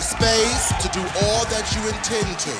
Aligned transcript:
have 0.00 0.02
space 0.02 0.72
to 0.80 0.88
do 0.98 1.00
all 1.22 1.44
that 1.46 1.76
you 1.76 1.82
intend 1.88 2.38
to. 2.38 2.50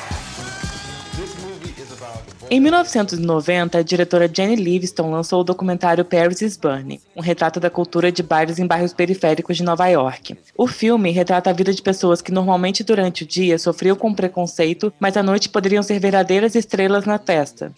Em 2.51 2.61
1990, 2.61 3.79
a 3.79 3.83
diretora 3.83 4.31
Jenny 4.33 4.57
Livingston 4.57 5.11
lançou 5.11 5.41
o 5.41 5.45
documentário 5.45 6.05
Paris 6.05 6.43
is 6.43 6.57
Burning, 6.57 7.01
um 7.17 7.21
retrato 7.21 7.61
da 7.61 7.71
cultura 7.71 8.11
de 8.11 8.23
bares 8.23 8.59
em 8.59 8.67
bairros 8.67 8.93
periféricos 8.93 9.57
de 9.57 9.63
Nova 9.63 9.87
York. 9.87 10.37
O 10.57 10.67
filme 10.67 11.11
retrata 11.11 11.51
a 11.51 11.53
vida 11.53 11.73
de 11.73 11.81
pessoas 11.81 12.21
que 12.21 12.33
normalmente 12.33 12.83
durante 12.83 13.23
o 13.23 13.27
dia 13.27 13.59
sofriam 13.59 13.97
com 13.97 14.13
preconceito, 14.13 14.93
mas 14.99 15.17
à 15.17 15.23
noite 15.23 15.49
poderiam 15.49 15.83
ser 15.83 15.99
verdadeiras 15.99 16.55
estrelas 16.55 17.05
na 17.05 17.19
festa. 17.19 17.73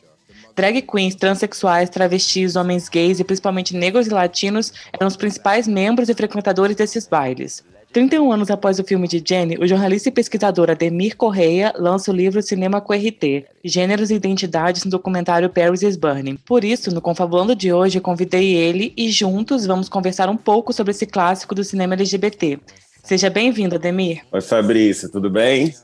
Drag 0.56 0.82
queens, 0.82 1.14
transexuais, 1.14 1.90
travestis, 1.90 2.56
homens 2.56 2.88
gays 2.88 3.20
e 3.20 3.24
principalmente 3.24 3.76
negros 3.76 4.06
e 4.06 4.10
latinos 4.10 4.72
eram 4.92 5.06
os 5.06 5.16
principais 5.16 5.68
membros 5.68 6.08
e 6.08 6.14
frequentadores 6.14 6.76
desses 6.76 7.06
bailes. 7.06 7.62
31 7.92 8.32
anos 8.32 8.50
após 8.50 8.78
o 8.78 8.84
filme 8.84 9.06
de 9.06 9.22
Jenny, 9.24 9.58
o 9.58 9.66
jornalista 9.66 10.08
e 10.08 10.12
pesquisador 10.12 10.70
Ademir 10.70 11.14
Correia 11.14 11.74
lança 11.76 12.10
o 12.10 12.14
livro 12.14 12.40
Cinema 12.40 12.80
com 12.80 12.94
RT, 12.94 13.44
Gêneros 13.62 14.10
e 14.10 14.14
Identidades 14.14 14.84
no 14.84 14.90
documentário 14.90 15.50
Paris 15.50 15.82
is 15.82 15.96
Burning. 15.96 16.36
Por 16.36 16.64
isso, 16.64 16.90
no 16.90 17.02
Confabulando 17.02 17.54
de 17.54 17.70
hoje, 17.70 18.00
convidei 18.00 18.54
ele 18.54 18.94
e 18.96 19.10
juntos 19.10 19.66
vamos 19.66 19.90
conversar 19.90 20.30
um 20.30 20.36
pouco 20.38 20.72
sobre 20.72 20.92
esse 20.92 21.04
clássico 21.04 21.54
do 21.54 21.62
cinema 21.62 21.92
LGBT. 21.92 22.58
Seja 23.04 23.28
bem-vindo, 23.28 23.74
Ademir. 23.74 24.22
Oi, 24.32 24.40
Fabrício, 24.40 25.10
tudo 25.10 25.28
bem? 25.28 25.74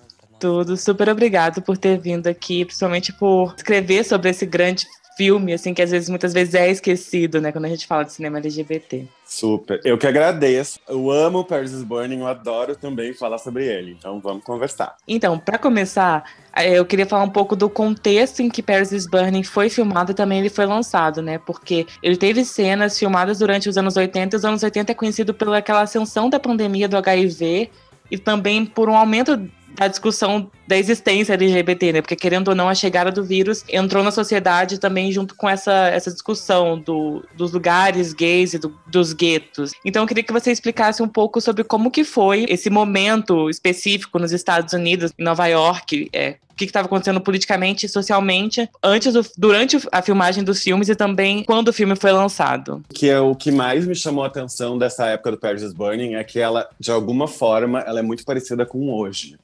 Tudo, 0.40 0.77
super 0.77 1.10
obrigado 1.10 1.60
por 1.60 1.77
ter 1.77 1.98
vindo 1.98 2.27
aqui, 2.28 2.64
principalmente 2.64 3.12
por 3.12 3.54
escrever 3.56 4.04
sobre 4.04 4.30
esse 4.30 4.46
grande 4.46 4.86
filme, 5.19 5.52
assim, 5.52 5.74
que 5.74 5.83
às 5.83 5.91
vezes, 5.91 6.08
muitas 6.08 6.33
vezes 6.33 6.55
é 6.55 6.70
esquecido, 6.70 7.41
né, 7.41 7.50
quando 7.50 7.64
a 7.64 7.69
gente 7.69 7.88
fala 7.88 8.05
de 8.05 8.12
cinema 8.12 8.38
LGBT. 8.38 9.05
Super. 9.24 9.80
Eu 9.84 9.98
que 9.98 10.06
agradeço. 10.06 10.78
Eu 10.88 11.11
amo 11.11 11.44
Paris 11.44 11.72
is 11.72 11.83
Burning, 11.83 12.20
eu 12.20 12.27
adoro 12.28 12.77
também 12.77 13.12
falar 13.12 13.39
sobre 13.39 13.66
ele. 13.66 13.96
Então 13.98 14.20
vamos 14.20 14.44
conversar. 14.44 14.96
Então, 15.08 15.36
para 15.39 15.58
começar, 15.58 16.22
eh, 16.56 16.78
eu 16.78 16.86
queria 16.86 17.05
falar 17.05 17.24
um 17.24 17.30
pouco 17.30 17.56
do 17.56 17.69
contexto 17.69 18.41
em 18.41 18.48
que 18.48 18.62
Paris 18.62 18.92
is 18.92 19.06
Burning 19.06 19.42
foi 19.42 19.69
filmado 19.69 20.12
e 20.12 20.14
também 20.14 20.39
ele 20.39 20.48
foi 20.48 20.64
lançado, 20.64 21.20
né? 21.20 21.39
Porque 21.39 21.84
ele 22.00 22.16
teve 22.16 22.44
cenas 22.44 22.96
filmadas 22.96 23.41
durante 23.41 23.69
os 23.69 23.77
anos 23.77 23.96
80, 23.96 24.36
e 24.36 24.39
os 24.39 24.44
anos 24.44 24.62
80 24.62 24.92
é 24.92 24.94
conhecido 24.94 25.34
pela 25.34 25.58
aquela 25.58 25.83
ascensão 25.83 26.30
da 26.30 26.39
pandemia 26.39 26.89
do 26.89 26.96
HIV 26.96 27.70
e 28.11 28.16
também 28.16 28.64
por 28.64 28.89
um 28.89 28.96
aumento 28.96 29.36
da 29.78 29.86
discussão 29.86 30.50
da 30.66 30.76
existência 30.76 31.34
LGBT, 31.34 31.92
né? 31.92 32.02
Porque 32.02 32.16
querendo 32.16 32.48
ou 32.48 32.54
não, 32.54 32.68
a 32.68 32.74
chegada 32.74 33.12
do 33.12 33.24
vírus 33.24 33.64
entrou 33.68 34.02
na 34.02 34.10
sociedade 34.10 34.78
também 34.78 35.12
junto 35.12 35.34
com 35.34 35.48
essa, 35.48 35.88
essa 35.88 36.10
discussão 36.10 36.78
do, 36.78 37.24
dos 37.36 37.52
lugares 37.52 38.12
gays 38.12 38.54
e 38.54 38.58
do, 38.58 38.76
dos 38.86 39.12
guetos. 39.12 39.72
Então 39.84 40.02
eu 40.02 40.06
queria 40.08 40.24
que 40.24 40.32
você 40.32 40.50
explicasse 40.50 41.02
um 41.02 41.08
pouco 41.08 41.40
sobre 41.40 41.62
como 41.62 41.90
que 41.90 42.04
foi 42.04 42.44
esse 42.48 42.68
momento 42.68 43.48
específico 43.48 44.18
nos 44.18 44.32
Estados 44.32 44.72
Unidos, 44.72 45.12
em 45.16 45.22
Nova 45.22 45.46
York, 45.46 46.10
é, 46.12 46.36
o 46.50 46.54
que 46.54 46.64
estava 46.64 46.86
acontecendo 46.86 47.20
politicamente 47.20 47.86
e 47.86 47.88
socialmente 47.88 48.68
antes, 48.82 49.14
do, 49.14 49.24
durante 49.36 49.78
a 49.92 50.02
filmagem 50.02 50.42
dos 50.42 50.60
filmes 50.60 50.88
e 50.88 50.96
também 50.96 51.44
quando 51.44 51.68
o 51.68 51.72
filme 51.72 51.94
foi 51.94 52.10
lançado. 52.10 52.82
Que 52.92 53.08
é 53.08 53.20
o 53.20 53.34
que 53.34 53.52
mais 53.52 53.86
me 53.86 53.94
chamou 53.94 54.24
a 54.24 54.26
atenção 54.26 54.76
dessa 54.76 55.06
época 55.06 55.30
do 55.30 55.38
Paris 55.38 55.62
is 55.62 55.72
Burning 55.72 56.14
é 56.14 56.24
que 56.24 56.40
ela, 56.40 56.68
de 56.78 56.90
alguma 56.90 57.28
forma, 57.28 57.80
ela 57.80 58.00
é 58.00 58.02
muito 58.02 58.24
parecida 58.24 58.66
com 58.66 58.92
hoje. 58.92 59.38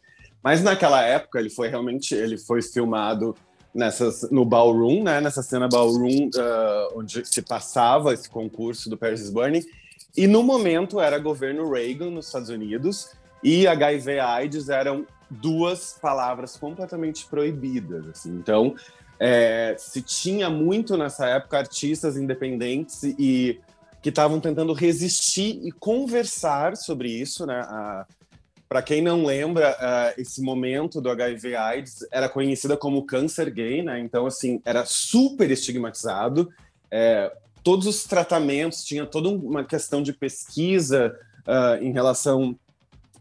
Mas 0.44 0.62
naquela 0.62 1.02
época 1.02 1.38
ele 1.38 1.48
foi 1.48 1.68
realmente 1.68 2.14
ele 2.14 2.36
foi 2.36 2.60
filmado 2.60 3.34
nessas, 3.74 4.30
no 4.30 4.44
ballroom, 4.44 5.02
né? 5.02 5.18
Nessa 5.18 5.42
cena 5.42 5.66
ballroom 5.66 6.28
uh, 6.28 6.98
onde 6.98 7.24
se 7.24 7.40
passava 7.40 8.12
esse 8.12 8.28
concurso 8.28 8.90
do 8.90 8.98
Paris 8.98 9.22
is 9.22 9.30
Burning. 9.30 9.64
E 10.14 10.26
no 10.26 10.42
momento 10.42 11.00
era 11.00 11.18
governo 11.18 11.72
Reagan 11.72 12.10
nos 12.10 12.26
Estados 12.26 12.50
Unidos 12.50 13.12
e 13.42 13.66
HIV/AIDS 13.66 14.68
eram 14.68 15.06
duas 15.30 15.98
palavras 16.00 16.58
completamente 16.58 17.24
proibidas. 17.24 18.06
Assim. 18.06 18.30
Então 18.30 18.74
é, 19.18 19.74
se 19.78 20.02
tinha 20.02 20.50
muito 20.50 20.94
nessa 20.98 21.26
época 21.26 21.56
artistas 21.56 22.18
independentes 22.18 23.02
e 23.02 23.58
que 24.02 24.10
estavam 24.10 24.38
tentando 24.38 24.74
resistir 24.74 25.58
e 25.64 25.72
conversar 25.72 26.76
sobre 26.76 27.08
isso, 27.08 27.46
né? 27.46 27.60
A, 27.60 28.06
para 28.68 28.82
quem 28.82 29.02
não 29.02 29.24
lembra, 29.24 29.72
uh, 29.72 30.20
esse 30.20 30.40
momento 30.40 31.00
do 31.00 31.10
HIV/AIDS 31.10 32.06
era 32.10 32.28
conhecida 32.28 32.76
como 32.76 33.06
câncer 33.06 33.50
gay, 33.50 33.82
né? 33.82 34.00
Então, 34.00 34.26
assim, 34.26 34.60
era 34.64 34.84
super 34.84 35.50
estigmatizado. 35.50 36.50
É, 36.90 37.32
todos 37.62 37.86
os 37.86 38.04
tratamentos 38.04 38.84
tinha 38.84 39.06
toda 39.06 39.28
uma 39.28 39.64
questão 39.64 40.02
de 40.02 40.12
pesquisa 40.12 41.18
uh, 41.46 41.82
em 41.82 41.92
relação 41.92 42.58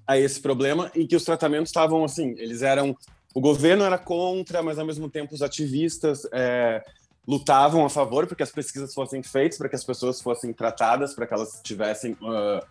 a 0.06 0.18
esse 0.18 0.40
problema, 0.40 0.92
em 0.96 1.08
que 1.08 1.16
os 1.16 1.24
tratamentos 1.24 1.70
estavam 1.70 2.04
assim, 2.04 2.36
eles 2.38 2.62
eram 2.62 2.96
o 3.34 3.42
governo 3.42 3.84
era 3.84 3.98
contra, 3.98 4.62
mas 4.62 4.78
ao 4.78 4.86
mesmo 4.86 5.10
tempo 5.10 5.34
os 5.34 5.42
ativistas 5.42 6.28
é, 6.32 6.84
lutavam 7.28 7.84
a 7.84 7.90
favor 7.90 8.28
para 8.28 8.36
que 8.36 8.44
as 8.44 8.52
pesquisas 8.52 8.94
fossem 8.94 9.24
feitas, 9.24 9.58
para 9.58 9.68
que 9.68 9.76
as 9.76 9.84
pessoas 9.84 10.22
fossem 10.22 10.54
tratadas, 10.54 11.16
para 11.16 11.26
que 11.26 11.34
elas 11.34 11.60
tivessem 11.64 12.14
uh, 12.14 12.64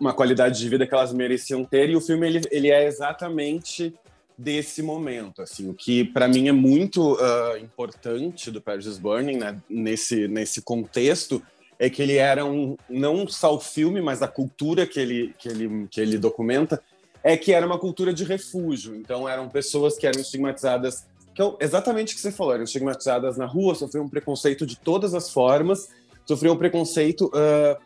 uma 0.00 0.12
qualidade 0.12 0.58
de 0.58 0.68
vida 0.68 0.86
que 0.86 0.94
elas 0.94 1.12
mereciam 1.12 1.64
ter 1.64 1.90
e 1.90 1.96
o 1.96 2.00
filme 2.00 2.26
ele, 2.26 2.40
ele 2.50 2.70
é 2.70 2.86
exatamente 2.86 3.94
desse 4.38 4.82
momento 4.82 5.40
assim 5.40 5.68
o 5.68 5.74
que 5.74 6.04
para 6.04 6.28
mim 6.28 6.48
é 6.48 6.52
muito 6.52 7.14
uh, 7.14 7.56
importante 7.58 8.50
do 8.50 8.60
Paris 8.60 8.86
is 8.86 8.98
Burning 8.98 9.38
né, 9.38 9.56
nesse 9.68 10.28
nesse 10.28 10.60
contexto 10.60 11.42
é 11.78 11.88
que 11.88 12.02
ele 12.02 12.16
era 12.16 12.44
um 12.44 12.76
não 12.88 13.26
só 13.26 13.54
o 13.54 13.60
filme 13.60 14.00
mas 14.00 14.22
a 14.22 14.28
cultura 14.28 14.86
que 14.86 15.00
ele 15.00 15.34
que 15.38 15.48
ele 15.48 15.88
que 15.90 16.00
ele 16.00 16.18
documenta 16.18 16.82
é 17.26 17.36
que 17.36 17.52
era 17.52 17.66
uma 17.66 17.76
cultura 17.76 18.14
de 18.14 18.22
refúgio. 18.22 18.94
Então 18.94 19.28
eram 19.28 19.48
pessoas 19.48 19.98
que 19.98 20.06
eram 20.06 20.20
estigmatizadas 20.20 21.04
que 21.34 21.42
é 21.42 21.56
exatamente 21.58 22.12
o 22.12 22.16
que 22.16 22.22
você 22.22 22.30
falou 22.30 22.54
eram 22.54 22.64
estigmatizadas 22.64 23.36
na 23.36 23.44
rua 23.44 23.74
sofriam 23.74 24.04
um 24.04 24.08
preconceito 24.08 24.64
de 24.64 24.78
todas 24.78 25.12
as 25.12 25.30
formas 25.30 25.88
sofriam 26.24 26.54
um 26.54 26.56
preconceito 26.56 27.26
uh, 27.26 27.76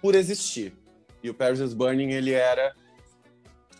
por 0.00 0.14
existir 0.14 0.72
e 1.24 1.30
o 1.30 1.34
Paris 1.34 1.58
is 1.58 1.72
Burning, 1.72 2.10
ele 2.10 2.32
era... 2.32 2.74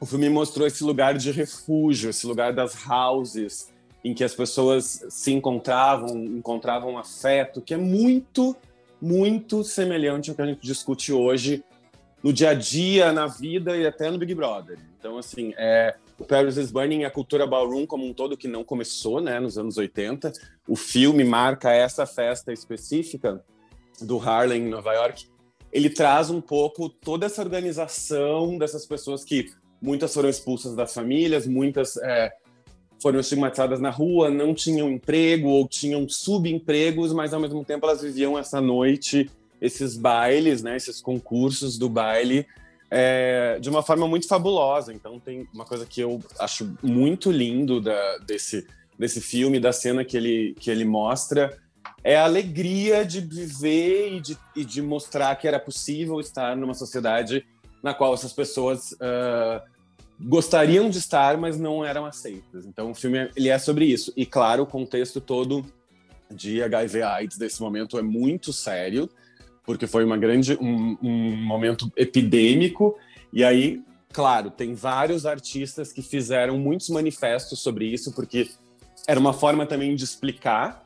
O 0.01 0.07
filme 0.07 0.29
mostrou 0.31 0.67
esse 0.67 0.83
lugar 0.83 1.17
de 1.17 1.31
refúgio, 1.31 2.11
esse 2.11 2.27
lugar 2.27 2.53
das 2.53 2.75
houses, 2.89 3.73
em 4.03 4.15
que 4.15 4.25
as 4.25 4.35
pessoas 4.35 5.05
se 5.09 5.31
encontravam, 5.31 6.17
encontravam 6.25 6.99
afeto, 6.99 7.61
que 7.61 7.75
é 7.75 7.77
muito, 7.77 8.57
muito 9.01 9.63
semelhante 9.63 10.31
ao 10.31 10.37
que 10.37 10.43
a 10.43 10.47
gente 10.47 10.61
discute 10.61 11.13
hoje 11.13 11.63
no 12.23 12.33
dia 12.33 12.51
a 12.51 12.55
dia, 12.55 13.13
na 13.13 13.27
vida 13.27 13.77
e 13.77 13.87
até 13.87 14.11
no 14.11 14.17
Big 14.17 14.35
Brother. 14.35 14.79
Então, 14.99 15.19
assim, 15.19 15.53
é, 15.59 15.95
o 16.19 16.25
Paris 16.25 16.57
is 16.57 16.71
Burning 16.71 17.05
a 17.05 17.11
cultura 17.11 17.47
ballroom 17.47 17.87
como 17.87 18.07
um 18.07 18.15
todo, 18.15 18.39
que 18.39 18.49
não 18.49 18.65
começou 18.65 19.21
né, 19.21 19.39
nos 19.39 19.59
anos 19.59 19.77
80. 19.77 20.33
O 20.67 20.77
filme 20.77 21.23
marca 21.25 21.71
essa 21.71 22.07
festa 22.07 22.53
específica 22.55 23.45
do 24.01 24.19
Harlem, 24.19 24.63
em 24.63 24.69
Nova 24.71 24.95
York, 24.95 25.27
ele 25.75 25.91
traz 25.91 26.31
um 26.31 26.41
pouco 26.41 26.89
toda 26.89 27.27
essa 27.27 27.43
organização 27.43 28.57
dessas 28.57 28.87
pessoas 28.87 29.25
que 29.25 29.51
muitas 29.83 30.15
foram 30.15 30.29
expulsas 30.29 30.77
das 30.77 30.95
famílias, 30.95 31.49
muitas 31.49 31.97
é, 31.97 32.33
foram 33.03 33.19
estigmatizadas 33.19 33.81
na 33.81 33.91
rua, 33.91 34.31
não 34.31 34.55
tinham 34.55 34.89
emprego 34.89 35.49
ou 35.49 35.67
tinham 35.67 36.09
subempregos, 36.09 37.13
mas 37.13 37.35
ao 37.35 37.41
mesmo 37.41 37.65
tempo 37.65 37.85
elas 37.85 38.01
viviam 38.01 38.39
essa 38.39 38.61
noite, 38.61 39.29
esses 39.61 39.97
bailes, 39.97 40.63
né, 40.63 40.77
esses 40.77 41.03
concursos 41.03 41.77
do 41.77 41.89
baile 41.89 42.47
é, 42.89 43.59
de 43.61 43.69
uma 43.69 43.83
forma 43.83 44.07
muito 44.07 44.29
fabulosa. 44.29 44.95
Então 44.95 45.19
tem 45.19 45.49
uma 45.53 45.65
coisa 45.65 45.85
que 45.85 46.01
eu 46.01 46.23
acho 46.39 46.73
muito 46.83 47.33
lindo 47.33 47.81
da, 47.81 48.19
desse 48.19 48.65
desse 48.97 49.21
filme, 49.21 49.59
da 49.59 49.73
cena 49.73 50.05
que 50.05 50.17
ele 50.17 50.55
que 50.61 50.71
ele 50.71 50.85
mostra 50.85 51.53
é 52.05 52.17
a 52.17 52.25
alegria 52.25 53.05
de 53.05 53.23
viver 53.23 54.13
e 54.13 54.21
de, 54.21 54.39
e 54.55 54.63
de 54.63 54.83
mostrar 54.83 55.35
que 55.37 55.49
era 55.49 55.59
possível 55.59 56.21
estar 56.21 56.55
numa 56.55 56.75
sociedade 56.75 57.47
na 57.83 57.95
qual 57.95 58.13
essas 58.13 58.33
pessoas 58.33 58.93
uh, 58.93 59.61
gostariam 60.21 60.91
de 60.91 60.99
estar, 60.99 61.39
mas 61.39 61.59
não 61.59 61.83
eram 61.83 62.05
aceitas. 62.05 62.67
Então, 62.67 62.91
o 62.91 62.95
filme 62.95 63.31
ele 63.35 63.49
é 63.49 63.59
sobre 63.59 63.87
isso. 63.87 64.13
E, 64.15 64.27
claro, 64.27 64.65
o 64.65 64.67
contexto 64.67 65.19
todo 65.19 65.65
de 66.31 66.63
HIV/AIDS 66.63 67.39
desse 67.39 67.61
momento 67.63 67.99
é 67.99 68.03
muito 68.03 68.53
sério, 68.53 69.09
porque 69.65 69.87
foi 69.87 70.05
uma 70.05 70.19
grande, 70.19 70.59
um, 70.61 70.99
um 71.03 71.37
momento 71.37 71.91
epidêmico. 71.97 72.99
E 73.33 73.43
aí, 73.43 73.83
claro, 74.13 74.51
tem 74.51 74.75
vários 74.75 75.25
artistas 75.25 75.91
que 75.91 76.03
fizeram 76.03 76.59
muitos 76.59 76.91
manifestos 76.91 77.61
sobre 77.61 77.87
isso, 77.87 78.13
porque 78.13 78.51
era 79.07 79.19
uma 79.19 79.33
forma 79.33 79.65
também 79.65 79.97
de 79.97 80.05
explicar 80.05 80.84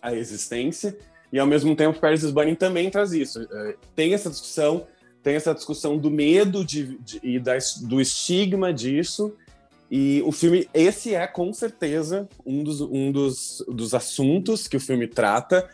a 0.00 0.14
existência, 0.14 0.96
e 1.32 1.38
ao 1.38 1.46
mesmo 1.46 1.74
tempo 1.74 1.98
Paris 1.98 2.28
Burning 2.30 2.54
também 2.54 2.90
traz 2.90 3.12
isso. 3.12 3.46
É, 3.50 3.76
tem 3.94 4.14
essa 4.14 4.30
discussão, 4.30 4.86
tem 5.22 5.34
essa 5.34 5.54
discussão 5.54 5.98
do 5.98 6.10
medo 6.10 6.64
de, 6.64 6.98
de, 6.98 7.20
e 7.22 7.38
da, 7.38 7.56
do 7.82 8.00
estigma 8.00 8.72
disso, 8.72 9.36
e 9.90 10.22
o 10.24 10.32
filme, 10.32 10.68
esse 10.74 11.14
é 11.14 11.26
com 11.26 11.52
certeza 11.52 12.28
um 12.44 12.64
dos, 12.64 12.80
um 12.80 13.12
dos, 13.12 13.64
dos 13.68 13.94
assuntos 13.94 14.66
que 14.66 14.76
o 14.76 14.80
filme 14.80 15.06
trata. 15.06 15.68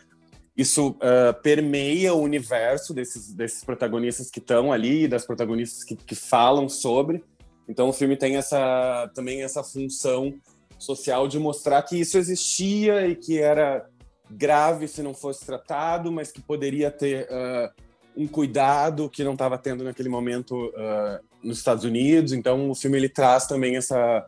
Isso 0.55 0.89
uh, 0.89 1.33
permeia 1.41 2.13
o 2.13 2.21
universo 2.21 2.93
desses, 2.93 3.33
desses 3.33 3.63
protagonistas 3.63 4.29
que 4.29 4.37
estão 4.37 4.71
ali, 4.71 5.07
das 5.07 5.25
protagonistas 5.25 5.83
que, 5.83 5.95
que 5.95 6.13
falam 6.13 6.69
sobre. 6.69 7.23
Então 7.67 7.89
o 7.89 7.93
filme 7.93 8.15
tem 8.15 8.35
essa 8.35 9.09
também 9.15 9.41
essa 9.41 9.63
função 9.63 10.33
social 10.77 11.27
de 11.27 11.39
mostrar 11.39 11.81
que 11.81 11.99
isso 11.99 12.17
existia 12.17 13.07
e 13.07 13.15
que 13.15 13.39
era 13.39 13.89
grave 14.37 14.87
se 14.87 15.01
não 15.01 15.13
fosse 15.13 15.45
tratado, 15.45 16.11
mas 16.11 16.31
que 16.31 16.41
poderia 16.41 16.91
ter 16.91 17.27
uh, 17.29 17.69
um 18.15 18.27
cuidado 18.27 19.09
que 19.09 19.23
não 19.23 19.33
estava 19.33 19.57
tendo 19.57 19.83
naquele 19.83 20.09
momento 20.09 20.67
uh, 20.67 21.23
nos 21.43 21.57
Estados 21.57 21.83
Unidos. 21.83 22.33
Então, 22.33 22.69
o 22.69 22.75
filme 22.75 22.97
ele 22.97 23.09
traz 23.09 23.45
também 23.47 23.75
essa 23.75 24.25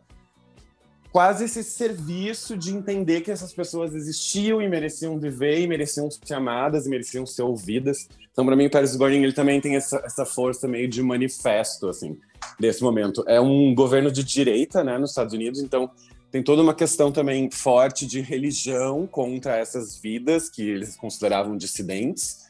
quase 1.16 1.44
esse 1.44 1.64
serviço 1.64 2.58
de 2.58 2.74
entender 2.74 3.22
que 3.22 3.30
essas 3.30 3.50
pessoas 3.50 3.94
existiam 3.94 4.60
e 4.60 4.68
mereciam 4.68 5.18
viver 5.18 5.60
e 5.60 5.66
mereciam 5.66 6.10
ser 6.10 6.34
amadas 6.34 6.84
e 6.84 6.90
mereciam 6.90 7.24
ser 7.24 7.40
ouvidas. 7.40 8.06
Então, 8.30 8.44
para 8.44 8.54
mim, 8.54 8.66
o 8.66 8.70
Paris 8.70 8.94
Burning 8.94 9.22
ele 9.22 9.32
também 9.32 9.58
tem 9.58 9.76
essa, 9.76 9.96
essa 10.04 10.26
força 10.26 10.68
meio 10.68 10.86
de 10.86 11.02
manifesto 11.02 11.88
assim 11.88 12.18
desse 12.60 12.82
momento. 12.82 13.24
É 13.26 13.40
um 13.40 13.74
governo 13.74 14.12
de 14.12 14.22
direita, 14.22 14.84
né, 14.84 14.98
nos 14.98 15.10
Estados 15.10 15.32
Unidos. 15.32 15.62
Então, 15.62 15.90
tem 16.30 16.42
toda 16.42 16.62
uma 16.62 16.74
questão 16.74 17.12
também 17.12 17.50
forte 17.50 18.06
de 18.06 18.20
religião 18.20 19.06
contra 19.06 19.56
essas 19.56 19.98
vidas 19.98 20.50
que 20.50 20.62
eles 20.62 20.96
consideravam 20.96 21.56
dissidentes. 21.56 22.46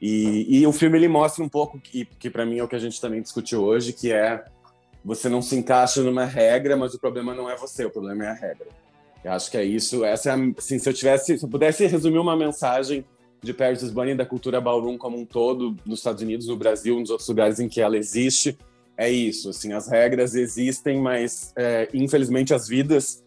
E, 0.00 0.60
e 0.60 0.66
o 0.66 0.72
filme 0.72 0.98
ele 0.98 1.08
mostra 1.08 1.44
um 1.44 1.48
pouco 1.48 1.78
que, 1.78 2.04
que 2.04 2.30
para 2.30 2.46
mim 2.46 2.58
é 2.58 2.64
o 2.64 2.68
que 2.68 2.76
a 2.76 2.80
gente 2.80 3.00
também 3.00 3.20
discutiu 3.20 3.62
hoje, 3.62 3.92
que 3.92 4.12
é 4.12 4.44
você 5.04 5.28
não 5.28 5.40
se 5.40 5.56
encaixa 5.56 6.02
numa 6.02 6.24
regra, 6.24 6.76
mas 6.76 6.94
o 6.94 6.98
problema 6.98 7.34
não 7.34 7.48
é 7.48 7.56
você, 7.56 7.84
o 7.84 7.90
problema 7.90 8.24
é 8.24 8.28
a 8.28 8.34
regra. 8.34 8.68
Eu 9.22 9.32
acho 9.32 9.50
que 9.50 9.56
é 9.56 9.64
isso. 9.64 10.04
Essa 10.04 10.30
é 10.30 10.32
a, 10.32 10.38
assim, 10.56 10.78
se 10.78 10.88
eu 10.88 10.94
tivesse, 10.94 11.38
se 11.38 11.44
eu 11.44 11.48
pudesse 11.48 11.86
resumir 11.86 12.18
uma 12.18 12.36
mensagem 12.36 13.04
de 13.42 13.54
Paris 13.54 13.82
is 13.82 13.90
Burning 13.90 14.16
da 14.16 14.26
cultura 14.26 14.60
ballroom 14.60 14.98
como 14.98 15.18
um 15.18 15.24
todo, 15.24 15.76
nos 15.84 16.00
Estados 16.00 16.22
Unidos, 16.22 16.46
no 16.46 16.56
Brasil, 16.56 16.98
nos 16.98 17.10
outros 17.10 17.28
lugares 17.28 17.58
em 17.58 17.68
que 17.68 17.80
ela 17.80 17.96
existe, 17.96 18.56
é 19.00 19.10
isso. 19.10 19.48
Assim, 19.48 19.72
as 19.72 19.88
regras 19.88 20.34
existem, 20.34 21.00
mas 21.00 21.52
é, 21.56 21.88
infelizmente 21.94 22.52
as 22.52 22.68
vidas 22.68 23.24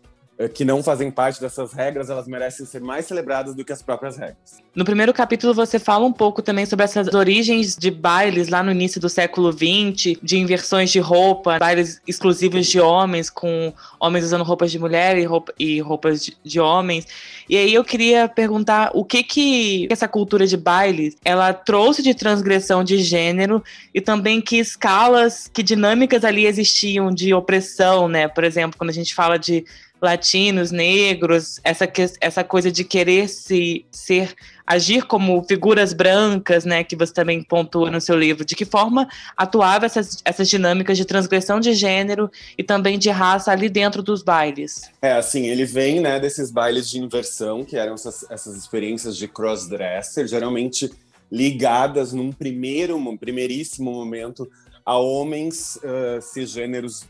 que 0.54 0.66
não 0.66 0.82
fazem 0.82 1.12
parte 1.12 1.40
dessas 1.40 1.74
regras, 1.74 2.10
elas 2.10 2.28
merecem 2.28 2.66
ser 2.66 2.82
mais 2.82 3.06
celebradas 3.06 3.54
do 3.56 3.64
que 3.64 3.72
as 3.72 3.82
próprias 3.82 4.18
regras. 4.18 4.62
No 4.76 4.84
primeiro 4.84 5.14
capítulo 5.14 5.54
você 5.54 5.78
fala 5.78 6.06
um 6.06 6.12
pouco 6.12 6.42
também 6.42 6.66
sobre 6.66 6.84
essas 6.84 7.14
origens 7.14 7.76
de 7.76 7.92
bailes 7.92 8.50
lá 8.50 8.64
no 8.64 8.72
início 8.72 9.00
do 9.00 9.08
século 9.08 9.52
XX, 9.52 10.18
de 10.22 10.38
inversões 10.38 10.92
de 10.92 11.00
roupa, 11.00 11.60
bailes 11.60 12.02
exclusivos 12.08 12.66
de 12.66 12.80
homens, 12.80 13.30
com 13.30 13.72
homens 14.00 14.26
usando 14.26 14.44
roupas 14.44 14.72
de 14.72 14.80
mulher 14.80 15.18
e, 15.18 15.24
roupa, 15.24 15.54
e 15.60 15.80
roupas 15.80 16.26
de, 16.26 16.36
de 16.44 16.60
homens. 16.60 17.06
E 17.48 17.56
aí 17.56 17.74
eu 17.74 17.84
queria 17.84 18.28
perguntar 18.28 18.92
o 18.96 19.06
que 19.06 19.24
que 19.24 19.88
essa 19.92 20.08
cultura 20.08 20.48
de 20.48 20.58
bailes 20.58 21.16
ela 21.24 21.54
trouxe 21.54 22.02
de 22.02 22.16
transgressão 22.16 22.84
de 22.84 22.98
gênero 22.98 23.64
e 23.94 24.02
também 24.02 24.42
que 24.42 24.58
escalas, 24.58 25.48
que 25.48 25.62
dinâmicas 25.62 26.24
ali 26.24 26.48
existiam 26.48 27.14
de 27.14 27.34
opressão, 27.34 28.08
né? 28.08 28.28
Por 28.28 28.44
exemplo, 28.44 28.78
quando 28.78 28.90
a 28.90 28.94
gente 28.94 29.14
fala 29.14 29.38
de 29.38 29.64
latinos, 30.04 30.70
negros, 30.70 31.60
essa, 31.64 31.90
essa 32.20 32.44
coisa 32.44 32.70
de 32.70 32.84
querer 32.84 33.30
se 33.30 33.86
ser 33.90 34.36
agir 34.68 35.04
como 35.04 35.44
figuras 35.44 35.94
brancas, 35.94 36.66
né, 36.66 36.84
que 36.84 36.96
você 36.96 37.14
também 37.14 37.42
pontua 37.42 37.90
no 37.90 38.00
seu 38.00 38.18
livro, 38.18 38.46
de 38.46 38.56
que 38.56 38.66
forma 38.66 39.08
atuava 39.36 39.86
essas, 39.86 40.22
essas 40.24 40.50
dinâmicas 40.50 40.98
de 40.98 41.06
transgressão 41.06 41.60
de 41.60 41.74
gênero 41.74 42.30
e 42.58 42.64
também 42.64 43.00
de 43.00 43.10
raça 43.10 43.52
ali 43.52 43.70
dentro 43.70 44.04
dos 44.04 44.22
bailes? 44.24 44.90
É, 45.02 45.14
assim, 45.14 45.48
ele 45.48 45.66
vem, 45.66 46.00
né, 46.00 46.20
desses 46.20 46.52
bailes 46.52 46.90
de 46.90 47.00
inversão, 47.00 47.64
que 47.64 47.78
eram 47.78 47.94
essas, 47.94 48.26
essas 48.30 48.56
experiências 48.58 49.18
de 49.18 49.28
crossdresser, 49.28 50.28
geralmente 50.28 50.92
ligadas 51.32 52.14
num 52.14 52.32
primeiro, 52.32 52.96
um 52.96 53.18
primeiríssimo 53.18 53.92
momento 53.92 54.50
a 54.86 54.98
homens 54.98 55.78
uh, 55.78 56.22
cisgêneros 56.22 57.06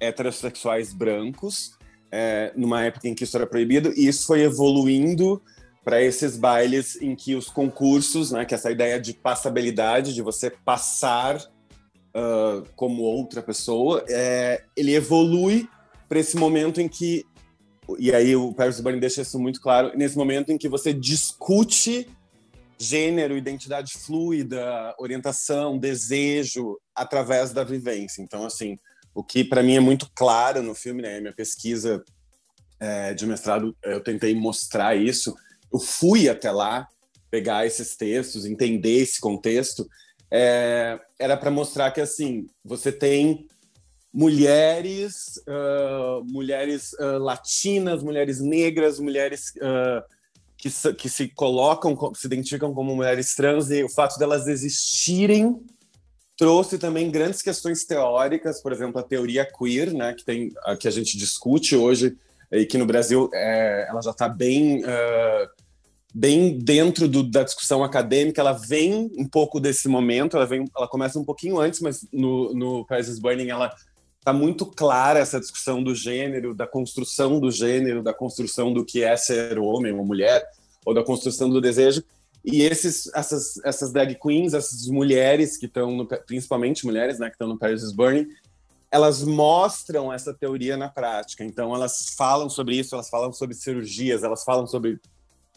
heterossexuais 0.00 0.92
brancos, 0.92 1.75
é, 2.10 2.52
numa 2.56 2.84
época 2.84 3.08
em 3.08 3.14
que 3.14 3.24
isso 3.24 3.36
era 3.36 3.46
proibido, 3.46 3.92
e 3.96 4.06
isso 4.06 4.26
foi 4.26 4.42
evoluindo 4.42 5.42
para 5.84 6.02
esses 6.02 6.36
bailes 6.36 7.00
em 7.00 7.14
que 7.14 7.36
os 7.36 7.48
concursos, 7.48 8.32
né, 8.32 8.44
que 8.44 8.54
essa 8.54 8.70
ideia 8.70 8.98
de 9.00 9.14
passabilidade, 9.14 10.14
de 10.14 10.20
você 10.20 10.50
passar 10.50 11.38
uh, 11.38 12.66
como 12.74 13.02
outra 13.02 13.40
pessoa, 13.40 14.04
é, 14.08 14.64
ele 14.76 14.94
evolui 14.94 15.68
para 16.08 16.18
esse 16.18 16.36
momento 16.36 16.80
em 16.80 16.88
que, 16.88 17.24
e 17.98 18.12
aí 18.12 18.34
o 18.34 18.52
Paris 18.52 18.80
Burning 18.80 18.98
deixa 18.98 19.22
isso 19.22 19.38
muito 19.38 19.60
claro, 19.60 19.92
nesse 19.96 20.16
momento 20.16 20.50
em 20.50 20.58
que 20.58 20.68
você 20.68 20.92
discute 20.92 22.08
gênero, 22.78 23.36
identidade 23.36 23.92
fluida, 23.92 24.94
orientação, 24.98 25.78
desejo 25.78 26.78
através 26.94 27.52
da 27.52 27.64
vivência. 27.64 28.22
Então, 28.22 28.44
assim, 28.44 28.78
o 29.16 29.24
que 29.24 29.42
para 29.42 29.62
mim 29.62 29.76
é 29.76 29.80
muito 29.80 30.10
claro 30.14 30.62
no 30.62 30.74
filme, 30.74 31.00
né? 31.00 31.18
Minha 31.20 31.32
pesquisa 31.32 32.04
é, 32.78 33.14
de 33.14 33.26
mestrado, 33.26 33.74
eu 33.82 34.02
tentei 34.02 34.34
mostrar 34.34 34.94
isso. 34.94 35.34
Eu 35.72 35.80
fui 35.80 36.28
até 36.28 36.50
lá 36.50 36.86
pegar 37.30 37.66
esses 37.66 37.96
textos, 37.96 38.44
entender 38.44 38.98
esse 38.98 39.18
contexto. 39.18 39.88
É, 40.30 41.00
era 41.18 41.34
para 41.34 41.50
mostrar 41.50 41.92
que 41.92 42.00
assim 42.00 42.46
você 42.62 42.92
tem 42.92 43.46
mulheres, 44.12 45.40
uh, 45.48 46.22
mulheres 46.24 46.92
uh, 47.00 47.18
latinas, 47.18 48.02
mulheres 48.02 48.38
negras, 48.38 48.98
mulheres 48.98 49.52
uh, 49.56 50.02
que, 50.58 50.68
que 50.94 51.08
se 51.08 51.28
colocam, 51.28 51.96
se 52.14 52.26
identificam 52.26 52.74
como 52.74 52.94
mulheres 52.94 53.34
trans 53.34 53.70
e 53.70 53.82
o 53.82 53.88
fato 53.88 54.18
delas 54.18 54.46
existirem 54.46 55.58
trouxe 56.36 56.78
também 56.78 57.10
grandes 57.10 57.42
questões 57.42 57.84
teóricas, 57.84 58.60
por 58.60 58.72
exemplo, 58.72 59.00
a 59.00 59.04
teoria 59.04 59.46
queer, 59.46 59.92
né, 59.92 60.12
que 60.12 60.24
tem 60.24 60.52
que 60.78 60.86
a 60.86 60.90
gente 60.90 61.16
discute 61.16 61.74
hoje 61.74 62.16
e 62.52 62.64
que 62.66 62.78
no 62.78 62.86
Brasil 62.86 63.30
é, 63.32 63.86
ela 63.88 64.02
já 64.02 64.10
está 64.10 64.28
bem 64.28 64.84
uh, 64.84 65.48
bem 66.14 66.58
dentro 66.58 67.06
do, 67.06 67.22
da 67.22 67.42
discussão 67.42 67.84
acadêmica. 67.84 68.40
Ela 68.40 68.52
vem 68.52 69.10
um 69.18 69.28
pouco 69.28 69.60
desse 69.60 69.86
momento, 69.86 70.36
ela 70.36 70.46
vem, 70.46 70.64
ela 70.74 70.88
começa 70.88 71.18
um 71.18 71.24
pouquinho 71.24 71.58
antes, 71.58 71.80
mas 71.80 72.06
no, 72.12 72.54
no 72.54 72.86
Paris 72.86 73.18
Burning 73.18 73.50
ela 73.50 73.70
está 74.18 74.32
muito 74.32 74.64
clara 74.64 75.20
essa 75.20 75.38
discussão 75.38 75.82
do 75.82 75.94
gênero, 75.94 76.54
da 76.54 76.66
construção 76.66 77.38
do 77.38 77.50
gênero, 77.50 78.02
da 78.02 78.14
construção 78.14 78.72
do 78.72 78.84
que 78.84 79.02
é 79.02 79.16
ser 79.16 79.58
homem 79.58 79.92
ou 79.92 80.04
mulher, 80.04 80.42
ou 80.86 80.94
da 80.94 81.04
construção 81.04 81.50
do 81.50 81.60
desejo. 81.60 82.02
E 82.46 82.62
esses, 82.62 83.10
essas, 83.12 83.58
essas 83.64 83.92
drag 83.92 84.14
queens, 84.14 84.54
essas 84.54 84.86
mulheres 84.86 85.56
que 85.56 85.66
estão, 85.66 86.06
principalmente 86.24 86.86
mulheres, 86.86 87.18
né, 87.18 87.26
que 87.26 87.34
estão 87.34 87.48
no 87.48 87.58
Paris 87.58 87.82
is 87.82 87.90
Burning, 87.90 88.28
elas 88.88 89.24
mostram 89.24 90.12
essa 90.12 90.32
teoria 90.32 90.76
na 90.76 90.88
prática. 90.88 91.44
Então, 91.44 91.74
elas 91.74 92.14
falam 92.16 92.48
sobre 92.48 92.76
isso, 92.76 92.94
elas 92.94 93.10
falam 93.10 93.32
sobre 93.32 93.56
cirurgias, 93.56 94.22
elas 94.22 94.44
falam 94.44 94.64
sobre 94.64 95.00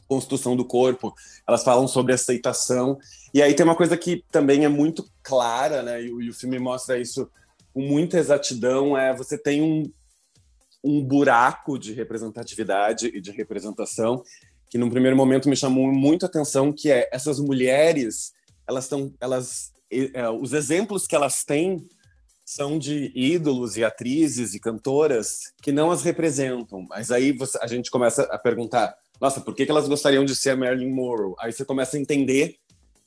construção 0.08 0.56
do 0.56 0.66
corpo, 0.66 1.14
elas 1.48 1.64
falam 1.64 1.88
sobre 1.88 2.14
aceitação. 2.14 2.98
E 3.32 3.44
aí 3.44 3.54
tem 3.54 3.64
uma 3.64 3.76
coisa 3.76 3.96
que 3.96 4.26
também 4.32 4.66
é 4.66 4.70
muito 4.70 5.06
clara, 5.22 5.84
né, 5.84 6.02
e 6.02 6.08
e 6.08 6.30
o 6.30 6.34
filme 6.34 6.58
mostra 6.58 6.98
isso 6.98 7.30
com 7.72 7.82
muita 7.82 8.18
exatidão, 8.18 8.98
é 8.98 9.16
você 9.16 9.38
tem 9.38 9.62
um, 9.62 9.92
um 10.84 11.04
buraco 11.04 11.78
de 11.78 11.94
representatividade 11.94 13.12
e 13.14 13.22
de 13.22 13.30
representação 13.30 14.24
que 14.70 14.78
num 14.78 14.90
primeiro 14.90 15.18
momento 15.18 15.50
me 15.50 15.56
chamou 15.56 15.92
muito 15.92 16.24
a 16.24 16.30
atenção, 16.30 16.72
que 16.72 16.92
é 16.92 17.10
essas 17.12 17.40
mulheres, 17.40 18.34
elas 18.68 18.86
estão, 18.86 19.12
elas, 19.20 19.72
é, 19.92 20.30
os 20.30 20.54
exemplos 20.54 21.08
que 21.08 21.16
elas 21.16 21.44
têm 21.44 21.88
são 22.46 22.80
de 22.80 23.12
ídolos 23.16 23.78
e 23.78 23.84
atrizes 23.84 24.54
e 24.54 24.60
cantoras 24.60 25.54
que 25.62 25.72
não 25.72 25.92
as 25.92 26.04
representam. 26.04 26.86
Mas 26.90 27.12
aí 27.12 27.32
você, 27.32 27.58
a 27.62 27.68
gente 27.68 27.92
começa 27.92 28.24
a 28.24 28.38
perguntar, 28.38 28.96
nossa, 29.20 29.42
por 29.42 29.54
que, 29.54 29.66
que 29.66 29.72
elas 29.72 29.88
gostariam 29.88 30.24
de 30.24 30.36
ser 30.36 30.52
a 30.52 30.56
Marilyn 30.56 30.92
Monroe? 30.92 31.36
Aí 31.40 31.52
você 31.52 31.66
começa 31.66 31.98
a 31.98 32.00
entender 32.00 32.56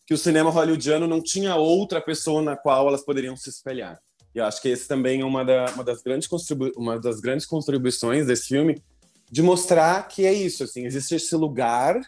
que 0.07 0.15
o 0.15 0.19
cinema 0.19 0.51
hollywoodiano 0.51 1.07
não 1.07 1.23
tinha 1.23 1.57
outra 1.57 2.01
pessoa 2.01 2.43
na 2.43 2.57
qual 2.57 2.89
elas 2.89 3.05
poderiam 3.05 3.37
se 3.37 3.49
espelhar. 3.49 4.01
E 4.35 4.39
eu 4.39 4.45
acho 4.45 4.61
que 4.61 4.69
esse 4.69 4.89
também 4.89 5.21
é 5.21 5.25
uma, 5.25 5.45
da, 5.45 5.67
uma, 5.75 5.85
das, 5.85 6.03
grandes 6.03 6.29
uma 6.77 6.99
das 6.99 7.21
grandes 7.21 7.47
contribuições 7.47 8.27
desse 8.27 8.49
filme, 8.49 8.83
de 9.33 9.43
mostrar 9.43 10.07
que 10.09 10.27
é 10.27 10.33
isso, 10.35 10.63
assim, 10.63 10.85
existe 10.85 11.15
esse 11.15 11.35
lugar 11.35 11.99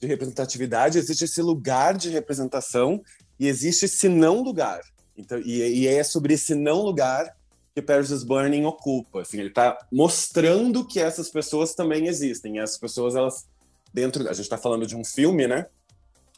de 0.00 0.06
representatividade, 0.06 0.96
existe 0.96 1.26
esse 1.26 1.42
lugar 1.42 1.94
de 1.94 2.08
representação 2.08 3.02
e 3.38 3.46
existe 3.46 3.84
esse 3.84 4.08
não 4.08 4.42
lugar. 4.42 4.80
Então, 5.14 5.38
e, 5.44 5.60
e 5.60 5.86
é 5.86 6.02
sobre 6.02 6.32
esse 6.32 6.54
não 6.54 6.80
lugar 6.80 7.36
que 7.74 7.82
Paris 7.82 8.08
is 8.08 8.24
Burning 8.24 8.64
ocupa. 8.64 9.20
Assim, 9.20 9.40
ele 9.40 9.48
está 9.48 9.76
mostrando 9.92 10.86
que 10.86 10.98
essas 10.98 11.28
pessoas 11.28 11.74
também 11.74 12.06
existem. 12.06 12.56
E 12.56 12.58
essas 12.60 12.78
pessoas, 12.78 13.14
elas 13.14 13.46
dentro, 13.92 14.22
a 14.22 14.32
gente 14.32 14.44
está 14.44 14.56
falando 14.56 14.86
de 14.86 14.96
um 14.96 15.04
filme, 15.04 15.46
né? 15.46 15.66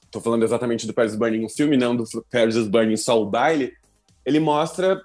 Estou 0.07 0.21
falando 0.21 0.45
exatamente 0.45 0.89
do 0.89 0.93
Paris 0.93 1.13
is 1.13 1.19
Burning, 1.19 1.45
um 1.45 1.49
filme, 1.49 1.77
não 1.77 1.95
do 1.95 2.05
Paris 2.33 2.57
is 2.57 2.67
Burning 2.67 2.97
só 2.97 3.23
o 3.23 3.27
baile. 3.27 3.73
Ele 4.25 4.41
mostra 4.41 5.01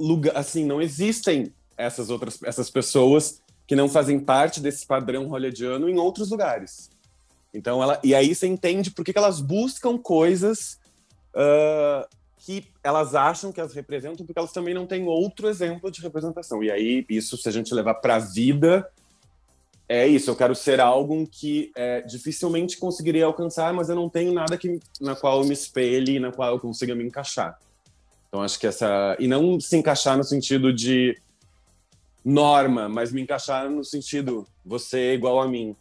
lugar, 0.00 0.36
assim, 0.36 0.64
não 0.64 0.82
existem 0.82 1.52
essas 1.76 2.10
outras 2.10 2.42
essas 2.42 2.68
pessoas 2.68 3.40
que 3.68 3.76
não 3.76 3.86
fazem 3.86 4.18
parte 4.18 4.60
desse 4.60 4.86
padrão 4.86 5.28
hollywoodiano 5.28 5.90
em 5.90 5.98
outros 5.98 6.30
lugares. 6.30 6.90
Então, 7.52 7.82
ela, 7.82 8.00
e 8.02 8.14
aí 8.14 8.34
você 8.34 8.46
entende 8.46 8.90
por 8.90 9.04
que, 9.04 9.12
que 9.12 9.18
elas 9.18 9.42
buscam 9.42 9.98
coisas 9.98 10.78
uh, 11.34 12.08
que 12.38 12.64
elas 12.82 13.14
acham 13.14 13.52
que 13.52 13.60
as 13.60 13.74
representam 13.74 14.24
porque 14.24 14.38
elas 14.38 14.52
também 14.52 14.72
não 14.72 14.86
têm 14.86 15.06
outro 15.06 15.48
exemplo 15.48 15.90
de 15.90 16.00
representação. 16.00 16.64
E 16.64 16.70
aí, 16.70 17.04
isso, 17.10 17.36
se 17.36 17.46
a 17.46 17.52
gente 17.52 17.74
levar 17.74 17.94
para 17.94 18.16
a 18.16 18.18
vida, 18.18 18.90
é 19.86 20.06
isso. 20.06 20.30
Eu 20.30 20.36
quero 20.36 20.54
ser 20.54 20.80
algo 20.80 21.26
que 21.30 21.70
é, 21.76 22.00
dificilmente 22.00 22.78
conseguiria 22.78 23.26
alcançar, 23.26 23.74
mas 23.74 23.90
eu 23.90 23.96
não 23.96 24.08
tenho 24.08 24.32
nada 24.32 24.56
que, 24.56 24.80
na 24.98 25.14
qual 25.14 25.42
eu 25.42 25.46
me 25.46 25.52
espelhe, 25.52 26.18
na 26.18 26.32
qual 26.32 26.54
eu 26.54 26.58
consiga 26.58 26.94
me 26.94 27.04
encaixar. 27.04 27.58
Então, 28.28 28.40
acho 28.42 28.58
que 28.58 28.66
essa. 28.66 29.14
E 29.18 29.28
não 29.28 29.60
se 29.60 29.76
encaixar 29.76 30.16
no 30.16 30.24
sentido 30.24 30.72
de 30.72 31.20
norma, 32.24 32.88
mas 32.88 33.12
me 33.12 33.22
encaixar 33.22 33.70
no 33.70 33.84
sentido 33.84 34.46
você 34.64 34.98
é 34.98 35.14
igual 35.14 35.40
a 35.40 35.48
mim 35.48 35.74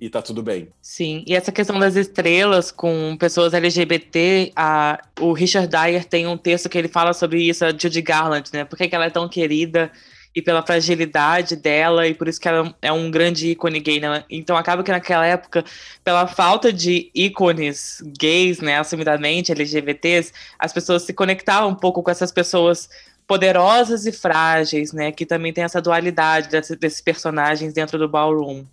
e 0.00 0.10
tá 0.10 0.20
tudo 0.20 0.42
bem. 0.42 0.68
Sim, 0.82 1.24
e 1.26 1.34
essa 1.34 1.52
questão 1.52 1.78
das 1.78 1.96
estrelas 1.96 2.70
com 2.70 3.16
pessoas 3.16 3.54
LGBT, 3.54 4.52
a, 4.54 5.00
o 5.20 5.32
Richard 5.32 5.68
Dyer 5.68 6.04
tem 6.04 6.26
um 6.26 6.36
texto 6.36 6.68
que 6.68 6.76
ele 6.76 6.88
fala 6.88 7.12
sobre 7.12 7.42
isso, 7.42 7.64
a 7.64 7.70
Judy 7.70 8.02
Garland, 8.02 8.50
né? 8.52 8.64
Por 8.64 8.76
que, 8.76 8.88
que 8.88 8.94
ela 8.94 9.06
é 9.06 9.10
tão 9.10 9.28
querida 9.28 9.90
e 10.34 10.42
pela 10.42 10.66
fragilidade 10.66 11.54
dela, 11.54 12.08
e 12.08 12.14
por 12.14 12.26
isso 12.26 12.40
que 12.40 12.48
ela 12.48 12.74
é 12.82 12.90
um 12.90 13.08
grande 13.08 13.50
ícone 13.50 13.78
gay, 13.78 14.00
né? 14.00 14.24
Então 14.28 14.56
acaba 14.56 14.82
que 14.82 14.90
naquela 14.90 15.24
época, 15.24 15.64
pela 16.02 16.26
falta 16.26 16.72
de 16.72 17.08
ícones 17.14 18.02
gays, 18.18 18.58
né, 18.58 18.78
assumidamente 18.78 19.52
LGBTs, 19.52 20.32
as 20.58 20.72
pessoas 20.72 21.04
se 21.04 21.12
conectavam 21.12 21.70
um 21.70 21.74
pouco 21.74 22.02
com 22.02 22.10
essas 22.10 22.32
pessoas 22.32 22.90
poderosas 23.26 24.06
e 24.06 24.12
frágeis, 24.12 24.92
né? 24.92 25.12
Que 25.12 25.24
também 25.24 25.52
tem 25.52 25.64
essa 25.64 25.80
dualidade 25.80 26.48
desse, 26.48 26.76
desses 26.76 27.00
personagens 27.00 27.72
dentro 27.72 27.98
do 27.98 28.08
ballroom. 28.08 28.64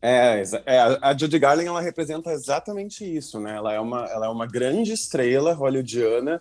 É, 0.00 0.42
é, 0.66 0.78
a 1.02 1.16
Judy 1.16 1.38
Garland 1.38 1.68
ela 1.68 1.80
representa 1.80 2.30
exatamente 2.30 3.04
isso, 3.04 3.40
né? 3.40 3.56
Ela 3.56 3.72
é 3.72 3.80
uma, 3.80 4.04
ela 4.06 4.26
é 4.26 4.28
uma 4.28 4.46
grande 4.46 4.92
estrela 4.92 5.54
hollywoodiana 5.54 6.40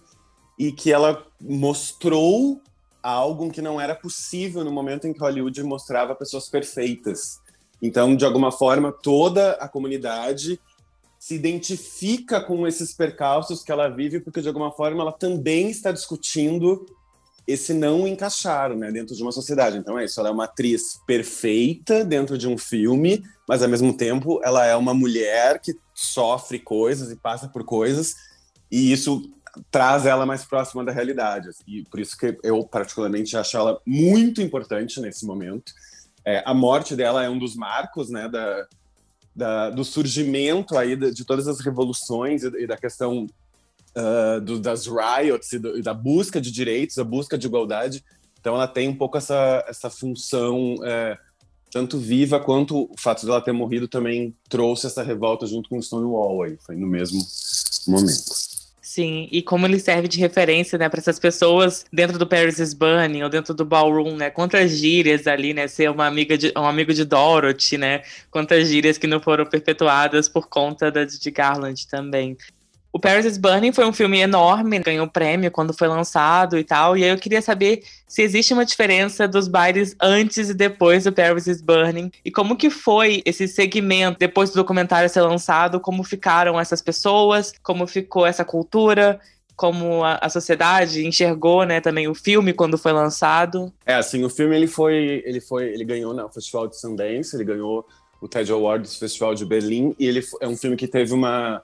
e 0.59 0.71
que 0.71 0.91
ela 0.91 1.25
mostrou 1.41 2.61
algo 3.01 3.51
que 3.51 3.61
não 3.61 3.79
era 3.79 3.93
possível 3.93 4.63
no 4.63 4.71
momento 4.71 5.07
em 5.07 5.13
que 5.13 5.19
Hollywood 5.19 5.61
mostrava 5.63 6.15
pessoas 6.15 6.49
perfeitas. 6.49 7.39
Então, 7.81 8.15
de 8.15 8.25
alguma 8.25 8.51
forma, 8.51 8.91
toda 8.91 9.53
a 9.53 9.67
comunidade 9.67 10.59
se 11.19 11.35
identifica 11.35 12.41
com 12.41 12.67
esses 12.67 12.93
percalços 12.93 13.63
que 13.63 13.71
ela 13.71 13.89
vive, 13.89 14.19
porque 14.19 14.41
de 14.41 14.47
alguma 14.47 14.71
forma 14.71 15.01
ela 15.01 15.11
também 15.11 15.69
está 15.69 15.91
discutindo 15.91 16.85
esse 17.47 17.73
não 17.73 18.07
encaixar 18.07 18.75
né, 18.75 18.91
dentro 18.91 19.15
de 19.15 19.21
uma 19.21 19.31
sociedade. 19.31 19.77
Então 19.77 19.99
é 19.99 20.05
isso, 20.05 20.19
ela 20.19 20.29
é 20.29 20.31
uma 20.31 20.45
atriz 20.45 20.99
perfeita 21.05 22.03
dentro 22.03 22.37
de 22.37 22.47
um 22.47 22.57
filme, 22.57 23.23
mas 23.47 23.61
ao 23.61 23.69
mesmo 23.69 23.95
tempo 23.95 24.41
ela 24.43 24.65
é 24.65 24.75
uma 24.75 24.93
mulher 24.93 25.59
que 25.59 25.75
sofre 25.93 26.59
coisas 26.59 27.11
e 27.11 27.15
passa 27.15 27.47
por 27.47 27.63
coisas, 27.63 28.15
e 28.71 28.91
isso 28.91 29.31
traz 29.71 30.05
ela 30.05 30.25
mais 30.25 30.43
próxima 30.43 30.83
da 30.83 30.91
realidade. 30.91 31.49
E 31.67 31.83
por 31.83 31.99
isso 31.99 32.17
que 32.17 32.37
eu 32.43 32.65
particularmente 32.65 33.37
acho 33.37 33.55
ela 33.55 33.79
muito 33.85 34.41
importante 34.41 34.99
nesse 34.99 35.25
momento. 35.25 35.71
É, 36.25 36.43
a 36.45 36.53
morte 36.53 36.95
dela 36.95 37.23
é 37.23 37.29
um 37.29 37.37
dos 37.37 37.55
marcos 37.55 38.09
né, 38.09 38.27
da, 38.27 38.67
da, 39.35 39.69
do 39.69 39.83
surgimento 39.85 40.77
aí 40.77 40.95
de, 40.95 41.11
de 41.11 41.23
todas 41.23 41.47
as 41.47 41.59
revoluções 41.59 42.43
e, 42.43 42.47
e 42.63 42.67
da 42.67 42.75
questão 42.75 43.27
uh, 43.95 44.41
do, 44.41 44.59
das 44.59 44.87
riots 44.87 45.51
e, 45.53 45.59
do, 45.59 45.81
da 45.81 45.93
busca 45.93 46.39
de 46.39 46.51
direitos, 46.51 46.95
da 46.95 47.03
busca 47.03 47.37
de 47.37 47.47
igualdade. 47.47 48.03
Então 48.39 48.55
ela 48.55 48.67
tem 48.67 48.87
um 48.87 48.95
pouco 48.95 49.17
essa, 49.17 49.65
essa 49.67 49.89
função 49.89 50.75
é, 50.83 51.17
tanto 51.71 51.97
viva 51.97 52.39
quanto 52.39 52.83
o 52.83 52.95
fato 52.97 53.25
dela 53.25 53.41
ter 53.41 53.51
morrido 53.51 53.87
também 53.87 54.35
trouxe 54.47 54.87
essa 54.87 55.03
revolta 55.03 55.45
junto 55.45 55.67
com 55.67 55.77
o 55.77 55.83
Stonewall 55.83 56.43
aí, 56.43 56.57
foi 56.65 56.75
no 56.75 56.87
mesmo 56.87 57.19
momento. 57.87 58.55
Sim, 58.95 59.27
e 59.29 59.41
como 59.41 59.65
ele 59.65 59.77
serve 59.77 60.07
de 60.07 60.17
referência, 60.17 60.77
né, 60.77 60.87
para 60.87 61.01
essas 61.01 61.19
pessoas 61.19 61.85
dentro 61.91 62.17
do 62.17 62.25
Paris 62.25 62.59
is 62.59 62.73
Burning 62.73 63.23
ou 63.23 63.29
dentro 63.29 63.53
do 63.53 63.65
ballroom, 63.65 64.15
né? 64.15 64.29
Quantas 64.29 64.71
gírias 64.71 65.27
ali, 65.27 65.53
né? 65.53 65.67
Ser 65.67 65.91
uma 65.91 66.07
amiga 66.07 66.37
de 66.37 66.53
um 66.55 66.63
amigo 66.63 66.93
de 66.93 67.03
Dorothy, 67.03 67.77
né? 67.77 68.03
Quantas 68.31 68.69
gírias 68.69 68.97
que 68.97 69.05
não 69.05 69.19
foram 69.19 69.45
perpetuadas 69.45 70.29
por 70.29 70.47
conta 70.47 70.89
da 70.89 71.03
de 71.03 71.29
Garland 71.29 71.85
também. 71.87 72.37
O 72.95 72.99
Paris 72.99 73.25
is 73.25 73.37
Burning 73.37 73.73
foi 73.73 73.85
um 73.85 73.91
filme 73.91 74.19
enorme, 74.21 74.79
ganhou 74.79 75.05
prêmio 75.05 75.51
quando 75.51 75.73
foi 75.73 75.85
lançado 75.85 76.57
e 76.57 76.63
tal. 76.63 76.95
E 76.95 77.03
aí 77.03 77.09
eu 77.09 77.17
queria 77.17 77.41
saber 77.41 77.83
se 78.07 78.21
existe 78.21 78.53
uma 78.53 78.63
diferença 78.63 79.27
dos 79.27 79.49
bailes 79.49 79.93
antes 80.01 80.49
e 80.49 80.53
depois 80.53 81.03
do 81.03 81.11
Paris 81.11 81.45
is 81.45 81.61
Burning. 81.61 82.09
E 82.23 82.31
como 82.31 82.55
que 82.55 82.69
foi 82.69 83.21
esse 83.25 83.49
segmento 83.49 84.17
depois 84.17 84.49
do 84.49 84.55
documentário 84.55 85.09
ser 85.09 85.19
lançado, 85.23 85.77
como 85.77 86.05
ficaram 86.05 86.57
essas 86.57 86.81
pessoas, 86.81 87.51
como 87.61 87.85
ficou 87.85 88.25
essa 88.25 88.45
cultura, 88.45 89.19
como 89.57 90.01
a, 90.01 90.17
a, 90.21 90.29
sociedade 90.29 91.05
enxergou, 91.05 91.65
né, 91.65 91.81
também 91.81 92.07
o 92.07 92.15
filme 92.15 92.53
quando 92.53 92.77
foi 92.77 92.93
lançado. 92.93 93.73
É, 93.85 93.95
assim, 93.95 94.23
o 94.23 94.29
filme 94.29 94.55
ele 94.55 94.67
foi, 94.67 95.21
ele 95.25 95.41
foi, 95.41 95.65
ele 95.65 95.83
ganhou 95.83 96.13
no 96.13 96.29
Festival 96.29 96.65
de 96.69 96.79
Sundance, 96.79 97.35
ele 97.35 97.43
ganhou 97.43 97.85
o 98.21 98.27
TED 98.29 98.53
Awards 98.53 98.93
do 98.93 98.99
Festival 98.99 99.35
de 99.35 99.45
Berlim 99.45 99.93
e 99.99 100.07
ele 100.07 100.23
é 100.39 100.47
um 100.47 100.55
filme 100.55 100.77
que 100.77 100.87
teve 100.87 101.13
uma 101.13 101.61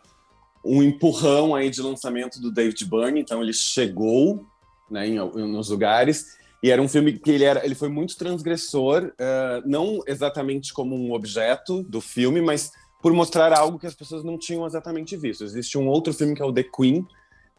um 0.63 0.83
empurrão 0.83 1.55
aí 1.55 1.69
de 1.69 1.81
lançamento 1.81 2.39
do 2.39 2.51
David 2.51 2.85
Byrne, 2.85 3.19
então 3.19 3.41
ele 3.41 3.53
chegou 3.53 4.45
né, 4.89 5.07
em, 5.07 5.15
nos 5.15 5.69
lugares 5.69 6.37
e 6.63 6.69
era 6.69 6.81
um 6.81 6.87
filme 6.87 7.17
que 7.17 7.31
ele 7.31 7.43
era, 7.43 7.65
ele 7.65 7.73
foi 7.73 7.89
muito 7.89 8.15
transgressor, 8.15 9.05
uh, 9.05 9.67
não 9.67 10.01
exatamente 10.05 10.71
como 10.73 10.95
um 10.95 11.11
objeto 11.13 11.81
do 11.83 11.99
filme, 11.99 12.39
mas 12.39 12.71
por 13.01 13.11
mostrar 13.13 13.51
algo 13.51 13.79
que 13.79 13.87
as 13.87 13.95
pessoas 13.95 14.23
não 14.23 14.37
tinham 14.37 14.65
exatamente 14.65 15.17
visto. 15.17 15.43
Existe 15.43 15.77
um 15.77 15.87
outro 15.87 16.13
filme 16.13 16.35
que 16.35 16.41
é 16.41 16.45
o 16.45 16.53
The 16.53 16.63
Queen, 16.63 17.05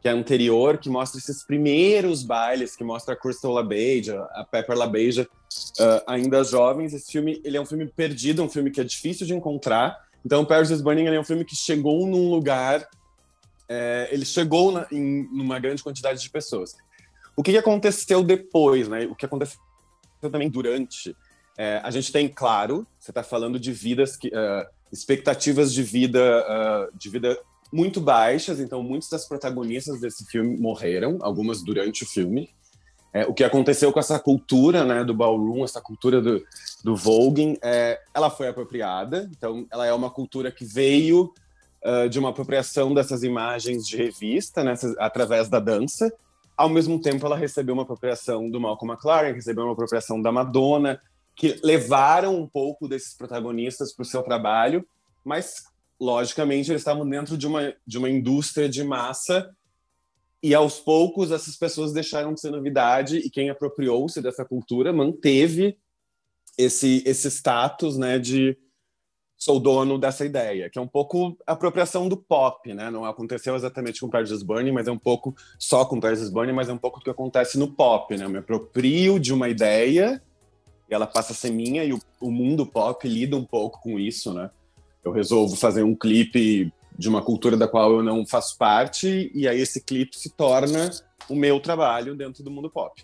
que 0.01 0.09
é 0.09 0.13
anterior, 0.13 0.79
que 0.79 0.89
mostra 0.89 1.19
esses 1.19 1.45
primeiros 1.45 2.23
bailes, 2.23 2.77
que 2.77 2.85
mostra 2.85 3.15
a 3.15 3.17
Crystal 3.17 3.53
LaBeija, 3.53 4.23
a 4.33 4.45
Pepper 4.45 4.77
LaBeija, 4.77 5.23
uh, 5.23 6.03
ainda 6.07 6.45
jovens. 6.45 6.95
Esse 6.95 7.11
filme, 7.11 7.41
ele 7.45 7.57
é 7.57 7.61
um 7.61 7.67
filme 7.67 7.87
perdido, 7.87 8.43
um 8.43 8.49
filme 8.49 8.71
que 8.71 8.81
é 8.81 8.85
difícil 8.85 9.27
de 9.27 9.35
encontrar, 9.35 9.97
então, 10.25 10.45
Paris 10.45 10.71
is 10.71 10.81
Burning 10.81 11.07
é 11.07 11.21
um 11.21 11.25
filme 11.25 11.45
que 11.45 11.57
chegou 11.57 12.07
num 12.07 12.31
lugar, 12.31 12.89
é, 13.69 14.09
ele 14.11 14.25
chegou 14.25 14.73
na, 14.73 14.87
em 14.91 15.27
uma 15.33 15.59
grande 15.59 15.83
quantidade 15.83 16.21
de 16.21 16.31
pessoas. 16.31 16.77
O 17.37 17.43
que, 17.43 17.57
aconteceu 17.57 18.23
depois, 18.23 18.89
né? 18.89 19.07
O 19.07 19.15
que 19.15 19.27
aconteceu 19.27 19.59
também 20.21 20.49
durante? 20.49 21.17
É, 21.57 21.81
a 21.83 21.91
gente 21.91 22.13
tem, 22.13 22.29
claro, 22.29 22.87
você 22.99 23.11
está 23.11 23.23
falando 23.23 23.59
de 23.59 23.73
vidas 23.73 24.17
que, 24.17 24.29
uh, 24.29 24.67
expectativas 24.93 25.73
de 25.73 25.83
vida, 25.83 26.45
uh, 26.47 26.97
de 26.97 27.09
vida 27.09 27.39
muito 27.73 28.01
baixas. 28.01 28.61
Então, 28.61 28.83
muitas 28.83 29.09
das 29.09 29.27
protagonistas 29.27 30.01
desse 30.01 30.27
filme 30.27 30.57
morreram, 30.59 31.19
algumas 31.23 31.63
durante 31.63 32.05
o 32.05 32.07
filme. 32.07 32.51
É, 33.15 33.27
o 33.27 33.35
que 33.35 33.45
aconteceu 33.45 33.93
com 33.93 34.01
essa 34.01 34.19
cultura 34.19 34.85
né, 34.85 35.05
do 35.05 35.13
ballroom, 35.13 35.65
essa 35.65 35.83
cultura 35.83 36.21
do, 36.23 36.43
do 36.83 36.97
voguing, 36.97 37.59
é, 37.63 38.01
ela 38.15 38.31
foi 38.31 38.49
apropriada. 38.49 39.29
Então, 39.31 39.67
ela 39.71 39.87
é 39.87 39.93
uma 39.93 40.11
cultura 40.11 40.51
que 40.51 40.65
veio 40.65 41.33
uh, 41.85 42.09
de 42.09 42.19
uma 42.19 42.31
apropriação 42.31 42.95
dessas 42.95 43.23
imagens 43.23 43.87
de 43.87 43.99
revista, 43.99 44.65
né, 44.65 44.75
através 44.99 45.49
da 45.49 45.61
dança. 45.61 46.11
Ao 46.57 46.71
mesmo 46.71 46.99
tempo, 47.01 47.27
ela 47.27 47.37
recebeu 47.37 47.75
uma 47.75 47.83
apropriação 47.83 48.49
do 48.49 48.59
Malcolm 48.59 48.95
McLaren, 48.95 49.35
recebeu 49.35 49.65
uma 49.65 49.73
apropriação 49.73 50.21
da 50.23 50.33
Madonna, 50.33 50.99
que 51.37 51.61
levaram 51.63 52.37
um 52.37 52.47
pouco 52.47 52.89
desses 52.89 53.15
protagonistas 53.15 53.93
para 53.93 54.03
o 54.03 54.07
seu 54.07 54.23
trabalho, 54.23 54.87
mas, 55.23 55.65
logicamente, 56.01 56.71
eles 56.71 56.81
estavam 56.81 57.07
dentro 57.07 57.37
de 57.37 57.47
uma, 57.47 57.75
de 57.87 57.99
uma 57.99 58.09
indústria 58.09 58.69
de 58.69 58.83
massa 58.83 59.51
e 60.43 60.55
aos 60.55 60.81
poucos 60.81 61.31
essas 61.31 61.57
pessoas 61.57 61.93
deixaram 61.93 62.35
de 62.35 62.41
ser 62.41 62.51
novidade 62.51 63.19
e 63.19 63.31
quem 63.31 63.49
apropriou-se 63.49 64.21
dessa 64.21 64.45
cultura 64.45 64.93
manteve 64.93 65.79
esse 66.59 67.03
esse 67.07 67.31
status, 67.31 67.97
né, 67.97 68.19
de 68.19 68.57
sou 69.43 69.59
dono 69.59 69.99
dessa 69.99 70.25
ideia, 70.25 70.71
que 70.71 70.79
é 70.79 70.83
um 70.83 70.87
pouco 70.87 71.37
a 71.45 71.53
apropriação 71.53 72.09
do 72.09 72.17
pop, 72.17 72.73
né? 72.73 72.91
Não 72.91 73.05
aconteceu 73.05 73.57
exatamente 73.57 74.01
com 74.01 74.09
Paris 74.09 74.41
Burning, 74.41 74.71
mas 74.71 74.87
é 74.87 74.93
um 74.93 74.99
pouco 74.99 75.35
só 75.59 75.85
com 75.85 75.99
Paris 75.99 76.31
Burning, 76.31 76.53
mas 76.53 76.69
é 76.69 76.73
um 76.73 76.79
pouco 76.79 77.01
o 77.01 77.03
que 77.03 77.11
acontece 77.11 77.59
no 77.59 77.67
pop, 77.67 78.17
né? 78.17 78.25
Eu 78.25 78.31
me 78.31 78.39
aproprio 78.39 79.19
de 79.19 79.35
uma 79.35 79.49
ideia 79.49 80.23
e 80.89 80.95
ela 80.95 81.09
passa 81.09 81.33
a 81.33 81.35
ser 81.35 81.51
minha 81.51 81.85
e 81.85 81.93
o, 81.93 81.99
o 82.21 82.31
mundo 82.31 82.65
pop 82.65 83.09
lida 83.09 83.37
um 83.37 83.45
pouco 83.45 83.81
com 83.81 83.99
isso, 83.99 84.33
né? 84.33 84.49
Eu 85.05 85.11
resolvo 85.11 85.57
fazer 85.57 85.83
um 85.83 85.97
clipe 85.97 86.73
de 86.99 87.09
uma 87.09 87.23
cultura 87.23 87.57
da 87.57 87.67
qual 87.67 87.93
eu 87.93 88.03
não 88.03 88.27
faço 88.27 88.57
parte, 88.59 89.31
e 89.35 89.49
aí 89.49 89.61
esse 89.61 89.83
clipe 89.83 90.19
se 90.19 90.31
torna 90.31 90.91
o 91.29 91.35
meu 91.35 91.61
trabalho 91.61 92.15
dentro 92.15 92.43
do 92.43 92.51
mundo 92.51 92.71
pop. 92.71 93.03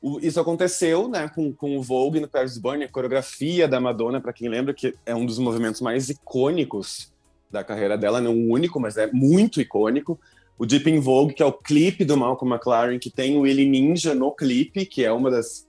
O, 0.00 0.18
isso 0.20 0.38
aconteceu 0.38 1.08
né, 1.08 1.28
com, 1.28 1.52
com 1.52 1.78
o 1.78 1.82
Vogue 1.82 2.20
no 2.20 2.28
Paris 2.28 2.58
Burn, 2.58 2.84
a 2.84 2.88
coreografia 2.88 3.66
da 3.66 3.80
Madonna, 3.80 4.20
para 4.20 4.32
quem 4.32 4.48
lembra, 4.48 4.74
que 4.74 4.94
é 5.06 5.14
um 5.14 5.24
dos 5.24 5.38
movimentos 5.38 5.80
mais 5.80 6.10
icônicos 6.10 7.12
da 7.50 7.64
carreira 7.64 7.96
dela, 7.96 8.20
não 8.20 8.36
o 8.36 8.50
único, 8.50 8.78
mas 8.78 8.96
é 8.96 9.10
muito 9.12 9.60
icônico. 9.60 10.20
O 10.58 10.66
Deep 10.66 10.90
in 10.90 11.00
Vogue, 11.00 11.34
que 11.34 11.42
é 11.42 11.46
o 11.46 11.52
clipe 11.52 12.04
do 12.04 12.16
Malcolm 12.16 12.54
McLaren, 12.54 12.98
que 12.98 13.10
tem 13.10 13.36
o 13.36 13.40
Willie 13.40 13.68
Ninja 13.68 14.14
no 14.14 14.30
clipe, 14.30 14.84
que 14.84 15.04
é 15.04 15.10
uma 15.10 15.30
das, 15.30 15.66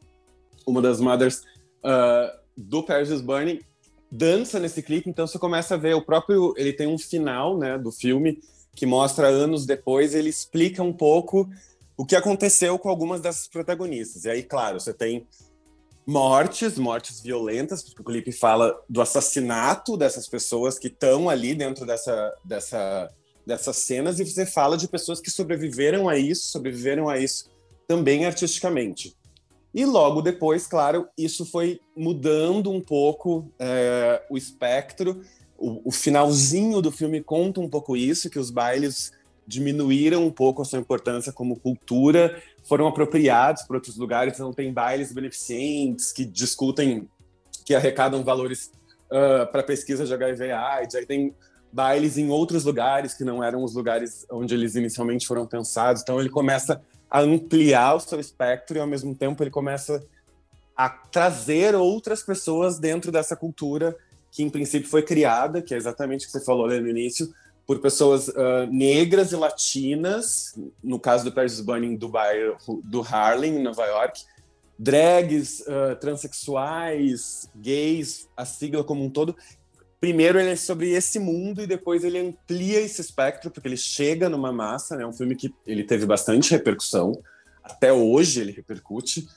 uma 0.66 0.82
das 0.82 1.00
mothers 1.00 1.44
uh, 1.84 2.38
do 2.58 2.84
Paris 2.84 3.10
is 3.10 3.22
Burning, 3.22 3.60
dança 4.16 4.60
nesse 4.60 4.82
clipe, 4.82 5.10
então 5.10 5.28
você 5.28 5.38
começa 5.38 5.76
a 5.76 5.78
ver 5.78 5.94
o 5.96 6.02
próprio. 6.02 6.54
Ele 6.58 6.74
tem 6.74 6.88
um 6.88 6.98
final, 6.98 7.58
né, 7.58 7.78
do 7.78 7.92
filme, 7.92 8.40
que 8.76 8.86
mostra 8.86 9.28
anos 9.28 9.66
depois, 9.66 10.16
ele 10.16 10.30
explica 10.30 10.82
um 10.82 10.94
pouco 10.94 11.50
o 11.98 12.06
que 12.06 12.16
aconteceu 12.16 12.78
com 12.78 12.90
algumas 12.90 13.22
dessas 13.22 13.48
protagonistas. 13.48 14.26
E 14.26 14.30
aí, 14.30 14.44
claro, 14.44 14.80
você 14.80 14.94
tem 14.94 15.26
mortes, 16.06 16.78
mortes 16.78 17.22
violentas, 17.22 17.82
porque 17.84 18.02
o 18.02 18.06
clipe 18.06 18.32
fala 18.32 18.78
do 18.90 19.02
assassinato 19.02 19.98
dessas 19.98 20.28
pessoas 20.28 20.78
que 20.78 20.88
estão 20.88 21.30
ali 21.30 21.56
dentro 21.56 21.86
dessa, 21.86 22.34
dessa, 22.44 23.10
dessas 23.46 23.78
cenas, 23.78 24.20
e 24.20 24.26
você 24.26 24.46
fala 24.46 24.78
de 24.78 24.88
pessoas 24.88 25.20
que 25.20 25.32
sobreviveram 25.32 26.08
a 26.08 26.18
isso, 26.18 26.52
sobreviveram 26.52 27.10
a 27.10 27.18
isso 27.18 27.50
também 27.88 28.26
artisticamente. 28.26 29.16
E 29.76 29.84
logo 29.84 30.22
depois, 30.22 30.66
claro, 30.66 31.06
isso 31.18 31.46
foi 31.46 31.82
mudando 31.94 32.72
um 32.72 32.80
pouco 32.80 33.52
é, 33.60 34.24
o 34.30 34.38
espectro. 34.38 35.22
O, 35.58 35.90
o, 35.90 35.92
finalzinho 35.92 36.82
do 36.82 36.94
filme 36.94 37.22
conta 37.22 37.60
um 37.60 37.68
pouco 37.70 37.98
isso, 37.98 38.30
que 38.30 38.40
os 38.40 38.50
bailes 38.50 39.12
diminuíram 39.46 40.26
um 40.26 40.32
pouco 40.32 40.62
a 40.62 40.66
sua 40.66 40.80
importância 40.80 41.34
como 41.34 41.60
cultura, 41.60 42.42
foram 42.64 42.88
apropriados 42.88 43.64
para 43.64 43.76
outros 43.76 43.98
lugares, 43.98 44.36
então 44.36 44.54
tem 44.54 44.72
bailes 44.72 45.12
beneficentes 45.12 46.14
que 46.14 46.24
discutem, 46.24 47.10
que 47.66 47.76
arrecadam 47.76 48.24
valores 48.24 48.72
uh, 49.12 49.46
para 49.52 49.62
pesquisa 49.62 50.06
de 50.06 50.14
HIV 50.14 50.52
AIDS, 50.52 50.96
aí 50.96 51.06
tem 51.06 51.36
bailes 51.72 52.18
em 52.18 52.30
outros 52.30 52.64
lugares 52.64 53.14
que 53.14 53.26
não 53.26 53.44
eram 53.44 53.62
os 53.62 53.76
lugares 53.76 54.26
onde 54.32 54.54
eles 54.56 54.76
inicialmente 54.76 55.28
foram 55.28 55.46
pensados, 55.46 56.02
então 56.02 56.18
ele 56.18 56.30
começa 56.30 56.82
ampliar 57.22 57.96
o 57.96 58.00
seu 58.00 58.20
espectro 58.20 58.78
e 58.78 58.80
ao 58.80 58.88
mesmo 58.88 59.16
tempo 59.16 59.44
ele 59.44 59.52
começa 59.52 60.04
a 60.76 60.90
trazer 60.90 61.76
outras 61.76 62.22
pessoas 62.22 62.78
dentro 62.78 63.12
dessa 63.12 63.36
cultura 63.36 63.96
que 64.36 64.44
em 64.44 64.50
princípio 64.50 64.90
foi 64.90 65.02
criada, 65.02 65.62
que 65.62 65.74
é 65.74 65.78
exatamente 65.78 66.24
o 66.24 66.26
que 66.26 66.34
você 66.34 66.44
falou 66.44 66.66
ali 66.66 66.82
no 66.82 66.90
início, 66.90 67.34
por 67.66 67.80
pessoas 67.80 68.28
uh, 68.28 68.68
negras 68.70 69.32
e 69.32 69.36
latinas, 69.38 70.54
no 70.84 71.00
caso 71.00 71.24
do 71.24 71.32
Paris 71.32 71.62
Burning 71.62 71.96
do 71.96 72.10
bairro 72.10 72.58
do 72.84 73.02
Harlem, 73.02 73.56
em 73.56 73.64
Nova 73.64 73.86
York, 73.86 74.24
drags, 74.78 75.62
uh, 75.62 75.96
transexuais, 76.02 77.50
gays, 77.56 78.28
a 78.36 78.44
sigla 78.44 78.84
como 78.84 79.06
um 79.06 79.10
todo. 79.10 79.34
Primeiro 80.06 80.40
ele 80.40 80.52
é 80.52 80.56
sobre 80.56 80.92
esse 80.92 81.18
mundo 81.18 81.64
e 81.64 81.66
depois 81.66 82.04
ele 82.04 82.20
amplia 82.20 82.80
esse 82.80 83.02
espectro, 83.02 83.50
porque 83.50 83.68
ele 83.68 83.76
chega 83.76 84.30
numa 84.30 84.54
massa, 84.54 84.96
né? 84.96 85.02
É 85.02 85.08
um 85.08 85.12
filme 85.12 85.36
que 85.36 85.52
ele 85.66 85.84
teve 85.84 86.06
bastante 86.06 86.52
repercussão, 86.52 87.12
até 87.64 87.92
hoje 87.92 88.40
ele 88.40 88.52
repercute. 88.52 89.28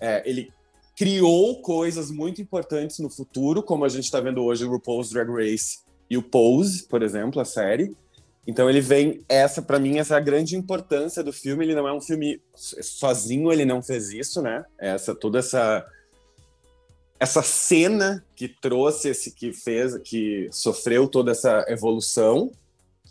É, 0.00 0.28
ele 0.28 0.50
criou 0.96 1.62
coisas 1.62 2.10
muito 2.10 2.42
importantes 2.42 2.98
no 2.98 3.08
futuro, 3.08 3.62
como 3.62 3.84
a 3.84 3.88
gente 3.88 4.02
está 4.02 4.18
vendo 4.18 4.42
hoje 4.42 4.64
o 4.64 4.68
RuPaul's 4.68 5.10
Drag 5.10 5.30
Race 5.30 5.78
e 6.10 6.18
o 6.18 6.22
Pose, 6.24 6.88
por 6.88 7.04
exemplo, 7.04 7.40
a 7.40 7.44
série. 7.44 7.96
Então 8.44 8.68
ele 8.68 8.80
vem 8.80 9.24
essa 9.28 9.62
para 9.62 9.78
mim 9.78 9.98
essa 9.98 10.14
é 10.14 10.16
a 10.16 10.20
grande 10.20 10.56
importância 10.56 11.22
do 11.22 11.32
filme. 11.32 11.64
Ele 11.64 11.76
não 11.76 11.86
é 11.86 11.92
um 11.92 12.00
filme 12.00 12.42
sozinho, 12.52 13.52
ele 13.52 13.64
não 13.64 13.80
fez 13.80 14.10
isso, 14.10 14.42
né? 14.42 14.64
Essa 14.76 15.14
toda 15.14 15.38
essa 15.38 15.86
essa 17.18 17.42
cena 17.42 18.24
que 18.34 18.48
trouxe 18.48 19.08
esse 19.08 19.32
que 19.32 19.52
fez 19.52 19.96
que 19.98 20.48
sofreu 20.50 21.08
toda 21.08 21.32
essa 21.32 21.64
evolução. 21.68 22.50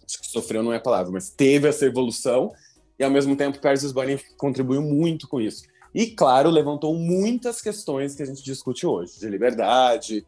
Acho 0.06 0.22
que 0.22 0.28
sofreu 0.28 0.62
não 0.62 0.72
é 0.72 0.78
a 0.78 0.82
palavra, 0.82 1.12
mas 1.12 1.30
teve 1.30 1.68
essa 1.68 1.86
evolução 1.86 2.54
e 2.98 3.04
ao 3.04 3.12
mesmo 3.12 3.36
tempo 3.36 3.60
Persis 3.60 3.92
Bunny 3.92 4.20
contribuiu 4.38 4.82
muito 4.82 5.28
com 5.28 5.42
isso. 5.42 5.64
E 5.94 6.08
claro, 6.08 6.50
levantou 6.50 6.94
muitas 6.96 7.62
questões 7.62 8.16
que 8.16 8.24
a 8.24 8.26
gente 8.26 8.44
discute 8.44 8.86
hoje, 8.86 9.20
de 9.20 9.30
liberdade, 9.30 10.26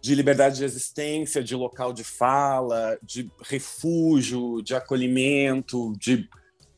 de 0.00 0.14
liberdade 0.14 0.56
de 0.56 0.64
existência, 0.64 1.42
de 1.42 1.54
local 1.54 1.92
de 1.92 2.04
fala, 2.04 2.98
de 3.02 3.30
refúgio, 3.42 4.62
de 4.62 4.74
acolhimento, 4.74 5.94
de 5.98 6.28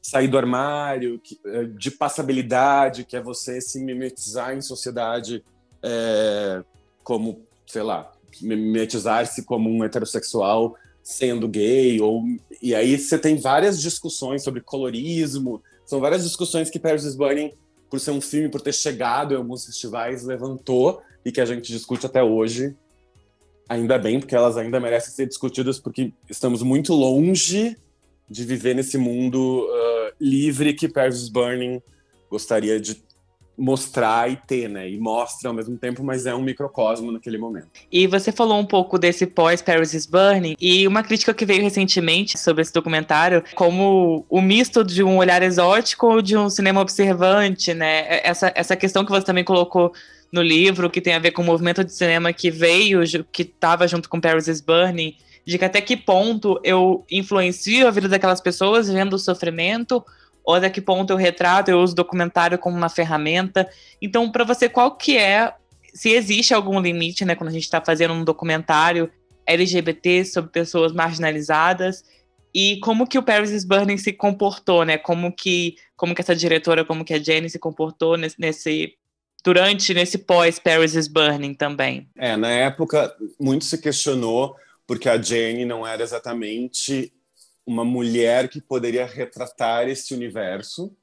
sair 0.00 0.28
do 0.28 0.36
armário, 0.36 1.20
eh, 1.46 1.64
de 1.64 1.90
passabilidade, 1.90 3.04
que 3.04 3.16
é 3.16 3.22
você 3.22 3.60
se 3.60 3.82
mimetizar 3.82 4.54
em 4.54 4.60
sociedade 4.60 5.42
é, 5.84 6.64
como, 7.02 7.42
sei 7.66 7.82
lá, 7.82 8.10
mimetizar-se 8.40 9.44
como 9.44 9.70
um 9.70 9.84
heterossexual 9.84 10.74
sendo 11.02 11.46
gay, 11.46 12.00
ou 12.00 12.24
e 12.62 12.74
aí 12.74 12.98
você 12.98 13.18
tem 13.18 13.36
várias 13.36 13.78
discussões 13.80 14.42
sobre 14.42 14.62
colorismo, 14.62 15.62
são 15.84 16.00
várias 16.00 16.24
discussões 16.24 16.70
que 16.70 16.78
Paris 16.78 17.04
is 17.04 17.14
Burning, 17.14 17.52
por 17.90 18.00
ser 18.00 18.10
um 18.10 18.20
filme, 18.22 18.48
por 18.48 18.62
ter 18.62 18.72
chegado 18.72 19.34
em 19.34 19.36
alguns 19.36 19.66
festivais, 19.66 20.24
levantou 20.24 21.02
e 21.22 21.30
que 21.30 21.42
a 21.42 21.44
gente 21.44 21.70
discute 21.70 22.06
até 22.06 22.22
hoje. 22.22 22.74
Ainda 23.68 23.98
bem, 23.98 24.18
porque 24.18 24.34
elas 24.34 24.56
ainda 24.56 24.80
merecem 24.80 25.12
ser 25.12 25.26
discutidas, 25.26 25.78
porque 25.78 26.12
estamos 26.28 26.62
muito 26.62 26.94
longe 26.94 27.76
de 28.28 28.44
viver 28.44 28.74
nesse 28.74 28.96
mundo 28.96 29.68
uh, 29.68 30.14
livre 30.18 30.72
que 30.72 30.88
Paris 30.88 31.28
Burning 31.28 31.82
gostaria 32.30 32.80
de 32.80 33.02
mostrar 33.56 34.30
e 34.30 34.36
ter, 34.36 34.68
né? 34.68 34.90
E 34.90 34.98
mostra 34.98 35.48
ao 35.48 35.54
mesmo 35.54 35.76
tempo, 35.76 36.02
mas 36.02 36.26
é 36.26 36.34
um 36.34 36.42
microcosmo 36.42 37.12
naquele 37.12 37.38
momento. 37.38 37.68
E 37.90 38.06
você 38.06 38.32
falou 38.32 38.58
um 38.58 38.66
pouco 38.66 38.98
desse 38.98 39.26
pós 39.26 39.62
Paris 39.62 39.94
is 39.94 40.06
Burning 40.06 40.56
e 40.60 40.86
uma 40.86 41.02
crítica 41.02 41.32
que 41.32 41.46
veio 41.46 41.62
recentemente 41.62 42.36
sobre 42.36 42.62
esse 42.62 42.72
documentário, 42.72 43.42
como 43.54 44.24
o 44.28 44.40
misto 44.40 44.82
de 44.82 45.02
um 45.02 45.18
olhar 45.18 45.42
exótico 45.42 46.06
ou 46.06 46.22
de 46.22 46.36
um 46.36 46.50
cinema 46.50 46.80
observante, 46.80 47.72
né? 47.72 48.20
Essa, 48.24 48.52
essa 48.54 48.76
questão 48.76 49.04
que 49.04 49.10
você 49.10 49.24
também 49.24 49.44
colocou 49.44 49.92
no 50.32 50.42
livro, 50.42 50.90
que 50.90 51.00
tem 51.00 51.14
a 51.14 51.18
ver 51.20 51.30
com 51.30 51.42
o 51.42 51.44
movimento 51.44 51.84
de 51.84 51.92
cinema 51.92 52.32
que 52.32 52.50
veio, 52.50 53.02
que 53.30 53.42
estava 53.42 53.86
junto 53.86 54.08
com 54.08 54.20
Paris 54.20 54.48
is 54.48 54.60
Burning, 54.60 55.16
de 55.46 55.58
que 55.58 55.64
até 55.64 55.80
que 55.80 55.96
ponto 55.96 56.58
eu 56.64 57.04
influencio 57.10 57.86
a 57.86 57.90
vida 57.90 58.08
daquelas 58.08 58.40
pessoas 58.40 58.90
vendo 58.90 59.14
o 59.14 59.18
sofrimento, 59.18 60.04
ou 60.44 60.54
até 60.54 60.68
que 60.68 60.80
ponto 60.80 61.12
eu 61.12 61.16
retrato, 61.16 61.70
eu 61.70 61.80
uso 61.80 61.94
documentário 61.94 62.58
como 62.58 62.76
uma 62.76 62.88
ferramenta. 62.88 63.68
Então, 64.00 64.30
para 64.30 64.44
você, 64.44 64.68
qual 64.68 64.96
que 64.96 65.16
é, 65.16 65.54
se 65.94 66.10
existe 66.10 66.52
algum 66.52 66.78
limite, 66.80 67.24
né, 67.24 67.34
quando 67.34 67.48
a 67.48 67.52
gente 67.52 67.64
está 67.64 67.80
fazendo 67.80 68.12
um 68.12 68.24
documentário 68.24 69.10
LGBT 69.46 70.24
sobre 70.24 70.50
pessoas 70.50 70.92
marginalizadas, 70.92 72.04
e 72.54 72.78
como 72.80 73.06
que 73.06 73.18
o 73.18 73.22
Paris 73.22 73.50
is 73.50 73.64
Burning 73.64 73.98
se 73.98 74.12
comportou, 74.12 74.84
né? 74.84 74.96
Como 74.96 75.34
que, 75.34 75.74
como 75.96 76.14
que 76.14 76.20
essa 76.20 76.36
diretora, 76.36 76.84
como 76.84 77.04
que 77.04 77.12
a 77.12 77.18
Jenny 77.18 77.50
se 77.50 77.58
comportou 77.58 78.16
nesse, 78.16 78.40
nesse 78.40 78.94
durante 79.44 79.92
nesse 79.92 80.18
pós 80.18 80.58
Paris 80.60 80.94
is 80.94 81.08
Burning 81.08 81.52
também. 81.54 82.08
É, 82.16 82.36
na 82.36 82.50
época 82.50 83.12
muito 83.40 83.64
se 83.64 83.76
questionou 83.78 84.54
porque 84.86 85.08
a 85.08 85.20
Jane 85.20 85.64
não 85.64 85.86
era 85.86 86.02
exatamente 86.02 87.12
uma 87.66 87.84
mulher 87.84 88.48
que 88.48 88.60
poderia 88.60 89.06
retratar 89.06 89.88
esse 89.88 90.14
universo 90.14 90.94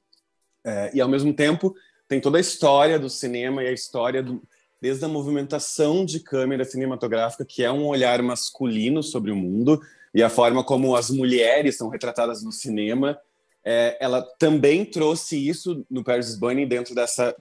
é, 0.64 0.90
e 0.94 1.00
ao 1.00 1.08
mesmo 1.08 1.32
tempo 1.32 1.74
tem 2.08 2.20
toda 2.20 2.38
a 2.38 2.40
história 2.40 2.98
do 2.98 3.10
cinema 3.10 3.62
e 3.62 3.68
a 3.68 3.72
história 3.72 4.22
do 4.22 4.42
desde 4.80 5.04
a 5.04 5.08
movimentação 5.08 6.04
de 6.04 6.18
câmera 6.18 6.64
cinematográfica 6.64 7.44
que 7.44 7.62
é 7.62 7.70
um 7.70 7.86
olhar 7.86 8.20
masculino 8.22 9.02
sobre 9.02 9.30
o 9.30 9.36
mundo 9.36 9.80
e 10.12 10.22
a 10.22 10.28
forma 10.28 10.64
como 10.64 10.96
as 10.96 11.10
mulheres 11.10 11.76
são 11.76 11.88
retratadas 11.88 12.42
no 12.42 12.50
cinema 12.50 13.18
é, 13.64 13.96
ela 14.00 14.22
também 14.38 14.84
trouxe 14.84 15.36
isso 15.36 15.86
no 15.88 16.02
Paris 16.02 16.28
is 16.28 16.36
Burning 16.36 16.66
dentro 16.66 16.94
dessa 16.94 17.34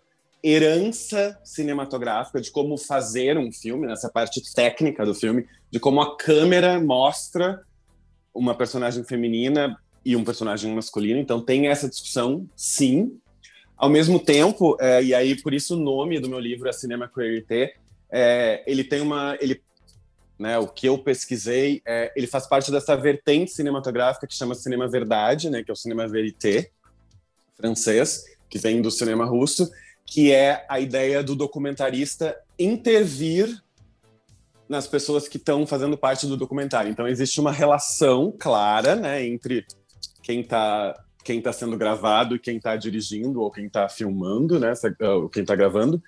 herança 0.43 1.39
cinematográfica 1.43 2.41
de 2.41 2.51
como 2.51 2.77
fazer 2.77 3.37
um 3.37 3.51
filme, 3.51 3.87
nessa 3.87 4.09
parte 4.09 4.41
técnica 4.53 5.05
do 5.05 5.13
filme, 5.13 5.47
de 5.69 5.79
como 5.79 6.01
a 6.01 6.17
câmera 6.17 6.79
mostra 6.79 7.61
uma 8.33 8.55
personagem 8.55 9.03
feminina 9.03 9.77
e 10.03 10.15
um 10.15 10.23
personagem 10.23 10.73
masculino. 10.73 11.19
Então 11.19 11.41
tem 11.41 11.67
essa 11.67 11.89
discussão, 11.89 12.47
sim. 12.55 13.17
Ao 13.77 13.89
mesmo 13.89 14.19
tempo, 14.19 14.77
é, 14.79 15.03
e 15.03 15.13
aí 15.13 15.39
por 15.41 15.53
isso 15.53 15.75
o 15.75 15.79
nome 15.79 16.19
do 16.19 16.29
meu 16.29 16.39
livro 16.39 16.69
é 16.69 16.71
Cinema 16.71 17.07
Queerité, 17.07 17.75
é, 18.11 18.63
ele 18.67 18.83
tem 18.83 19.01
uma, 19.01 19.37
ele, 19.39 19.61
né, 20.37 20.57
o 20.57 20.67
que 20.67 20.87
eu 20.87 20.97
pesquisei, 20.97 21.81
é, 21.85 22.11
ele 22.15 22.27
faz 22.27 22.45
parte 22.45 22.71
dessa 22.71 22.95
vertente 22.95 23.51
cinematográfica 23.51 24.27
que 24.27 24.35
chama 24.35 24.53
cinema 24.53 24.87
verdade, 24.87 25.49
né, 25.49 25.63
que 25.63 25.71
é 25.71 25.73
o 25.73 25.77
cinema 25.77 26.07
verité 26.07 26.71
francês, 27.55 28.25
que 28.49 28.59
vem 28.59 28.81
do 28.81 28.91
cinema 28.91 29.25
russo 29.25 29.71
que 30.11 30.29
é 30.29 30.65
a 30.67 30.77
ideia 30.77 31.23
do 31.23 31.37
documentarista 31.37 32.37
intervir 32.59 33.63
nas 34.71 34.87
pessoas 34.87 35.27
que 35.27 35.35
estão 35.35 35.67
fazendo 35.67 35.97
parte 35.97 36.25
do 36.25 36.37
documentário. 36.37 36.89
Então 36.89 37.05
existe 37.05 37.41
uma 37.41 37.51
relação 37.51 38.33
clara, 38.39 38.95
né, 38.95 39.27
entre 39.27 39.65
quem 40.23 40.39
está 40.39 40.97
quem 41.23 41.39
tá 41.39 41.53
sendo 41.53 41.77
gravado 41.77 42.35
e 42.35 42.39
quem 42.39 42.57
está 42.57 42.75
dirigindo 42.75 43.41
ou 43.41 43.51
quem 43.51 43.67
está 43.67 43.87
filmando, 43.87 44.59
né, 44.59 44.73
ou 45.01 45.29
quem 45.29 45.43
está 45.43 45.55
gravando. 45.55 46.01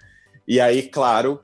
E 0.47 0.59
aí, 0.59 0.81
claro, 0.81 1.41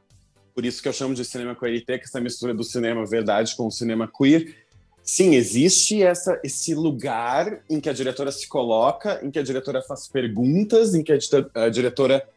por 0.55 0.65
isso 0.65 0.82
que 0.82 0.88
eu 0.88 0.93
chamo 0.93 1.13
de 1.13 1.23
cinema 1.23 1.55
queerité, 1.55 1.99
que 1.99 2.05
essa 2.05 2.19
mistura 2.19 2.51
do 2.51 2.63
cinema 2.63 3.05
verdade 3.05 3.55
com 3.55 3.67
o 3.67 3.71
cinema 3.71 4.10
queer. 4.12 4.55
Sim, 5.03 5.36
existe 5.36 6.01
essa, 6.01 6.39
esse 6.43 6.73
lugar 6.73 7.62
em 7.69 7.79
que 7.79 7.89
a 7.89 7.93
diretora 7.93 8.32
se 8.32 8.47
coloca, 8.47 9.19
em 9.23 9.29
que 9.29 9.38
a 9.38 9.43
diretora 9.43 9.84
faz 9.84 10.08
perguntas, 10.08 10.95
em 10.95 11.03
que 11.03 11.12
a, 11.12 11.17
a 11.53 11.69
diretora 11.69 12.27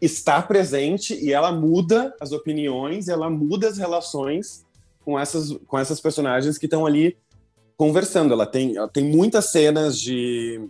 está 0.00 0.40
presente 0.40 1.14
e 1.14 1.32
ela 1.32 1.52
muda 1.52 2.14
as 2.20 2.32
opiniões, 2.32 3.08
ela 3.08 3.28
muda 3.28 3.68
as 3.68 3.76
relações 3.76 4.64
com 5.04 5.18
essas, 5.18 5.52
com 5.66 5.78
essas 5.78 6.00
personagens 6.00 6.56
que 6.56 6.66
estão 6.66 6.86
ali 6.86 7.16
conversando. 7.76 8.32
Ela 8.32 8.46
tem, 8.46 8.76
ela 8.76 8.88
tem 8.88 9.04
muitas 9.04 9.46
cenas 9.46 9.98
de, 9.98 10.68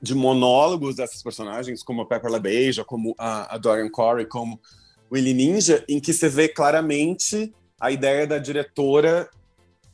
de 0.00 0.14
monólogos 0.14 0.96
dessas 0.96 1.22
personagens, 1.22 1.82
como 1.82 2.02
a 2.02 2.06
Pepper 2.06 2.30
LaBeija, 2.30 2.84
como 2.84 3.14
a, 3.18 3.54
a 3.54 3.58
Dorian 3.58 3.88
Corey, 3.88 4.26
como 4.26 4.60
Willy 5.10 5.32
Ninja, 5.32 5.84
em 5.88 5.98
que 5.98 6.12
você 6.12 6.28
vê 6.28 6.48
claramente 6.48 7.52
a 7.80 7.90
ideia 7.90 8.26
da 8.26 8.38
diretora 8.38 9.30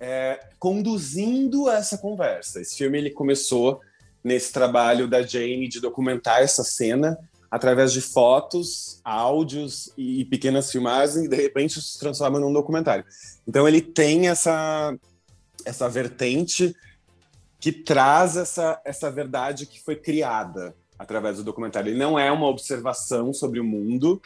é, 0.00 0.40
conduzindo 0.58 1.68
essa 1.68 1.98
conversa. 1.98 2.60
Esse 2.60 2.76
filme 2.76 2.98
ele 2.98 3.10
começou 3.10 3.80
nesse 4.22 4.52
trabalho 4.52 5.06
da 5.06 5.22
Jane 5.22 5.68
de 5.68 5.80
documentar 5.80 6.42
essa 6.42 6.64
cena 6.64 7.18
através 7.54 7.92
de 7.92 8.00
fotos, 8.00 9.00
áudios 9.04 9.88
e, 9.96 10.24
pequenas 10.24 10.72
filmagens, 10.72 11.24
e 11.24 11.28
de 11.28 11.36
repente 11.36 11.80
se 11.80 11.96
transforma 12.00 12.40
num 12.40 12.52
documentário. 12.52 13.04
Então 13.46 13.68
ele 13.68 13.80
tem 13.80 14.26
essa 14.26 14.92
essa 15.64 15.88
vertente 15.88 16.74
que 17.60 17.70
traz 17.70 18.36
essa 18.36 18.82
essa 18.84 19.08
verdade 19.08 19.66
que 19.66 19.80
foi 19.80 19.94
criada 19.94 20.74
através 20.98 21.36
do 21.36 21.44
documentário. 21.44 21.90
Ele 21.90 21.98
não 21.98 22.18
é 22.18 22.32
uma 22.32 22.48
observação 22.48 23.32
sobre 23.32 23.60
o 23.60 23.64
mundo, 23.64 24.20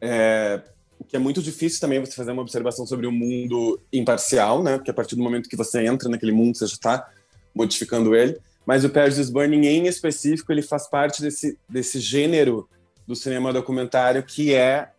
é, 0.00 0.60
o 0.98 1.04
que 1.04 1.14
é 1.14 1.20
muito 1.20 1.40
difícil 1.40 1.80
também 1.80 2.00
você 2.00 2.16
fazer 2.16 2.32
uma 2.32 2.42
observação 2.42 2.84
sobre 2.84 3.06
o 3.06 3.12
mundo 3.12 3.80
imparcial, 3.92 4.64
né? 4.64 4.76
Porque 4.76 4.90
a 4.90 4.94
partir 4.94 5.14
do 5.14 5.22
momento 5.22 5.48
que 5.48 5.56
você 5.56 5.86
entra 5.86 6.08
naquele 6.08 6.32
mundo, 6.32 6.58
você 6.58 6.66
já 6.66 6.74
está 6.74 7.08
modificando 7.54 8.16
ele. 8.16 8.36
Mas 8.66 8.84
o 8.84 8.90
Paris 8.90 9.30
Burning, 9.30 9.66
em 9.66 9.86
específico, 9.86 10.52
ele 10.52 10.60
faz 10.60 10.88
parte 10.88 11.22
desse, 11.22 11.56
desse 11.68 12.00
gênero 12.00 12.68
do 13.06 13.14
cinema 13.14 13.52
documentário 13.52 14.22
que 14.24 14.52
é 14.52 14.90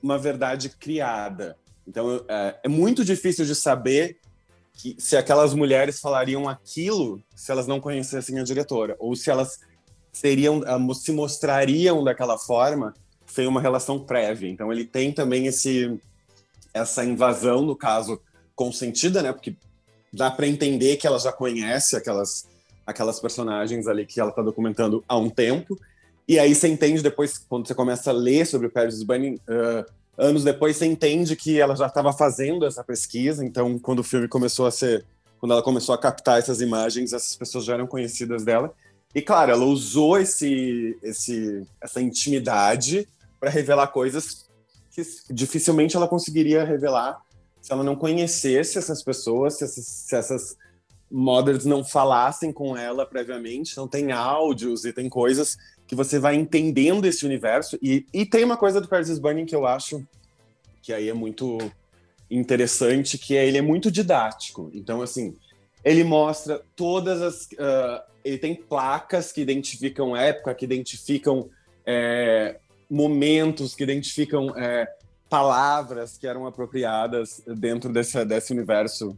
uma 0.00 0.16
verdade 0.16 0.68
criada. 0.68 1.56
Então, 1.86 2.24
é, 2.28 2.56
é 2.64 2.68
muito 2.68 3.04
difícil 3.04 3.44
de 3.44 3.54
saber 3.54 4.18
que, 4.72 4.94
se 4.98 5.16
aquelas 5.16 5.52
mulheres 5.54 5.98
falariam 6.00 6.48
aquilo 6.48 7.20
se 7.34 7.50
elas 7.50 7.66
não 7.66 7.80
conhecessem 7.80 8.38
a 8.38 8.44
diretora, 8.44 8.94
ou 8.98 9.16
se 9.16 9.30
elas 9.30 9.58
seriam, 10.12 10.62
se 10.94 11.12
mostrariam 11.12 12.04
daquela 12.04 12.38
forma 12.38 12.94
sem 13.26 13.46
uma 13.46 13.60
relação 13.60 13.98
prévia. 13.98 14.48
Então 14.48 14.72
ele 14.72 14.84
tem 14.84 15.12
também 15.12 15.46
esse 15.46 15.98
essa 16.72 17.02
invasão, 17.02 17.62
no 17.62 17.74
caso, 17.74 18.20
consentida, 18.54 19.22
né? 19.22 19.32
Porque 19.32 19.56
dá 20.12 20.30
para 20.30 20.46
entender 20.46 20.96
que 20.96 21.06
ela 21.06 21.18
já 21.18 21.32
conhece 21.32 21.96
aquelas 21.96 22.46
aquelas 22.86 23.18
personagens 23.18 23.86
ali 23.88 24.06
que 24.06 24.20
ela 24.20 24.30
está 24.30 24.40
documentando 24.40 25.04
há 25.08 25.16
um 25.16 25.28
tempo. 25.28 25.78
E 26.28 26.38
aí 26.38 26.54
você 26.54 26.68
entende 26.68 27.02
depois, 27.02 27.38
quando 27.38 27.66
você 27.66 27.74
começa 27.74 28.10
a 28.10 28.12
ler 28.12 28.46
sobre 28.46 28.68
o 28.68 28.70
Paris 28.70 29.02
Bunny, 29.02 29.40
uh, 29.48 29.84
anos 30.16 30.44
depois 30.44 30.76
você 30.76 30.86
entende 30.86 31.36
que 31.36 31.60
ela 31.60 31.74
já 31.74 31.86
estava 31.86 32.12
fazendo 32.12 32.64
essa 32.64 32.82
pesquisa. 32.82 33.44
Então, 33.44 33.78
quando 33.78 34.00
o 34.00 34.04
filme 34.04 34.28
começou 34.28 34.66
a 34.66 34.70
ser, 34.70 35.04
quando 35.38 35.52
ela 35.52 35.62
começou 35.62 35.94
a 35.94 35.98
captar 35.98 36.38
essas 36.38 36.60
imagens, 36.60 37.12
essas 37.12 37.36
pessoas 37.36 37.64
já 37.64 37.74
eram 37.74 37.86
conhecidas 37.86 38.44
dela. 38.44 38.72
E 39.14 39.22
claro, 39.22 39.50
ela 39.50 39.64
usou 39.64 40.18
esse, 40.18 40.96
esse, 41.02 41.66
essa 41.80 42.00
intimidade 42.00 43.08
para 43.40 43.50
revelar 43.50 43.88
coisas 43.88 44.46
que 44.90 45.02
dificilmente 45.30 45.96
ela 45.96 46.08
conseguiria 46.08 46.64
revelar 46.64 47.20
se 47.60 47.72
ela 47.72 47.82
não 47.82 47.96
conhecesse 47.96 48.78
essas 48.78 49.02
pessoas, 49.02 49.54
se 49.54 49.64
essas, 49.64 49.84
se 49.84 50.16
essas 50.16 50.56
mothers 51.10 51.64
não 51.64 51.84
falassem 51.84 52.52
com 52.52 52.76
ela 52.76 53.06
previamente. 53.06 53.72
Então 53.72 53.86
tem 53.86 54.12
áudios 54.12 54.84
e 54.84 54.92
tem 54.92 55.08
coisas 55.08 55.56
que 55.86 55.94
você 55.94 56.18
vai 56.18 56.34
entendendo 56.34 57.04
esse 57.04 57.24
universo. 57.24 57.78
E, 57.82 58.06
e 58.12 58.26
tem 58.26 58.44
uma 58.44 58.56
coisa 58.56 58.80
do 58.80 58.88
Paris 58.88 59.18
Burning 59.18 59.46
que 59.46 59.54
eu 59.54 59.66
acho 59.66 60.04
que 60.82 60.92
aí 60.92 61.08
é 61.08 61.14
muito 61.14 61.58
interessante, 62.30 63.18
que 63.18 63.36
é 63.36 63.46
ele 63.46 63.58
é 63.58 63.62
muito 63.62 63.90
didático. 63.90 64.70
Então, 64.72 65.02
assim, 65.02 65.36
ele 65.84 66.04
mostra 66.04 66.62
todas 66.74 67.22
as... 67.22 67.44
Uh, 67.52 68.02
ele 68.24 68.38
tem 68.38 68.54
placas 68.56 69.30
que 69.30 69.40
identificam 69.40 70.16
época, 70.16 70.52
que 70.54 70.64
identificam 70.64 71.48
é, 71.86 72.58
momentos 72.90 73.74
que 73.74 73.84
identificam 73.84 74.56
é, 74.56 74.92
palavras 75.28 76.18
que 76.18 76.26
eram 76.26 76.46
apropriadas 76.46 77.42
dentro 77.46 77.92
desse 77.92 78.52
universo 78.52 79.16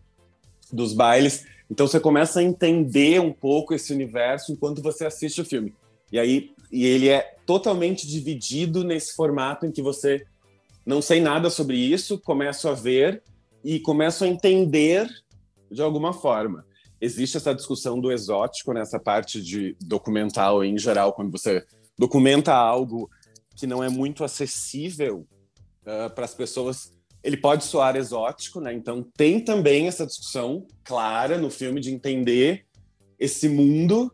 dos 0.70 0.92
bailes. 0.92 1.46
Então 1.70 1.86
você 1.86 2.00
começa 2.00 2.40
a 2.40 2.42
entender 2.42 3.20
um 3.20 3.32
pouco 3.32 3.74
esse 3.74 3.92
universo 3.92 4.52
enquanto 4.52 4.82
você 4.82 5.04
assiste 5.04 5.40
o 5.40 5.44
filme. 5.44 5.74
E 6.10 6.18
aí 6.18 6.50
e 6.70 6.84
ele 6.84 7.08
é 7.08 7.36
totalmente 7.46 8.06
dividido 8.06 8.84
nesse 8.84 9.14
formato 9.14 9.66
em 9.66 9.72
que 9.72 9.82
você 9.82 10.26
não 10.84 11.02
sei 11.02 11.20
nada 11.20 11.50
sobre 11.50 11.76
isso, 11.76 12.18
começo 12.18 12.68
a 12.68 12.74
ver 12.74 13.22
e 13.64 13.80
começo 13.80 14.24
a 14.24 14.28
entender 14.28 15.08
de 15.70 15.82
alguma 15.82 16.12
forma. 16.12 16.64
Existe 17.00 17.36
essa 17.36 17.54
discussão 17.54 18.00
do 18.00 18.10
exótico 18.10 18.72
nessa 18.72 18.98
parte 18.98 19.40
de 19.40 19.76
documental 19.80 20.64
em 20.64 20.76
geral, 20.78 21.12
quando 21.12 21.30
você 21.30 21.64
documenta 21.98 22.54
algo 22.54 23.10
que 23.54 23.66
não 23.66 23.82
é 23.82 23.88
muito 23.88 24.24
acessível 24.24 25.26
uh, 25.82 26.10
para 26.14 26.24
as 26.24 26.34
pessoas. 26.34 26.92
Ele 27.22 27.36
pode 27.36 27.64
soar 27.64 27.96
exótico, 27.96 28.60
né? 28.60 28.72
Então 28.72 29.02
tem 29.16 29.40
também 29.40 29.88
essa 29.88 30.06
discussão 30.06 30.66
clara 30.84 31.36
no 31.36 31.50
filme 31.50 31.80
de 31.80 31.92
entender 31.92 32.64
esse 33.18 33.48
mundo. 33.48 34.12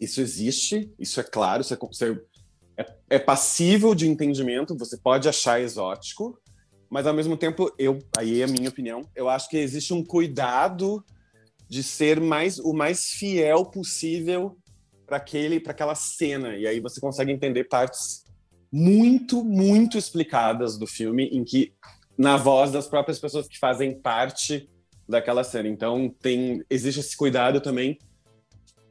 Isso 0.00 0.20
existe, 0.20 0.92
isso 0.98 1.20
é 1.20 1.22
claro, 1.22 1.62
isso 1.62 1.74
é, 1.74 1.78
é, 2.76 2.86
é 3.10 3.18
passível 3.18 3.94
de 3.94 4.08
entendimento. 4.08 4.76
Você 4.76 4.96
pode 4.96 5.28
achar 5.28 5.60
exótico, 5.60 6.38
mas 6.90 7.06
ao 7.06 7.14
mesmo 7.14 7.36
tempo, 7.36 7.72
eu 7.78 7.98
aí 8.16 8.40
é 8.40 8.44
a 8.44 8.48
minha 8.48 8.68
opinião. 8.68 9.02
Eu 9.14 9.28
acho 9.28 9.48
que 9.48 9.56
existe 9.56 9.92
um 9.92 10.04
cuidado 10.04 11.04
de 11.68 11.82
ser 11.82 12.20
mais 12.20 12.58
o 12.58 12.72
mais 12.72 13.10
fiel 13.10 13.64
possível 13.66 14.56
para 15.06 15.18
aquele 15.18 15.60
para 15.60 15.72
aquela 15.72 15.94
cena 15.94 16.56
e 16.56 16.66
aí 16.66 16.80
você 16.80 17.00
consegue 17.00 17.30
entender 17.30 17.64
partes 17.64 18.24
muito, 18.72 19.42
muito 19.42 19.96
explicadas 19.96 20.78
do 20.78 20.86
filme, 20.86 21.24
em 21.28 21.42
que 21.44 21.72
na 22.18 22.36
voz 22.36 22.72
das 22.72 22.88
próprias 22.88 23.20
pessoas 23.20 23.46
que 23.46 23.58
fazem 23.58 23.98
parte 23.98 24.68
daquela 25.08 25.44
cena. 25.44 25.68
Então 25.68 26.12
tem 26.20 26.64
existe 26.68 27.00
esse 27.00 27.16
cuidado 27.16 27.60
também 27.60 27.98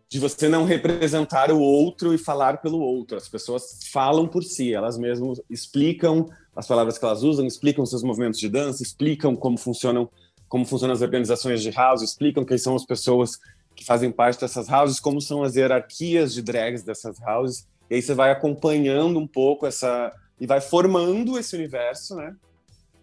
de 0.09 0.19
você 0.19 0.47
não 0.47 0.63
representar 0.63 1.51
o 1.51 1.59
outro 1.59 2.13
e 2.13 2.17
falar 2.17 2.61
pelo 2.61 2.79
outro. 2.79 3.17
As 3.17 3.27
pessoas 3.27 3.81
falam 3.91 4.25
por 4.25 4.43
si, 4.43 4.73
elas 4.73 4.97
mesmas 4.97 5.41
explicam 5.49 6.25
as 6.55 6.65
palavras 6.65 6.97
que 6.97 7.03
elas 7.03 7.23
usam, 7.23 7.45
explicam 7.45 7.85
seus 7.85 8.01
movimentos 8.01 8.39
de 8.39 8.47
dança, 8.47 8.81
explicam 8.81 9.35
como 9.35 9.57
funcionam 9.57 10.09
como 10.47 10.65
funcionam 10.65 10.93
as 10.93 11.01
organizações 11.01 11.61
de 11.61 11.69
house, 11.71 12.01
explicam 12.01 12.45
quem 12.45 12.57
são 12.57 12.73
as 12.73 12.85
pessoas 12.85 13.37
que 13.75 13.83
fazem 13.83 14.09
parte 14.09 14.39
dessas 14.39 14.69
houses, 14.69 14.97
como 14.97 15.19
são 15.19 15.43
as 15.43 15.57
hierarquias 15.57 16.33
de 16.33 16.41
drags 16.41 16.83
dessas 16.83 17.17
houses. 17.21 17.67
E 17.89 17.95
aí 17.95 18.01
você 18.01 18.13
vai 18.13 18.31
acompanhando 18.31 19.19
um 19.19 19.27
pouco 19.27 19.67
essa. 19.67 20.09
e 20.39 20.47
vai 20.47 20.61
formando 20.61 21.37
esse 21.37 21.53
universo, 21.53 22.15
né? 22.15 22.33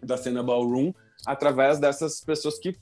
Da 0.05 0.17
cena 0.17 0.43
ballroom, 0.43 0.93
através 1.25 1.79
dessas 1.79 2.21
pessoas 2.21 2.59
que 2.59 2.75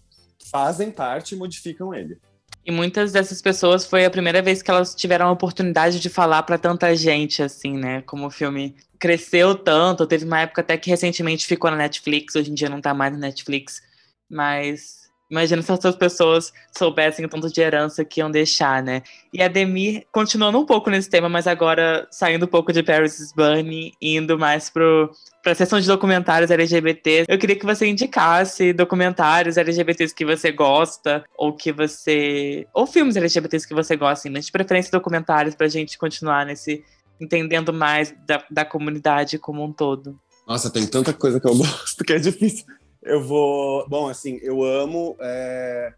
fazem 0.52 0.92
parte 0.92 1.34
e 1.34 1.38
modificam 1.38 1.94
ele. 1.94 2.18
E 2.66 2.72
muitas 2.72 3.12
dessas 3.12 3.42
pessoas 3.42 3.86
foi 3.86 4.06
a 4.06 4.10
primeira 4.10 4.42
vez 4.42 4.62
que 4.62 4.72
elas 4.72 4.96
tiveram 4.96 5.28
a 5.28 5.32
oportunidade 5.32 6.00
de 6.00 6.10
falar 6.10 6.44
para 6.44 6.58
tanta 6.58 6.96
gente, 6.96 7.44
assim, 7.44 7.78
né? 7.78 8.02
Como 8.04 8.26
o 8.26 8.32
filme 8.32 8.76
cresceu 8.98 9.54
tanto, 9.54 10.08
teve 10.08 10.24
uma 10.24 10.42
época 10.42 10.62
até 10.62 10.78
que 10.78 10.90
recentemente 10.90 11.46
ficou 11.46 11.70
na 11.70 11.76
Netflix, 11.76 12.36
hoje 12.36 12.52
em 12.52 12.54
dia 12.54 12.70
não 12.70 12.80
tá 12.80 12.94
mais 12.94 13.12
na 13.12 13.20
Netflix, 13.20 13.82
mas 14.30 15.03
Imagina 15.34 15.64
se 15.64 15.72
essas 15.72 15.96
pessoas 15.96 16.54
soubessem 16.78 17.26
o 17.26 17.28
tanto 17.28 17.52
de 17.52 17.60
herança 17.60 18.06
que 18.06 18.20
iam 18.20 18.30
deixar, 18.30 18.84
né? 18.84 19.02
E 19.34 19.42
a 19.42 19.48
Demi, 19.48 20.06
continuando 20.12 20.60
um 20.60 20.66
pouco 20.66 20.92
nesse 20.92 21.10
tema, 21.10 21.28
mas 21.28 21.48
agora 21.48 22.08
saindo 22.12 22.46
um 22.46 22.48
pouco 22.48 22.72
de 22.72 22.84
Paris 22.84 23.20
is 23.20 23.34
Burning, 23.34 23.92
indo 24.00 24.38
mais 24.38 24.70
pro, 24.70 25.10
pra 25.42 25.56
sessão 25.56 25.80
de 25.80 25.88
documentários 25.88 26.52
LGBT, 26.52 27.26
eu 27.28 27.40
queria 27.40 27.56
que 27.56 27.66
você 27.66 27.88
indicasse 27.88 28.74
documentários 28.74 29.58
LGBTs 29.58 30.14
que 30.14 30.24
você 30.24 30.52
gosta, 30.52 31.26
ou 31.36 31.52
que 31.52 31.72
você. 31.72 32.68
ou 32.72 32.86
filmes 32.86 33.16
LGBTs 33.16 33.68
que 33.68 33.74
você 33.74 33.96
gosta, 33.96 34.14
assim, 34.14 34.30
mas 34.30 34.46
de 34.46 34.52
preferência 34.52 34.92
documentários 34.92 35.56
pra 35.56 35.68
gente 35.68 35.98
continuar 35.98 36.46
nesse. 36.46 36.86
entendendo 37.20 37.74
mais 37.74 38.14
da, 38.28 38.44
da 38.52 38.64
comunidade 38.64 39.40
como 39.40 39.64
um 39.64 39.74
todo. 39.74 40.16
Nossa, 40.48 40.70
tem 40.70 40.86
tanta 40.86 41.12
coisa 41.12 41.40
que 41.40 41.48
eu 41.48 41.56
gosto 41.58 42.04
que 42.04 42.14
é 42.14 42.20
difícil. 42.20 42.66
Eu 43.04 43.22
vou. 43.22 43.88
Bom, 43.88 44.08
assim, 44.08 44.40
eu 44.42 44.64
amo. 44.64 45.16
É... 45.20 45.94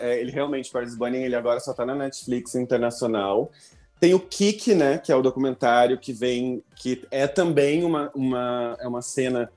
É, 0.00 0.20
ele 0.20 0.30
realmente, 0.30 0.70
Paris 0.70 0.96
Bunny, 0.96 1.18
ele 1.18 1.34
agora 1.34 1.58
só 1.58 1.74
tá 1.74 1.84
na 1.84 1.94
Netflix 1.94 2.54
internacional. 2.54 3.50
Tem 3.98 4.14
o 4.14 4.20
Kick, 4.20 4.74
né, 4.74 4.98
que 4.98 5.10
é 5.10 5.16
o 5.16 5.22
documentário 5.22 5.98
que 5.98 6.12
vem, 6.12 6.62
que 6.76 7.04
é 7.10 7.26
também 7.26 7.84
uma, 7.84 8.10
uma, 8.14 8.76
é 8.78 8.86
uma 8.86 9.02
cena 9.02 9.50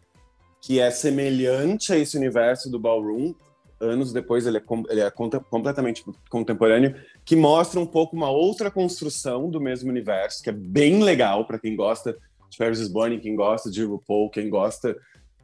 que 0.62 0.80
é 0.80 0.89
semelhante 0.89 1.93
a 1.93 1.97
esse 1.97 2.17
universo 2.17 2.69
do 2.69 2.80
ballroom. 2.80 3.34
Anos 3.80 4.12
depois 4.12 4.47
ele 4.47 4.58
é, 4.58 4.63
ele 4.89 5.02
é 5.02 5.12
completamente 5.12 6.04
contemporâneo, 6.32 6.95
que 7.23 7.36
mostra 7.36 7.80
um 7.80 7.86
pouco 7.86 8.15
uma 8.15 8.30
outra 8.32 8.71
construção 8.71 9.52
do 9.52 9.62
mesmo 9.62 9.89
universo, 9.89 10.41
que 10.41 10.50
é 10.50 10.54
bem 10.54 11.04
legal 11.04 11.45
para 11.45 11.60
quem 11.60 11.76
gosta 11.76 12.17
de 12.50 12.58
Paris 12.58 12.88
Bunny, 12.88 13.19
quem 13.19 13.36
gosta 13.36 13.69
de 13.69 13.84
RuPaul, 13.84 14.32
quem 14.32 14.50
gosta 14.50 14.97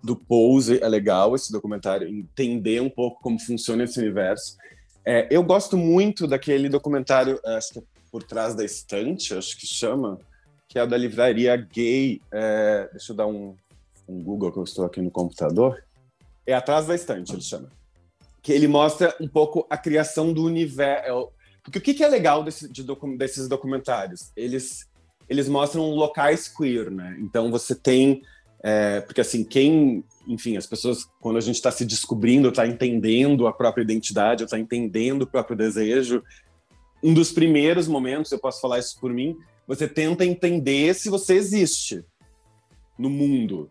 do 0.04 0.16
Pose 0.16 0.84
é 0.84 0.88
legal 0.88 1.34
esse 1.34 1.52
documentário, 1.52 2.08
entender 2.08 2.82
um 2.82 2.90
pouco 2.90 3.22
como 3.22 3.40
funciona 3.40 3.84
esse 3.84 4.00
universo. 4.00 4.58
É, 5.06 5.28
eu 5.32 5.44
gosto 5.44 5.78
muito 5.78 6.28
daquele 6.28 6.68
documentário, 6.68 7.40
acho 7.46 7.74
que 7.74 7.80
é 7.80 7.84
Por 8.12 8.24
Trás 8.24 8.54
da 8.54 8.64
Estante, 8.64 9.34
acho 9.34 9.58
que 9.58 9.66
chama, 9.66 10.20
que 10.68 10.78
é 10.78 10.86
da 10.86 10.98
livraria 10.98 11.56
gay. 11.56 12.22
É, 12.32 12.90
deixa 12.92 13.14
eu 13.14 13.16
dar 13.16 13.28
um, 13.28 13.56
um 14.08 14.22
Google 14.24 14.52
que 14.52 14.60
eu 14.60 14.64
estou 14.64 14.86
aqui 14.86 15.02
no 15.02 15.12
computador. 15.12 15.84
É 16.46 16.54
Atrás 16.54 16.86
da 16.86 16.96
Estante, 16.96 17.32
ele 17.32 17.42
chama. 17.42 17.70
Que 18.42 18.52
ele 18.52 18.68
mostra 18.68 19.16
um 19.22 19.28
pouco 19.28 19.66
a 19.70 19.78
criação 19.78 20.34
do 20.34 20.44
universo. 20.44 21.08
É 21.08 21.34
porque 21.64 21.80
o 21.80 21.82
que 21.82 22.04
é 22.04 22.08
legal 22.10 22.44
desse, 22.44 22.68
de 22.68 22.84
docu 22.84 23.18
desses 23.18 23.48
documentários? 23.48 24.32
Eles, 24.36 24.86
eles 25.30 25.48
mostram 25.48 25.92
locais 25.92 26.50
queer, 26.50 26.92
né? 26.92 27.18
Então 27.20 27.50
você 27.50 27.74
tem. 27.74 28.22
É, 28.64 29.02
porque 29.02 29.22
assim, 29.22 29.44
quem. 29.44 30.04
Enfim, 30.26 30.56
as 30.56 30.66
pessoas, 30.66 31.06
quando 31.20 31.38
a 31.38 31.42
gente 31.42 31.56
está 31.56 31.70
se 31.70 31.84
descobrindo, 31.84 32.48
está 32.48 32.66
entendendo 32.66 33.46
a 33.46 33.52
própria 33.52 33.84
identidade, 33.84 34.46
está 34.46 34.58
entendendo 34.58 35.24
o 35.24 35.28
próprio 35.28 35.58
desejo, 35.58 36.24
um 37.04 37.14
dos 37.14 37.34
primeiros 37.34 37.90
momentos, 37.90 38.32
eu 38.32 38.40
posso 38.40 38.62
falar 38.62 38.80
isso 38.80 38.98
por 39.02 39.12
mim, 39.12 39.38
você 39.68 39.86
tenta 39.86 40.26
entender 40.26 40.96
se 40.96 41.10
você 41.10 41.36
existe 41.36 42.06
no 42.98 43.10
mundo. 43.10 43.68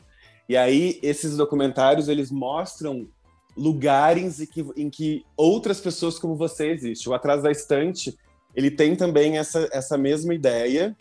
E 0.46 0.56
aí, 0.56 0.98
esses 1.02 1.38
documentários, 1.38 2.08
eles 2.08 2.30
mostram 2.30 3.08
lugares 3.56 4.40
em 4.40 4.46
que, 4.46 4.66
em 4.76 4.90
que 4.90 5.24
outras 5.34 5.80
pessoas 5.80 6.18
como 6.18 6.36
você 6.36 6.68
existem. 6.72 7.10
O 7.10 7.14
Atrás 7.14 7.42
da 7.42 7.50
Estante, 7.50 8.14
ele 8.54 8.70
tem 8.70 8.94
também 8.94 9.38
essa, 9.38 9.66
essa 9.72 9.96
mesma 9.96 10.34
ideia. 10.34 10.94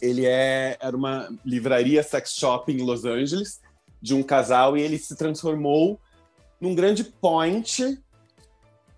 Ele 0.00 0.26
é, 0.26 0.76
era 0.80 0.96
uma 0.96 1.28
livraria 1.44 2.02
sex 2.02 2.34
shop 2.34 2.72
em 2.72 2.82
Los 2.82 3.04
Angeles, 3.04 3.60
de 4.00 4.14
um 4.14 4.22
casal, 4.22 4.76
e 4.76 4.82
ele 4.82 4.98
se 4.98 5.16
transformou 5.16 6.00
num 6.60 6.74
grande 6.74 7.04
point 7.04 7.98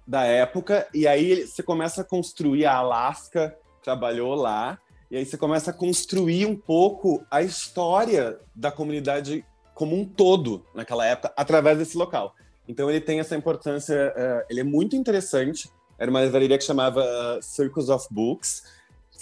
da 0.07 0.25
época. 0.25 0.87
E 0.95 1.07
aí 1.07 1.47
você 1.47 1.63
começa 1.63 2.03
a 2.03 2.05
construir 2.05 2.67
a 2.67 2.77
Alaska, 2.77 3.57
trabalhou 3.83 4.35
lá, 4.35 4.79
e 5.11 5.17
aí 5.17 5.27
você 5.27 5.37
começa 5.37 5.71
a 5.71 5.75
construir 5.75 6.47
um 6.47 6.57
pouco 6.57 7.25
a 7.31 7.43
história 7.43 8.39
da 8.55 8.73
comunidade 8.73 9.45
como 9.75 9.95
um 9.95 10.05
todo 10.05 10.65
naquela 10.75 11.05
época, 11.05 11.33
através 11.37 11.79
desse 11.79 11.97
local. 11.97 12.35
Então 12.67 12.89
ele 12.89 13.01
tem 13.01 13.21
essa 13.21 13.37
importância, 13.37 14.15
uh, 14.17 14.47
ele 14.49 14.61
é 14.61 14.65
muito 14.65 14.97
interessante. 14.97 15.69
Era 15.99 16.11
uma 16.11 16.23
livraria 16.23 16.57
que 16.57 16.65
chamava 16.65 17.05
Circus 17.43 17.89
of 17.89 18.07
Books. 18.11 18.63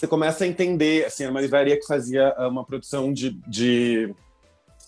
Você 0.00 0.06
começa 0.06 0.44
a 0.44 0.46
entender, 0.46 1.04
assim, 1.04 1.24
era 1.24 1.30
uma 1.30 1.42
livraria 1.42 1.78
que 1.78 1.86
fazia 1.86 2.34
uh, 2.38 2.48
uma 2.48 2.64
produção 2.64 3.12
de, 3.12 3.38
de, 3.46 4.14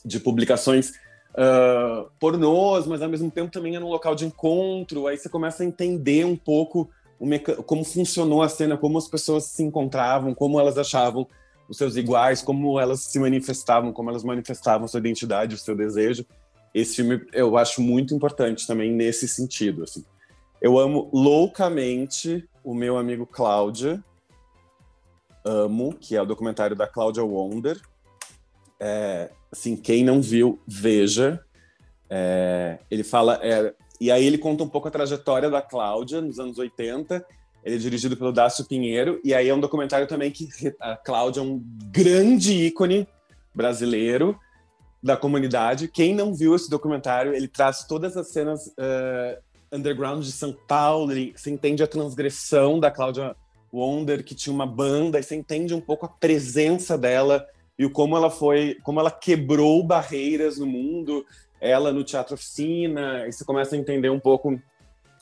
de 0.03 0.19
publicações 0.19 0.93
uh, 1.35 2.11
pornôs, 2.19 2.87
mas 2.87 3.03
ao 3.03 3.11
mesmo 3.11 3.31
tempo 3.31 3.53
também 3.53 3.77
era 3.77 3.85
um 3.85 3.91
local 3.91 4.15
de 4.15 4.25
encontro. 4.25 5.07
Aí 5.07 5.19
você 5.19 5.29
começa 5.29 5.63
a 5.63 5.67
entender 5.67 6.25
um 6.25 6.37
pouco 6.37 6.89
como 7.67 7.85
funcionou 7.85 8.43
a 8.43 8.49
cena, 8.49 8.77
como 8.77 8.97
as 8.97 9.07
pessoas 9.07 9.45
se 9.45 9.63
encontravam, 9.63 10.35
como 10.35 10.59
elas 10.59 10.79
achavam 10.79 11.27
os 11.69 11.77
seus 11.77 11.97
iguais, 11.97 12.41
como 12.41 12.81
elas 12.81 13.01
se 13.01 13.19
manifestavam, 13.19 13.93
como 13.93 14.09
elas 14.09 14.25
manifestavam 14.25 14.89
sua 14.89 14.99
identidade, 14.99 15.55
o 15.55 15.59
seu 15.59 15.77
desejo 15.77 16.27
esse 16.75 16.97
filme 16.97 17.21
eu 17.33 17.57
acho 17.57 17.83
muito 17.83 18.15
importante 18.15 18.67
também 18.67 18.93
nesse 18.93 19.29
sentido. 19.29 19.85
Assim. 19.85 20.05
Eu 20.61 20.79
amo 20.79 21.11
loucamente 21.13 22.49
o 22.65 22.75
meu 22.75 22.97
amigo 22.97 23.27
Cláudia. 23.27 24.03
Amo, 25.45 25.95
que 25.95 26.17
é 26.17 26.23
o 26.23 26.27
documentário 26.27 26.77
da 26.77 26.87
Cláudia 26.87 27.23
Wonder. 27.23 27.81
É, 28.79 29.31
assim, 29.51 29.77
quem 29.77 30.05
não 30.05 30.21
viu, 30.21 30.59
veja. 30.67 31.45
É, 32.09 32.79
ele 32.91 33.05
fala. 33.05 33.39
É, 33.43 33.75
e 34.01 34.11
aí 34.11 34.25
ele 34.25 34.39
conta 34.39 34.65
um 34.65 34.69
pouco 34.69 34.89
a 34.89 34.91
trajetória 34.91 35.49
da 35.49 35.63
Cláudia 35.63 36.21
nos 36.21 36.39
anos 36.39 36.59
80. 36.59 37.25
Ele 37.65 37.77
é 37.77 37.79
dirigido 37.79 38.17
pelo 38.17 38.33
Dácio 38.33 38.65
Pinheiro. 38.65 39.21
E 39.25 39.33
aí 39.33 39.49
é 39.49 39.55
um 39.55 39.61
documentário 39.61 40.07
também 40.07 40.31
que 40.31 40.49
a 40.81 40.97
Cláudia 40.97 41.41
é 41.41 41.43
um 41.45 41.63
grande 41.93 42.53
ícone 42.53 43.07
brasileiro 43.55 44.39
da 45.03 45.17
comunidade. 45.17 45.89
Quem 45.89 46.15
não 46.15 46.35
viu 46.35 46.55
esse 46.55 46.71
documentário, 46.71 47.35
ele 47.35 47.49
traz 47.49 47.85
todas 47.85 48.17
as 48.17 48.29
cenas 48.29 48.67
uh, 48.69 49.41
underground 49.73 50.23
de 50.23 50.33
São 50.33 50.53
Paulo, 50.53 51.11
ele, 51.11 51.33
você 51.35 51.51
entende 51.51 51.83
a 51.83 51.89
transgressão 51.89 52.79
da 52.79 52.91
Cláudia 52.91 53.35
Wonder, 53.73 54.23
que 54.25 54.35
tinha 54.35 54.53
uma 54.53 54.67
banda, 54.67 55.19
e 55.19 55.23
você 55.23 55.35
entende 55.35 55.75
um 55.75 55.81
pouco 55.81 56.05
a 56.05 56.09
presença 56.09 56.99
dela 56.99 57.47
e 57.79 57.89
como 57.89 58.17
ela 58.17 58.31
foi, 58.31 58.77
como 58.83 59.01
ela 59.01 59.11
quebrou 59.11 59.83
barreiras 59.83 60.59
no 60.59 60.67
mundo, 60.67 61.25
ela 61.61 61.93
no 61.93 62.05
teatro 62.05 62.35
oficina, 62.35 63.27
e 63.27 63.33
você 63.33 63.45
começa 63.45 63.75
a 63.75 63.79
entender 63.79 64.11
um 64.11 64.21
pouco 64.21 64.61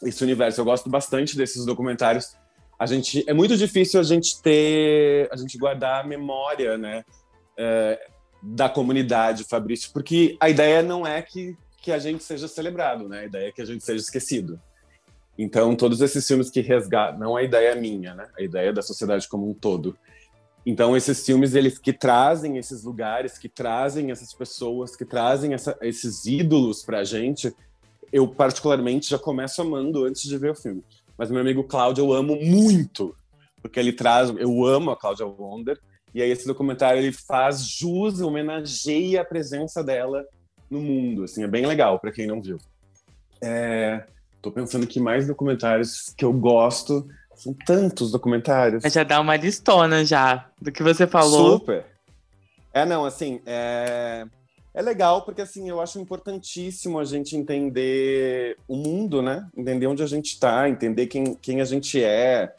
esse 0.03 0.23
universo. 0.25 0.61
Eu 0.61 0.65
gosto 0.65 0.91
bastante 0.91 1.37
desses 1.37 1.65
documentários. 1.65 2.37
A 2.79 2.87
gente 2.87 3.23
é 3.29 3.33
muito 3.33 3.57
difícil 3.57 4.01
a 4.01 4.03
gente 4.03 4.41
ter, 4.43 5.29
a 5.31 5.37
gente 5.37 5.57
guardar 5.59 6.05
a 6.05 6.07
memória, 6.07 6.77
né? 6.79 7.05
É, 7.57 8.09
da 8.43 8.71
comunidade, 8.71 9.45
Fabrício, 9.45 9.91
porque 9.93 10.37
a 10.41 10.49
ideia 10.49 10.83
não 10.83 11.07
é 11.07 11.21
que, 11.21 11.55
que 11.77 11.93
a 11.93 11.99
gente 11.99 12.25
seja 12.25 12.49
celebrado, 12.49 13.07
né? 13.07 13.21
A 13.21 13.25
ideia 13.27 13.49
é 13.49 13.53
que 13.53 13.61
a 13.61 13.67
gente 13.67 13.85
seja 13.85 14.03
esquecido. 14.03 14.59
Então, 15.43 15.75
todos 15.75 16.03
esses 16.03 16.27
filmes 16.27 16.51
que 16.51 16.61
resgatam, 16.61 17.19
não 17.19 17.35
a 17.35 17.43
ideia 17.43 17.75
minha, 17.75 18.15
né? 18.15 18.29
A 18.39 18.43
ideia 18.43 18.75
da 18.75 18.83
sociedade 18.83 19.27
como 19.27 19.49
um 19.49 19.55
todo. 19.55 19.97
Então, 20.67 20.95
esses 20.95 21.25
filmes, 21.25 21.55
eles 21.55 21.79
que 21.79 21.95
trazem 21.95 22.59
esses 22.59 22.85
lugares, 22.85 23.39
que 23.39 23.49
trazem 23.49 24.11
essas 24.11 24.35
pessoas, 24.35 24.95
que 24.95 25.07
trazem 25.07 25.55
essa, 25.55 25.75
esses 25.81 26.27
ídolos 26.27 26.85
pra 26.85 27.05
gente, 27.05 27.57
eu 28.13 28.29
particularmente 28.29 29.09
já 29.09 29.19
começo 29.19 29.63
amando 29.63 30.05
antes 30.05 30.25
de 30.25 30.37
ver 30.37 30.51
o 30.51 30.55
filme. 30.55 30.85
Mas 31.17 31.31
meu 31.31 31.41
amigo 31.41 31.65
Cláudio 31.65 32.05
eu 32.05 32.13
amo 32.13 32.37
muito, 32.37 33.17
porque 33.63 33.81
ele 33.81 33.95
traz, 33.95 34.29
eu 34.37 34.67
amo 34.67 34.91
a 34.91 34.97
Cláudia 34.97 35.25
Wonder, 35.25 35.81
e 36.15 36.21
aí 36.21 36.31
esse 36.31 36.47
documentário 36.47 37.01
ele 37.01 37.13
faz 37.13 37.63
jus, 37.65 38.21
homenageia 38.21 39.23
a 39.23 39.25
presença 39.25 39.83
dela 39.83 40.23
no 40.71 40.83
mundo, 40.83 41.25
assim, 41.25 41.43
é 41.43 41.49
bem 41.49 41.65
legal 41.65 41.99
para 41.99 42.13
quem 42.13 42.27
não 42.27 42.43
viu. 42.43 42.59
É, 43.43 44.05
tô 44.41 44.51
pensando 44.51 44.87
que 44.87 45.01
mais 45.01 45.27
documentários 45.27 46.13
que 46.17 46.25
eu 46.25 46.33
gosto, 46.33 47.07
são 47.35 47.55
tantos 47.67 48.11
documentários. 48.11 48.83
Já 48.93 49.03
dá 49.05 49.21
uma 49.21 49.37
listona 49.37 50.05
já 50.05 50.51
do 50.61 50.71
que 50.71 50.83
você 50.83 51.07
falou. 51.07 51.59
Super. 51.59 51.87
É, 52.73 52.85
não, 52.85 53.05
assim, 53.05 53.41
é, 53.47 54.27
é 54.73 54.83
legal 54.83 55.23
porque, 55.23 55.43
assim, 55.43 55.69
eu 55.69 55.81
acho 55.81 55.99
importantíssimo 55.99 56.99
a 56.99 57.05
gente 57.05 57.37
entender 57.37 58.57
o 58.69 58.77
mundo, 58.77 59.23
né? 59.23 59.49
Entender 59.57 59.87
onde 59.87 60.03
a 60.03 60.07
gente 60.07 60.35
está, 60.35 60.69
entender 60.69 61.07
quem, 61.07 61.35
quem 61.35 61.61
a 61.61 61.65
gente 61.65 62.03
é, 62.03 62.55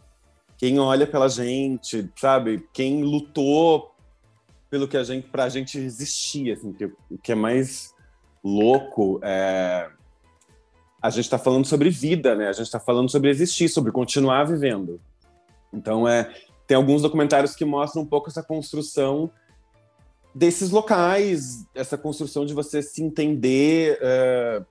quem 0.58 0.80
olha 0.80 1.08
pela 1.08 1.30
gente, 1.30 2.10
sabe? 2.18 2.68
Quem 2.74 3.04
lutou 3.04 3.92
pelo 4.70 4.88
que 4.88 4.98
a 4.98 5.04
gente, 5.04 5.28
pra 5.28 5.50
gente 5.50 5.78
existir, 5.78 6.52
assim, 6.52 6.74
que, 6.74 6.86
o 6.86 7.18
que 7.22 7.32
é 7.32 7.36
mais 7.36 7.94
louco 8.44 9.20
é 9.24 9.90
a 11.02 11.10
gente 11.10 11.26
está 11.26 11.38
falando 11.38 11.66
sobre 11.66 11.90
vida, 11.90 12.36
né? 12.36 12.50
A 12.50 12.54
gente 12.54 12.66
está 12.66 12.80
falando 12.80 13.10
sobre 13.10 13.30
existir, 13.30 13.68
sobre 13.70 13.92
continuar 13.92 14.44
vivendo. 14.44 15.02
Então 15.74 16.08
é 16.08 16.32
tem 16.68 16.78
alguns 16.78 17.02
documentários 17.02 17.54
que 17.54 17.66
mostram 17.66 18.04
um 18.04 18.06
pouco 18.06 18.30
essa 18.30 18.42
construção 18.42 19.30
desses 20.34 20.70
locais, 20.70 21.66
essa 21.76 21.98
construção 21.98 22.46
de 22.46 22.54
você 22.54 22.82
se 22.82 23.04
entender, 23.04 24.00
uh, 24.00 24.66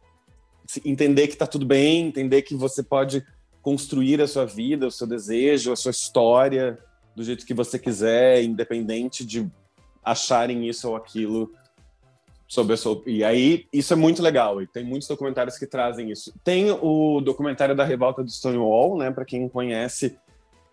se 0.67 0.81
entender 0.83 1.27
que 1.27 1.35
está 1.35 1.47
tudo 1.47 1.67
bem, 1.67 2.07
entender 2.07 2.41
que 2.41 2.55
você 2.55 2.83
pode 2.83 3.23
construir 3.61 4.23
a 4.23 4.27
sua 4.27 4.47
vida, 4.47 4.87
o 4.87 4.91
seu 4.91 5.07
desejo, 5.07 5.73
a 5.73 5.77
sua 5.77 5.91
história 5.91 6.79
do 7.15 7.23
jeito 7.23 7.45
que 7.45 7.53
você 7.53 7.79
quiser, 7.79 8.43
independente 8.43 9.23
de 9.23 9.47
acharem 10.03 10.67
isso 10.67 10.89
ou 10.89 10.97
aquilo 10.97 11.53
sobre. 12.51 12.75
E 13.07 13.23
aí, 13.23 13.67
isso 13.73 13.93
é 13.93 13.97
muito 13.97 14.21
legal, 14.21 14.61
e 14.61 14.67
tem 14.67 14.85
muitos 14.85 15.07
documentários 15.07 15.57
que 15.57 15.67
trazem 15.67 16.11
isso. 16.11 16.35
Tem 16.43 16.73
o 16.73 17.21
documentário 17.21 17.77
da 17.77 17.85
Revolta 17.85 18.25
do 18.25 18.31
Stonewall, 18.31 18.99
né, 18.99 19.11
para 19.13 19.25
quem 19.25 19.49
conhece, 19.49 20.19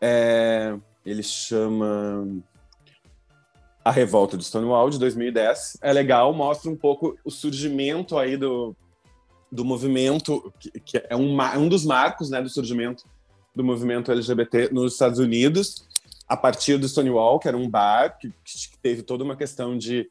é... 0.02 0.76
ele 1.06 1.22
chama 1.22 2.42
A 3.86 3.92
Revolta 3.92 4.36
do 4.36 4.44
Stonewall, 4.44 4.90
de 4.90 4.98
2010. 4.98 5.78
É 5.82 5.94
legal, 5.94 6.34
mostra 6.34 6.72
um 6.72 6.76
pouco 6.76 7.16
o 7.24 7.30
surgimento 7.30 8.18
aí 8.18 8.36
do, 8.36 8.76
do 9.52 9.64
movimento, 9.64 10.52
que, 10.60 10.72
que 10.80 10.98
é 11.08 11.16
um, 11.16 11.38
um 11.60 11.70
dos 11.70 11.86
marcos 11.86 12.32
né, 12.32 12.42
do 12.42 12.50
surgimento 12.50 13.04
do 13.56 13.64
movimento 13.64 14.12
LGBT 14.12 14.70
nos 14.72 14.94
Estados 14.94 15.20
Unidos, 15.20 15.88
a 16.28 16.36
partir 16.36 16.78
do 16.78 16.88
Stonewall, 16.88 17.40
que 17.40 17.48
era 17.48 17.58
um 17.58 17.70
bar 17.70 18.18
que, 18.18 18.30
que 18.30 18.78
teve 18.82 19.04
toda 19.04 19.24
uma 19.24 19.36
questão 19.36 19.78
de 19.78 20.10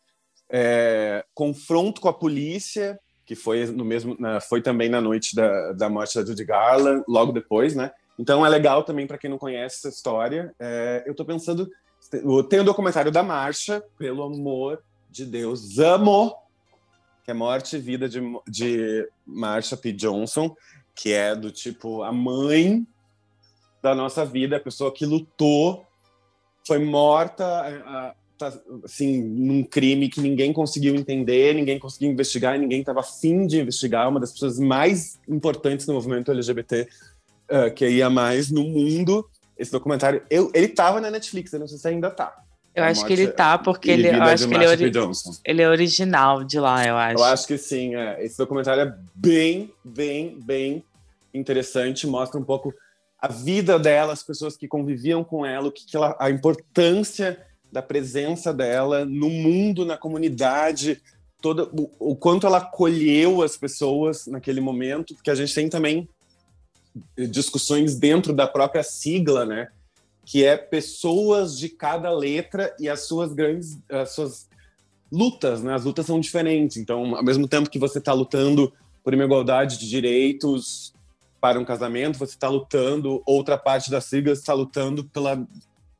é, 0.50 1.24
confronto 1.34 2.00
com 2.00 2.08
a 2.08 2.12
polícia, 2.12 2.98
que 3.24 3.34
foi 3.34 3.66
no 3.66 3.84
mesmo, 3.84 4.16
na, 4.18 4.40
foi 4.40 4.62
também 4.62 4.88
na 4.88 5.00
noite 5.00 5.34
da, 5.34 5.72
da 5.72 5.88
morte 5.88 6.14
da 6.18 6.24
Judy 6.24 6.44
Garland, 6.44 7.04
logo 7.08 7.32
depois, 7.32 7.74
né? 7.74 7.90
Então 8.18 8.46
é 8.46 8.48
legal 8.48 8.82
também 8.82 9.06
para 9.06 9.18
quem 9.18 9.28
não 9.28 9.38
conhece 9.38 9.76
essa 9.78 9.88
história. 9.88 10.54
É, 10.58 11.02
eu 11.06 11.10
estou 11.10 11.26
pensando, 11.26 11.68
tem 12.48 12.60
o 12.60 12.64
documentário 12.64 13.10
da 13.10 13.22
marcha, 13.22 13.82
pelo 13.98 14.22
amor 14.22 14.82
de 15.10 15.26
Deus, 15.26 15.78
amo 15.78 16.34
que 17.26 17.32
é 17.32 17.34
Morte 17.34 17.74
e 17.74 17.80
Vida 17.80 18.08
de, 18.08 18.20
de 18.46 19.08
Marsha 19.26 19.76
P. 19.76 19.90
Johnson, 19.90 20.54
que 20.94 21.12
é 21.12 21.34
do 21.34 21.50
tipo 21.50 22.04
a 22.04 22.12
mãe 22.12 22.86
da 23.82 23.96
nossa 23.96 24.24
vida, 24.24 24.56
a 24.56 24.60
pessoa 24.60 24.94
que 24.94 25.04
lutou, 25.04 25.84
foi 26.64 26.78
morta, 26.78 28.14
tá, 28.38 28.52
assim, 28.84 29.22
num 29.22 29.62
crime 29.62 30.08
que 30.08 30.20
ninguém 30.20 30.52
conseguiu 30.52 30.94
entender, 30.94 31.54
ninguém 31.54 31.78
conseguiu 31.78 32.10
investigar, 32.10 32.58
ninguém 32.58 32.80
estava 32.80 33.00
afim 33.00 33.46
de 33.46 33.60
investigar, 33.60 34.08
uma 34.08 34.20
das 34.20 34.32
pessoas 34.32 34.58
mais 34.58 35.18
importantes 35.28 35.86
no 35.86 35.94
movimento 35.94 36.30
LGBT 36.30 36.88
uh, 37.50 37.74
que 37.74 37.88
ia 37.88 38.10
mais 38.10 38.50
no 38.50 38.64
mundo. 38.64 39.28
Esse 39.58 39.72
documentário, 39.72 40.22
eu, 40.30 40.50
ele 40.54 40.66
estava 40.66 41.00
na 41.00 41.10
Netflix, 41.10 41.52
eu 41.52 41.60
não 41.60 41.68
sei 41.68 41.78
se 41.78 41.88
ainda 41.88 42.08
está. 42.08 42.36
Eu 42.74 42.84
acho 42.84 43.06
que 43.06 43.12
ele 43.14 43.28
tá, 43.28 43.56
porque 43.56 43.90
ele, 43.90 44.08
eu 44.08 44.22
acho 44.22 44.46
que 44.46 44.54
ele 44.54 44.64
é, 44.66 44.72
ele 45.46 45.62
é, 45.62 45.68
original 45.68 46.44
de 46.44 46.60
lá, 46.60 46.86
eu 46.86 46.94
acho. 46.94 47.18
Eu 47.18 47.24
acho 47.24 47.46
que 47.46 47.56
sim. 47.56 47.96
É. 47.96 48.22
Esse 48.22 48.36
documentário 48.36 48.82
é 48.82 48.94
bem, 49.14 49.72
bem, 49.82 50.38
bem 50.44 50.84
interessante. 51.32 52.06
Mostra 52.06 52.38
um 52.38 52.44
pouco 52.44 52.74
a 53.18 53.28
vida 53.28 53.78
dela, 53.78 54.12
as 54.12 54.22
pessoas 54.22 54.58
que 54.58 54.68
conviviam 54.68 55.24
com 55.24 55.46
ela, 55.46 55.68
o 55.68 55.72
que, 55.72 55.86
que 55.86 55.96
ela, 55.96 56.14
a 56.20 56.28
importância 56.28 57.42
da 57.76 57.82
presença 57.82 58.54
dela 58.54 59.04
no 59.04 59.28
mundo, 59.28 59.84
na 59.84 59.98
comunidade, 59.98 61.02
toda, 61.42 61.64
o, 61.64 61.90
o 61.98 62.16
quanto 62.16 62.46
ela 62.46 62.56
acolheu 62.56 63.42
as 63.42 63.54
pessoas 63.54 64.26
naquele 64.26 64.62
momento, 64.62 65.14
porque 65.14 65.30
a 65.30 65.34
gente 65.34 65.54
tem 65.54 65.68
também 65.68 66.08
discussões 67.28 67.98
dentro 67.98 68.32
da 68.32 68.48
própria 68.48 68.82
sigla, 68.82 69.44
né? 69.44 69.68
que 70.24 70.42
é 70.42 70.56
pessoas 70.56 71.58
de 71.58 71.68
cada 71.68 72.10
letra 72.10 72.74
e 72.80 72.88
as 72.88 73.06
suas 73.06 73.34
grandes 73.34 73.78
as 73.90 74.12
suas 74.12 74.48
lutas, 75.12 75.62
né? 75.62 75.74
As 75.74 75.84
lutas 75.84 76.06
são 76.06 76.18
diferentes. 76.18 76.78
Então, 76.78 77.14
ao 77.14 77.22
mesmo 77.22 77.46
tempo 77.46 77.70
que 77.70 77.78
você 77.78 77.98
está 77.98 78.12
lutando 78.12 78.72
por 79.04 79.14
uma 79.14 79.22
igualdade 79.22 79.78
de 79.78 79.88
direitos 79.88 80.92
para 81.40 81.60
um 81.60 81.64
casamento, 81.64 82.18
você 82.18 82.32
está 82.32 82.48
lutando, 82.48 83.22
outra 83.24 83.56
parte 83.56 83.88
da 83.88 84.00
sigla 84.00 84.32
está 84.32 84.52
lutando 84.52 85.04
pela 85.04 85.46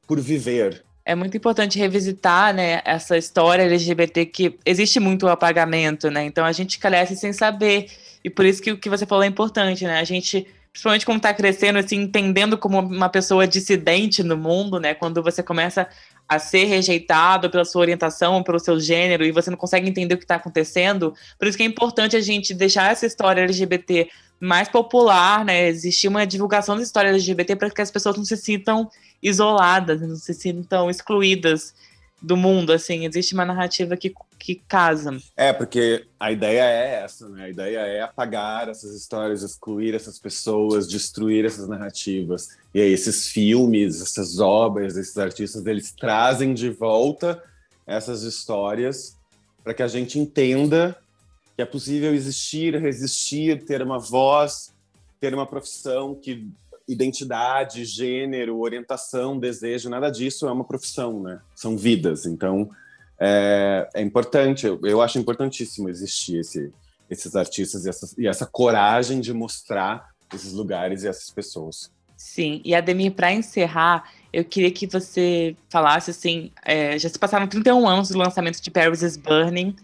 por 0.09 0.19
viver. 0.19 0.86
É 1.09 1.15
muito 1.15 1.37
importante 1.37 1.79
revisitar, 1.79 2.53
né, 2.53 2.83
essa 2.85 3.17
história 3.17 3.63
LGBT 3.63 4.27
que 4.27 4.59
existe 4.67 4.99
muito 4.99 5.25
o 5.25 5.29
apagamento, 5.29 6.11
né? 6.11 6.25
Então 6.25 6.45
a 6.45 6.51
gente 6.51 6.81
cresce 6.81 7.15
sem 7.15 7.33
saber. 7.33 7.89
E 8.25 8.29
por 8.29 8.45
isso 8.45 8.61
que 8.61 8.73
o 8.73 8.77
que 8.77 8.91
você 8.91 9.07
falou 9.07 9.23
é 9.23 9.29
importante, 9.29 9.85
né? 9.85 10.01
A 10.01 10.05
gente 10.05 10.49
principalmente 10.73 11.07
como 11.07 11.17
está 11.17 11.33
crescendo, 11.33 11.79
assim, 11.79 11.97
entendendo 11.97 12.59
como 12.59 12.79
uma 12.81 13.09
pessoa 13.09 13.47
dissidente 13.47 14.23
no 14.23 14.37
mundo, 14.37 14.79
né? 14.79 14.93
Quando 14.93 15.23
você 15.23 15.43
começa 15.43 15.89
a 16.29 16.39
ser 16.39 16.65
rejeitado 16.65 17.49
pela 17.49 17.65
sua 17.65 17.81
orientação, 17.81 18.43
pelo 18.43 18.59
seu 18.59 18.79
gênero, 18.79 19.25
e 19.25 19.33
você 19.33 19.49
não 19.49 19.57
consegue 19.57 19.89
entender 19.89 20.15
o 20.17 20.19
que 20.19 20.25
está 20.25 20.35
acontecendo. 20.35 21.15
Por 21.39 21.49
isso 21.49 21.57
que 21.57 21.63
é 21.63 21.67
importante 21.67 22.15
a 22.15 22.21
gente 22.21 22.53
deixar 22.53 22.93
essa 22.93 23.07
história 23.07 23.41
LGBT 23.43 24.11
mais 24.39 24.69
popular, 24.69 25.47
né? 25.47 25.67
Existir 25.69 26.09
uma 26.09 26.27
divulgação 26.27 26.77
da 26.77 26.83
história 26.83 27.09
LGBT 27.09 27.57
para 27.57 27.71
que 27.71 27.81
as 27.81 27.91
pessoas 27.91 28.17
não 28.17 28.25
se 28.25 28.37
sintam 28.37 28.91
isoladas, 29.23 30.01
não 30.01 30.17
se 30.17 30.35
sintam 30.35 30.91
excluídas 30.91 31.75
do 32.21 32.37
mundo, 32.37 32.73
assim, 32.73 33.05
existe 33.05 33.35
uma 33.35 33.45
narrativa 33.45 33.97
que, 33.97 34.13
que 34.39 34.57
casa. 34.67 35.19
É, 35.37 35.53
porque 35.53 36.07
a 36.19 36.33
ideia 36.33 36.63
é 36.63 37.03
essa, 37.05 37.29
né? 37.29 37.45
A 37.45 37.49
ideia 37.49 37.79
é 37.79 38.01
apagar 38.01 38.69
essas 38.69 38.97
histórias, 38.97 39.43
excluir 39.43 39.95
essas 39.95 40.19
pessoas, 40.19 40.89
destruir 40.89 41.45
essas 41.45 41.69
narrativas. 41.69 42.49
E 42.75 42.81
aí 42.81 42.91
esses 42.91 43.29
filmes, 43.29 44.01
essas 44.01 44.41
obras, 44.41 44.97
esses 44.97 45.17
artistas, 45.19 45.65
eles 45.67 45.93
trazem 45.93 46.55
de 46.55 46.71
volta 46.71 47.43
essas 47.87 48.23
histórias 48.23 49.17
para 49.63 49.75
que 49.75 49.83
a 49.83 49.89
gente 49.89 50.19
entenda 50.19 50.97
que 51.55 51.63
é 51.63 51.67
possível 51.67 52.15
existir, 52.15 52.75
resistir, 52.77 53.65
ter 53.65 53.83
uma 53.83 53.99
voz, 53.99 54.73
ter 55.21 55.35
uma 55.35 55.47
profissão 55.47 56.15
que 56.15 56.47
identidade, 56.89 57.85
gênero, 57.85 58.61
orientação, 58.61 59.39
desejo, 59.39 59.91
nada 59.91 60.11
disso 60.11 60.47
é 60.47 60.53
uma 60.53 60.65
profissão, 60.65 61.23
né? 61.23 61.41
São 61.55 61.77
vidas. 61.77 62.27
Então, 62.27 62.71
é, 63.19 63.89
é 63.95 64.03
importante, 64.03 64.67
eu, 64.67 64.79
eu, 64.85 65.03
acho 65.03 65.19
importantíssimo 65.19 65.89
existir 65.89 66.39
esse, 66.39 66.73
esses 67.11 67.35
artistas 67.35 67.85
e 67.85 67.89
essa, 67.89 68.15
e 68.19 68.27
essa 68.27 68.47
coragem 68.47 69.21
de 69.21 69.33
mostrar 69.33 70.11
esses 70.33 70.53
lugares 70.53 71.03
e 71.03 71.09
essas 71.09 71.31
pessoas. 71.31 71.91
Sim, 72.17 72.61
e 72.65 72.75
Ademir, 72.75 73.13
para 73.13 73.33
encerrar, 73.33 74.11
eu 74.33 74.45
queria 74.45 74.71
que 74.71 74.87
você 74.87 75.55
falasse 75.69 76.11
assim: 76.11 76.51
é, 76.65 76.99
já 76.99 77.09
se 77.09 77.19
passaram 77.19 77.47
31 77.47 77.87
anos 77.87 78.09
do 78.09 78.19
lançamento 78.19 78.61
de 78.61 78.71
Paris 78.71 79.03
is 79.03 79.17
Burning. 79.17 79.77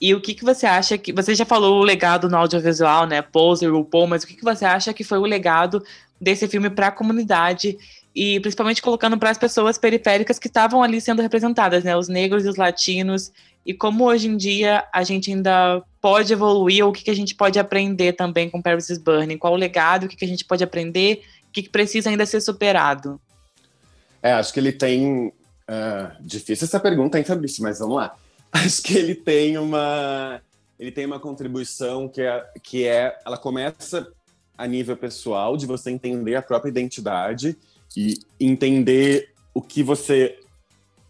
E 0.00 0.14
o 0.14 0.20
que, 0.20 0.34
que 0.34 0.44
você 0.44 0.66
acha 0.66 0.98
que. 0.98 1.12
Você 1.12 1.34
já 1.34 1.44
falou 1.44 1.80
o 1.80 1.84
legado 1.84 2.28
no 2.28 2.36
audiovisual, 2.36 3.06
né? 3.06 3.22
Pose, 3.22 3.66
RuPaul, 3.66 4.06
mas 4.06 4.22
o 4.22 4.26
que, 4.26 4.34
que 4.34 4.44
você 4.44 4.64
acha 4.64 4.92
que 4.92 5.02
foi 5.02 5.18
o 5.18 5.24
legado 5.24 5.82
desse 6.20 6.46
filme 6.48 6.68
para 6.68 6.88
a 6.88 6.92
comunidade 6.92 7.76
e 8.14 8.40
principalmente 8.40 8.80
colocando 8.80 9.18
para 9.18 9.30
as 9.30 9.36
pessoas 9.36 9.76
periféricas 9.76 10.38
que 10.38 10.46
estavam 10.46 10.82
ali 10.82 11.00
sendo 11.02 11.20
representadas, 11.20 11.84
né, 11.84 11.94
os 11.94 12.08
negros 12.08 12.46
e 12.46 12.48
os 12.48 12.56
latinos, 12.56 13.30
e 13.64 13.74
como 13.74 14.04
hoje 14.04 14.26
em 14.26 14.38
dia 14.38 14.86
a 14.90 15.02
gente 15.02 15.30
ainda 15.30 15.82
pode 16.00 16.32
evoluir, 16.32 16.82
ou 16.82 16.90
o 16.90 16.92
que, 16.94 17.04
que 17.04 17.10
a 17.10 17.14
gente 17.14 17.34
pode 17.34 17.58
aprender 17.58 18.14
também 18.14 18.48
com 18.48 18.62
Paris 18.62 18.88
is 18.88 18.96
Burning, 18.96 19.36
qual 19.36 19.52
o 19.52 19.56
legado, 19.56 20.04
o 20.04 20.08
que, 20.08 20.16
que 20.16 20.24
a 20.24 20.28
gente 20.28 20.46
pode 20.46 20.64
aprender, 20.64 21.24
o 21.48 21.52
que, 21.52 21.64
que 21.64 21.68
precisa 21.68 22.08
ainda 22.08 22.24
ser 22.24 22.40
superado. 22.40 23.20
É, 24.22 24.32
acho 24.32 24.52
que 24.52 24.60
ele 24.60 24.72
tem. 24.72 25.32
Uh, 25.68 26.10
difícil 26.20 26.64
essa 26.64 26.78
pergunta, 26.78 27.18
hein, 27.18 27.24
Fabrício, 27.24 27.62
mas 27.62 27.80
vamos 27.80 27.96
lá. 27.96 28.16
Acho 28.52 28.82
que 28.82 28.96
ele 28.96 29.14
tem 29.14 29.58
uma. 29.58 30.40
Ele 30.78 30.90
tem 30.90 31.06
uma 31.06 31.18
contribuição 31.18 32.08
que 32.08 32.20
é, 32.20 32.44
que 32.62 32.86
é. 32.86 33.18
Ela 33.24 33.38
começa 33.38 34.12
a 34.56 34.66
nível 34.66 34.96
pessoal, 34.96 35.56
de 35.56 35.66
você 35.66 35.90
entender 35.90 36.34
a 36.34 36.42
própria 36.42 36.70
identidade 36.70 37.56
e 37.96 38.18
entender 38.40 39.32
o 39.52 39.60
que 39.60 39.82
você. 39.82 40.38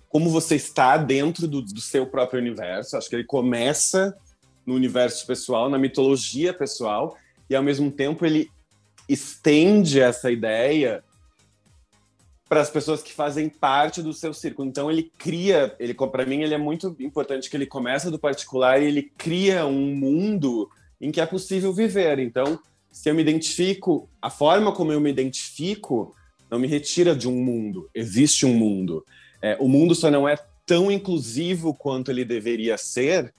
como 0.08 0.30
você 0.30 0.56
está 0.56 0.96
dentro 0.96 1.46
do, 1.46 1.62
do 1.62 1.80
seu 1.80 2.06
próprio 2.06 2.40
universo. 2.40 2.96
Acho 2.96 3.08
que 3.08 3.16
ele 3.16 3.24
começa 3.24 4.16
no 4.64 4.74
universo 4.74 5.26
pessoal, 5.26 5.70
na 5.70 5.78
mitologia 5.78 6.52
pessoal, 6.52 7.16
e 7.48 7.54
ao 7.54 7.62
mesmo 7.62 7.90
tempo 7.90 8.26
ele 8.26 8.50
estende 9.08 10.00
essa 10.00 10.30
ideia 10.30 11.04
para 12.48 12.60
as 12.60 12.70
pessoas 12.70 13.02
que 13.02 13.12
fazem 13.12 13.48
parte 13.48 14.02
do 14.02 14.12
seu 14.12 14.32
círculo. 14.32 14.68
Então 14.68 14.90
ele 14.90 15.10
cria, 15.18 15.74
ele 15.78 15.94
para 15.94 16.24
mim 16.24 16.42
ele 16.42 16.54
é 16.54 16.58
muito 16.58 16.94
importante 17.00 17.50
que 17.50 17.56
ele 17.56 17.66
começa 17.66 18.10
do 18.10 18.18
particular 18.18 18.80
e 18.80 18.86
ele 18.86 19.10
cria 19.18 19.66
um 19.66 19.94
mundo 19.94 20.68
em 21.00 21.10
que 21.10 21.20
é 21.20 21.26
possível 21.26 21.72
viver. 21.72 22.18
Então 22.18 22.58
se 22.96 23.10
eu 23.10 23.14
me 23.14 23.20
identifico, 23.20 24.08
a 24.22 24.30
forma 24.30 24.72
como 24.72 24.90
eu 24.90 24.98
me 24.98 25.10
identifico 25.10 26.16
não 26.50 26.58
me 26.58 26.66
retira 26.66 27.14
de 27.14 27.28
um 27.28 27.44
mundo. 27.44 27.90
Existe 27.94 28.46
um 28.46 28.54
mundo. 28.54 29.04
É, 29.42 29.54
o 29.60 29.68
mundo 29.68 29.94
só 29.94 30.10
não 30.10 30.26
é 30.26 30.38
tão 30.64 30.90
inclusivo 30.90 31.74
quanto 31.74 32.10
ele 32.10 32.24
deveria 32.24 32.78
ser, 32.78 33.34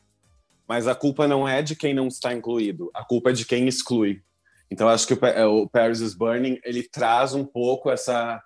mas 0.68 0.88
a 0.88 0.94
culpa 0.94 1.28
não 1.28 1.48
é 1.48 1.62
de 1.62 1.76
quem 1.76 1.94
não 1.94 2.08
está 2.08 2.34
incluído, 2.34 2.92
a 2.94 3.04
culpa 3.04 3.32
é 3.32 3.34
de 3.34 3.46
quem 3.46 3.68
exclui. 3.68 4.22
Então 4.70 4.88
acho 4.88 5.08
que 5.08 5.14
o, 5.14 5.26
é, 5.26 5.46
o 5.46 5.68
Paris 5.68 6.02
is 6.02 6.14
Burning 6.14 6.60
ele 6.64 6.84
traz 6.84 7.34
um 7.34 7.44
pouco 7.44 7.90
essa 7.90 8.40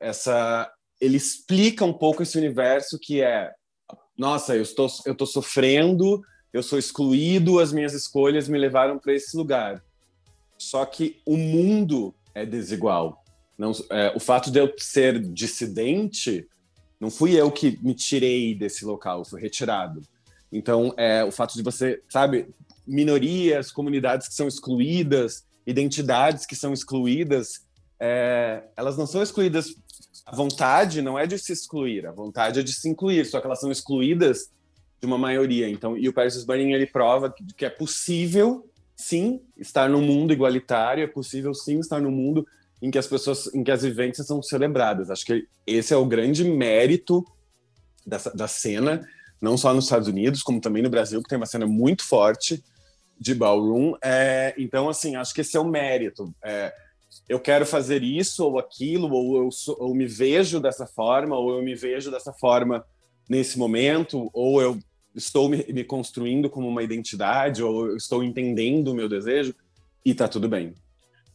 essa 0.00 0.70
ele 1.00 1.16
explica 1.16 1.84
um 1.84 1.92
pouco 1.92 2.22
esse 2.22 2.36
universo 2.36 2.98
que 3.00 3.22
é 3.22 3.52
nossa, 4.16 4.54
eu 4.54 4.62
estou 4.62 4.88
eu 5.06 5.12
estou 5.12 5.26
sofrendo, 5.26 6.20
eu 6.52 6.62
sou 6.62 6.78
excluído, 6.78 7.58
as 7.58 7.72
minhas 7.72 7.94
escolhas 7.94 8.48
me 8.48 8.58
levaram 8.58 8.98
para 8.98 9.14
esse 9.14 9.36
lugar. 9.36 9.82
Só 10.58 10.84
que 10.84 11.20
o 11.24 11.36
mundo 11.36 12.14
é 12.34 12.44
desigual. 12.44 13.24
Não, 13.56 13.72
é, 13.90 14.12
o 14.14 14.20
fato 14.20 14.50
de 14.50 14.58
eu 14.58 14.72
ser 14.78 15.20
dissidente 15.20 16.46
não 17.00 17.10
fui 17.10 17.32
eu 17.32 17.50
que 17.50 17.78
me 17.82 17.94
tirei 17.94 18.54
desse 18.54 18.84
local, 18.84 19.24
fui 19.24 19.40
retirado. 19.40 20.02
Então, 20.52 20.92
é, 20.98 21.24
o 21.24 21.32
fato 21.32 21.54
de 21.54 21.62
você, 21.62 22.02
sabe, 22.08 22.48
minorias, 22.86 23.72
comunidades 23.72 24.28
que 24.28 24.34
são 24.34 24.46
excluídas, 24.46 25.44
identidades 25.66 26.44
que 26.44 26.54
são 26.54 26.72
excluídas, 26.74 27.66
é, 27.98 28.64
elas 28.76 28.98
não 28.98 29.06
são 29.06 29.22
excluídas. 29.22 29.74
A 30.30 30.36
vontade 30.36 31.02
não 31.02 31.18
é 31.18 31.26
de 31.26 31.36
se 31.40 31.52
excluir, 31.52 32.06
a 32.06 32.12
vontade 32.12 32.60
é 32.60 32.62
de 32.62 32.72
se 32.72 32.88
incluir, 32.88 33.26
só 33.26 33.40
que 33.40 33.46
elas 33.46 33.58
são 33.58 33.72
excluídas 33.72 34.48
de 35.00 35.04
uma 35.06 35.18
maioria. 35.18 35.68
Então, 35.68 35.96
e 35.98 36.08
o 36.08 36.12
Paris 36.12 36.44
Burning 36.44 36.70
ele 36.70 36.86
prova 36.86 37.32
que, 37.32 37.44
que 37.52 37.64
é 37.64 37.68
possível 37.68 38.64
sim 38.94 39.40
estar 39.56 39.88
num 39.88 40.00
mundo 40.00 40.32
igualitário, 40.32 41.02
é 41.02 41.08
possível 41.08 41.52
sim 41.52 41.80
estar 41.80 42.00
num 42.00 42.12
mundo 42.12 42.46
em 42.80 42.92
que 42.92 42.98
as 42.98 43.08
pessoas, 43.08 43.52
em 43.52 43.64
que 43.64 43.72
as 43.72 43.82
vivências 43.82 44.28
são 44.28 44.40
celebradas. 44.40 45.10
Acho 45.10 45.26
que 45.26 45.48
esse 45.66 45.92
é 45.92 45.96
o 45.96 46.06
grande 46.06 46.44
mérito 46.44 47.24
dessa, 48.06 48.30
da 48.30 48.46
cena, 48.46 49.04
não 49.42 49.58
só 49.58 49.74
nos 49.74 49.86
Estados 49.86 50.06
Unidos, 50.06 50.44
como 50.44 50.60
também 50.60 50.80
no 50.80 50.90
Brasil, 50.90 51.20
que 51.20 51.28
tem 51.28 51.38
uma 51.38 51.46
cena 51.46 51.66
muito 51.66 52.04
forte 52.04 52.62
de 53.18 53.34
ballroom. 53.34 53.94
É, 54.00 54.54
então, 54.56 54.88
assim, 54.88 55.16
acho 55.16 55.34
que 55.34 55.40
esse 55.40 55.56
é 55.56 55.60
o 55.60 55.64
mérito. 55.64 56.32
É, 56.40 56.72
eu 57.28 57.38
quero 57.38 57.64
fazer 57.64 58.02
isso 58.02 58.44
ou 58.44 58.58
aquilo, 58.58 59.12
ou 59.12 59.44
eu 59.44 59.50
sou, 59.50 59.76
ou 59.78 59.94
me 59.94 60.06
vejo 60.06 60.60
dessa 60.60 60.86
forma, 60.86 61.36
ou 61.36 61.56
eu 61.56 61.62
me 61.62 61.74
vejo 61.74 62.10
dessa 62.10 62.32
forma 62.32 62.84
nesse 63.28 63.58
momento, 63.58 64.30
ou 64.32 64.60
eu 64.60 64.78
estou 65.14 65.48
me, 65.48 65.64
me 65.72 65.84
construindo 65.84 66.48
como 66.50 66.68
uma 66.68 66.82
identidade 66.82 67.62
ou 67.62 67.96
estou 67.96 68.22
entendendo 68.22 68.88
o 68.88 68.94
meu 68.94 69.08
desejo 69.08 69.54
e 70.04 70.14
tá 70.14 70.28
tudo 70.28 70.48
bem. 70.48 70.74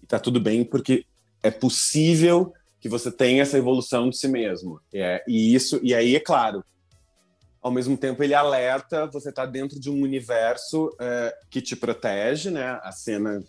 E 0.01 0.05
tá 0.05 0.19
tudo 0.19 0.39
bem 0.39 0.63
porque 0.63 1.05
é 1.41 1.51
possível 1.51 2.53
que 2.79 2.89
você 2.89 3.11
tenha 3.11 3.41
essa 3.41 3.57
evolução 3.57 4.09
de 4.09 4.17
si 4.17 4.27
mesmo. 4.27 4.79
É, 4.93 5.23
e 5.27 5.53
isso, 5.53 5.79
e 5.83 5.93
aí 5.93 6.15
é 6.15 6.19
claro, 6.19 6.63
ao 7.61 7.71
mesmo 7.71 7.97
tempo 7.97 8.23
ele 8.23 8.33
alerta, 8.33 9.07
você 9.07 9.29
está 9.29 9.45
dentro 9.45 9.79
de 9.79 9.89
um 9.89 10.01
universo 10.01 10.95
é, 10.99 11.35
que 11.49 11.61
te 11.61 11.75
protege, 11.75 12.51
né? 12.51 12.79
A 12.83 12.91
cena 12.91 13.43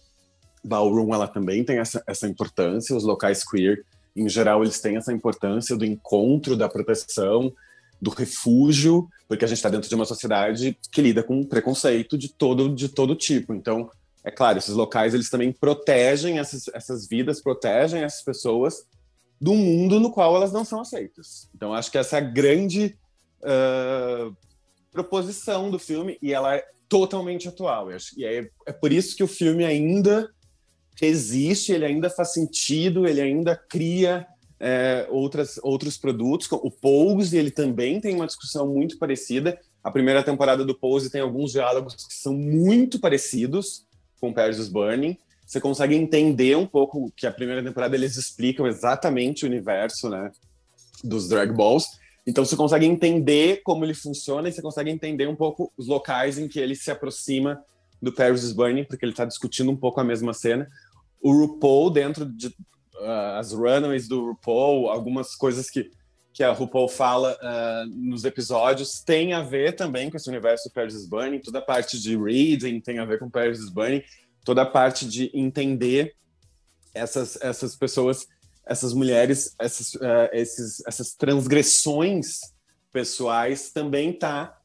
ballroom 0.67 1.15
ela 1.15 1.29
também 1.29 1.65
tem 1.65 1.79
essa, 1.79 2.03
essa 2.07 2.27
importância, 2.27 2.97
os 2.97 3.05
locais 3.05 3.45
queer 3.45 3.85
em 4.17 4.29
geral 4.29 4.63
eles 4.63 4.81
têm 4.81 4.97
essa 4.97 5.13
importância 5.13 5.77
do 5.77 5.85
encontro, 5.85 6.57
da 6.57 6.69
proteção, 6.69 7.53
do 8.01 8.11
refúgio, 8.11 9.09
porque 9.29 9.45
a 9.45 9.49
gente 9.49 9.59
está 9.59 9.69
dentro 9.69 9.89
de 9.89 9.95
uma 9.95 10.07
sociedade 10.07 10.77
que 10.91 11.03
lida 11.03 11.23
com 11.23 11.45
preconceito 11.45 12.17
de 12.17 12.33
todo 12.33 12.75
de 12.75 12.89
todo 12.89 13.15
tipo. 13.15 13.53
Então, 13.55 13.91
é 14.25 14.31
claro, 14.31 14.59
esses 14.59 14.75
locais 14.75 15.13
eles 15.13 15.29
também 15.29 15.53
protegem 15.53 16.39
essas, 16.39 16.69
essas 16.75 17.07
vidas, 17.07 17.43
protegem 17.43 18.03
essas 18.03 18.23
pessoas 18.23 18.87
do 19.39 19.55
mundo 19.55 20.01
no 20.01 20.11
qual 20.11 20.35
elas 20.35 20.53
não 20.53 20.65
são 20.65 20.81
aceitas. 20.81 21.49
Então, 21.55 21.75
acho 21.75 21.91
que 21.91 21.99
essa 21.99 22.17
é 22.17 22.21
a 22.21 22.23
grande 22.23 22.97
uh, 23.43 24.35
proposição 24.91 25.71
do 25.71 25.79
filme 25.79 26.19
e 26.23 26.33
ela 26.33 26.57
é 26.57 26.67
totalmente 26.89 27.49
atual. 27.49 27.89
E 28.17 28.25
é, 28.25 28.49
é 28.67 28.73
por 28.73 28.93
isso 28.93 29.15
que 29.15 29.23
o 29.23 29.29
filme 29.29 29.65
ainda 29.65 30.31
existe, 31.05 31.73
ele 31.73 31.85
ainda 31.85 32.09
faz 32.09 32.33
sentido, 32.33 33.07
ele 33.07 33.21
ainda 33.21 33.55
cria 33.57 34.27
é, 34.59 35.07
outras, 35.11 35.59
outros 35.63 35.99
produtos. 35.99 36.49
O 36.51 36.71
Pose, 36.71 37.37
ele 37.37 37.51
também 37.51 38.01
tem 38.01 38.15
uma 38.15 38.27
discussão 38.27 38.67
muito 38.67 38.99
parecida. 38.99 39.59
A 39.83 39.91
primeira 39.91 40.23
temporada 40.23 40.65
do 40.65 40.75
Pose 40.75 41.11
tem 41.11 41.21
alguns 41.21 41.53
diálogos 41.53 41.95
que 41.95 42.15
são 42.15 42.33
muito 42.35 42.99
parecidos 42.99 43.85
com 44.21 44.33
Paris 44.33 44.69
Burning. 44.69 45.19
Você 45.47 45.61
consegue 45.61 45.95
entender 45.95 46.57
um 46.57 46.67
pouco 46.67 47.13
que 47.17 47.27
a 47.27 47.31
primeira 47.31 47.63
temporada 47.63 47.95
eles 47.95 48.17
explicam 48.17 48.67
exatamente 48.67 49.45
o 49.45 49.49
universo 49.49 50.09
né, 50.09 50.33
dos 51.05 51.29
drag 51.29 51.53
balls. 51.53 51.87
Então 52.27 52.45
você 52.45 52.57
consegue 52.57 52.85
entender 52.85 53.63
como 53.63 53.85
ele 53.85 53.95
funciona 53.95 54.49
e 54.49 54.53
você 54.53 54.61
consegue 54.61 54.91
entender 54.91 55.29
um 55.29 55.37
pouco 55.37 55.73
os 55.77 55.87
locais 55.87 56.39
em 56.39 56.49
que 56.49 56.59
ele 56.59 56.75
se 56.75 56.91
aproxima 56.91 57.63
do 58.03 58.13
Paris 58.13 58.43
is 58.43 58.53
Burning, 58.53 58.85
porque 58.85 59.05
ele 59.05 59.13
está 59.13 59.25
discutindo 59.25 59.71
um 59.71 59.77
pouco 59.77 60.01
a 60.01 60.05
mesma 60.05 60.35
cena. 60.35 60.69
O 61.21 61.33
RuPaul, 61.33 61.91
dentro 61.91 62.25
de 62.25 62.49
uh, 62.49 63.39
as 63.39 63.53
runaways 63.53 64.09
do 64.09 64.27
RuPaul, 64.27 64.89
algumas 64.89 65.35
coisas 65.35 65.69
que, 65.71 65.91
que 66.33 66.43
a 66.43 66.53
RuPaul 66.53 66.89
fala 66.89 67.37
uh, 67.43 67.87
nos 67.89 68.25
episódios, 68.25 69.01
tem 69.01 69.33
a 69.33 69.43
ver 69.43 69.75
também 69.75 70.11
com 70.11 70.17
esse 70.17 70.29
universo 70.29 70.69
do 70.69 70.73
Paris 70.73 70.95
is 70.95 71.07
Burning. 71.07 71.41
Toda 71.41 71.59
a 71.59 71.63
parte 71.63 72.01
de 72.01 72.17
reading 72.17 72.81
tem 72.81 72.99
a 72.99 73.05
ver 73.05 73.19
com 73.19 73.31
Paris 73.31 73.59
is 73.59 73.71
Burning. 73.71 74.03
Toda 74.45 74.63
a 74.63 74.67
parte 74.67 75.09
de 75.09 75.31
entender 75.35 76.15
essas, 76.95 77.37
essas 77.43 77.75
pessoas 77.75 78.27
essas 78.67 78.93
mulheres, 78.93 79.55
essas, 79.61 79.95
uh, 79.95 80.29
esses, 80.33 80.83
essas 80.87 81.15
transgressões 81.15 82.41
pessoais 82.93 83.71
também 83.71 84.13
tá 84.13 84.59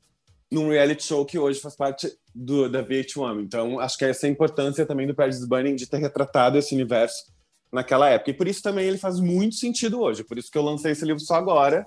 num 0.49 0.69
reality 0.69 1.03
show 1.03 1.23
que 1.23 1.37
hoje 1.37 1.59
faz 1.59 1.75
parte 1.75 2.11
do, 2.33 2.69
da 2.69 2.83
VH1. 2.83 3.41
Então, 3.41 3.79
acho 3.79 3.97
que 3.97 4.05
essa 4.05 4.25
é 4.25 4.29
a 4.29 4.31
importância 4.31 4.85
também 4.85 5.07
do 5.07 5.15
Paris 5.15 5.45
Burning 5.45 5.75
de 5.75 5.87
ter 5.87 5.97
retratado 5.97 6.57
esse 6.57 6.73
universo 6.73 7.31
naquela 7.71 8.09
época. 8.09 8.31
E 8.31 8.33
por 8.33 8.47
isso 8.47 8.61
também 8.61 8.87
ele 8.87 8.97
faz 8.97 9.19
muito 9.19 9.55
sentido 9.55 10.01
hoje. 10.01 10.23
Por 10.23 10.37
isso 10.37 10.51
que 10.51 10.57
eu 10.57 10.63
lancei 10.63 10.91
esse 10.91 11.05
livro 11.05 11.21
só 11.21 11.35
agora, 11.35 11.85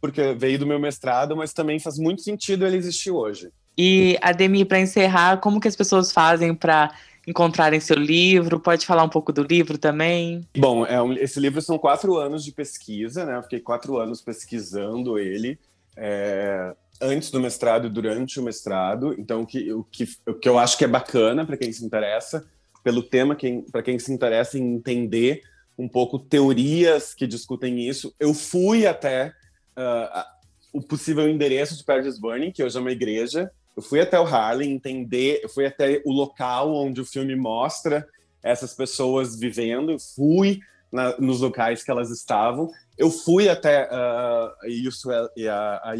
porque 0.00 0.34
veio 0.34 0.58
do 0.58 0.66
meu 0.66 0.78
mestrado, 0.78 1.36
mas 1.36 1.52
também 1.52 1.78
faz 1.78 1.98
muito 1.98 2.22
sentido 2.22 2.66
ele 2.66 2.76
existir 2.76 3.10
hoje. 3.10 3.50
E, 3.78 4.16
Ademir, 4.22 4.66
para 4.66 4.80
encerrar, 4.80 5.38
como 5.38 5.60
que 5.60 5.68
as 5.68 5.76
pessoas 5.76 6.10
fazem 6.10 6.54
para 6.54 6.94
encontrarem 7.26 7.78
seu 7.78 7.96
livro? 7.96 8.58
Pode 8.58 8.86
falar 8.86 9.02
um 9.02 9.08
pouco 9.08 9.32
do 9.32 9.42
livro 9.42 9.76
também? 9.76 10.46
Bom, 10.56 10.86
é 10.86 11.00
um, 11.02 11.12
esse 11.12 11.38
livro 11.38 11.60
são 11.60 11.76
quatro 11.76 12.16
anos 12.16 12.42
de 12.42 12.52
pesquisa, 12.52 13.26
né? 13.26 13.36
Eu 13.36 13.42
fiquei 13.42 13.60
quatro 13.60 13.98
anos 13.98 14.22
pesquisando 14.22 15.18
ele. 15.18 15.58
É, 15.94 16.74
antes 17.00 17.30
do 17.30 17.40
mestrado 17.40 17.86
e 17.86 17.90
durante 17.90 18.38
o 18.40 18.42
mestrado. 18.42 19.14
Então, 19.18 19.44
que, 19.44 19.72
o 19.72 19.84
que, 19.84 20.08
o 20.26 20.34
que 20.34 20.48
eu 20.48 20.58
acho 20.58 20.76
que 20.78 20.84
é 20.84 20.88
bacana 20.88 21.44
para 21.44 21.56
quem 21.56 21.72
se 21.72 21.84
interessa, 21.84 22.46
pelo 22.82 23.02
tema, 23.02 23.34
quem, 23.34 23.62
para 23.62 23.82
quem 23.82 23.98
se 23.98 24.12
interessa 24.12 24.58
em 24.58 24.74
entender 24.74 25.42
um 25.78 25.88
pouco 25.88 26.18
teorias 26.18 27.14
que 27.14 27.26
discutem 27.26 27.86
isso, 27.86 28.14
eu 28.18 28.32
fui 28.32 28.86
até 28.86 29.32
uh, 29.76 30.24
o 30.72 30.80
possível 30.80 31.28
endereço 31.28 31.76
de 31.76 31.84
Paris 31.84 32.18
Burning, 32.18 32.50
que 32.50 32.62
hoje 32.62 32.76
é 32.76 32.80
uma 32.80 32.92
igreja, 32.92 33.50
eu 33.76 33.82
fui 33.82 34.00
até 34.00 34.18
o 34.18 34.24
Harlem 34.24 34.72
entender, 34.72 35.40
eu 35.42 35.48
fui 35.48 35.66
até 35.66 36.00
o 36.04 36.12
local 36.12 36.74
onde 36.74 37.00
o 37.00 37.04
filme 37.04 37.36
mostra 37.36 38.06
essas 38.42 38.72
pessoas 38.72 39.38
vivendo, 39.38 39.98
fui 39.98 40.60
na, 40.92 41.16
nos 41.18 41.40
locais 41.40 41.82
que 41.82 41.90
elas 41.90 42.10
estavam. 42.10 42.70
Eu 42.96 43.10
fui 43.10 43.48
até 43.48 43.86
uh, 43.86 43.94
a, 43.94 45.50
a, 45.50 45.92
a, 45.92 45.94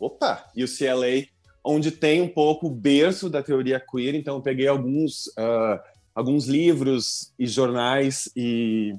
opa, 0.00 0.44
UCLA, 0.56 1.26
onde 1.64 1.90
tem 1.90 2.22
um 2.22 2.28
pouco 2.28 2.66
o 2.66 2.74
berço 2.74 3.28
da 3.28 3.42
teoria 3.42 3.80
queer, 3.80 4.14
então 4.14 4.36
eu 4.36 4.42
peguei 4.42 4.68
alguns, 4.68 5.26
uh, 5.38 5.78
alguns 6.14 6.46
livros 6.46 7.32
e 7.38 7.46
jornais 7.46 8.30
e, 8.34 8.94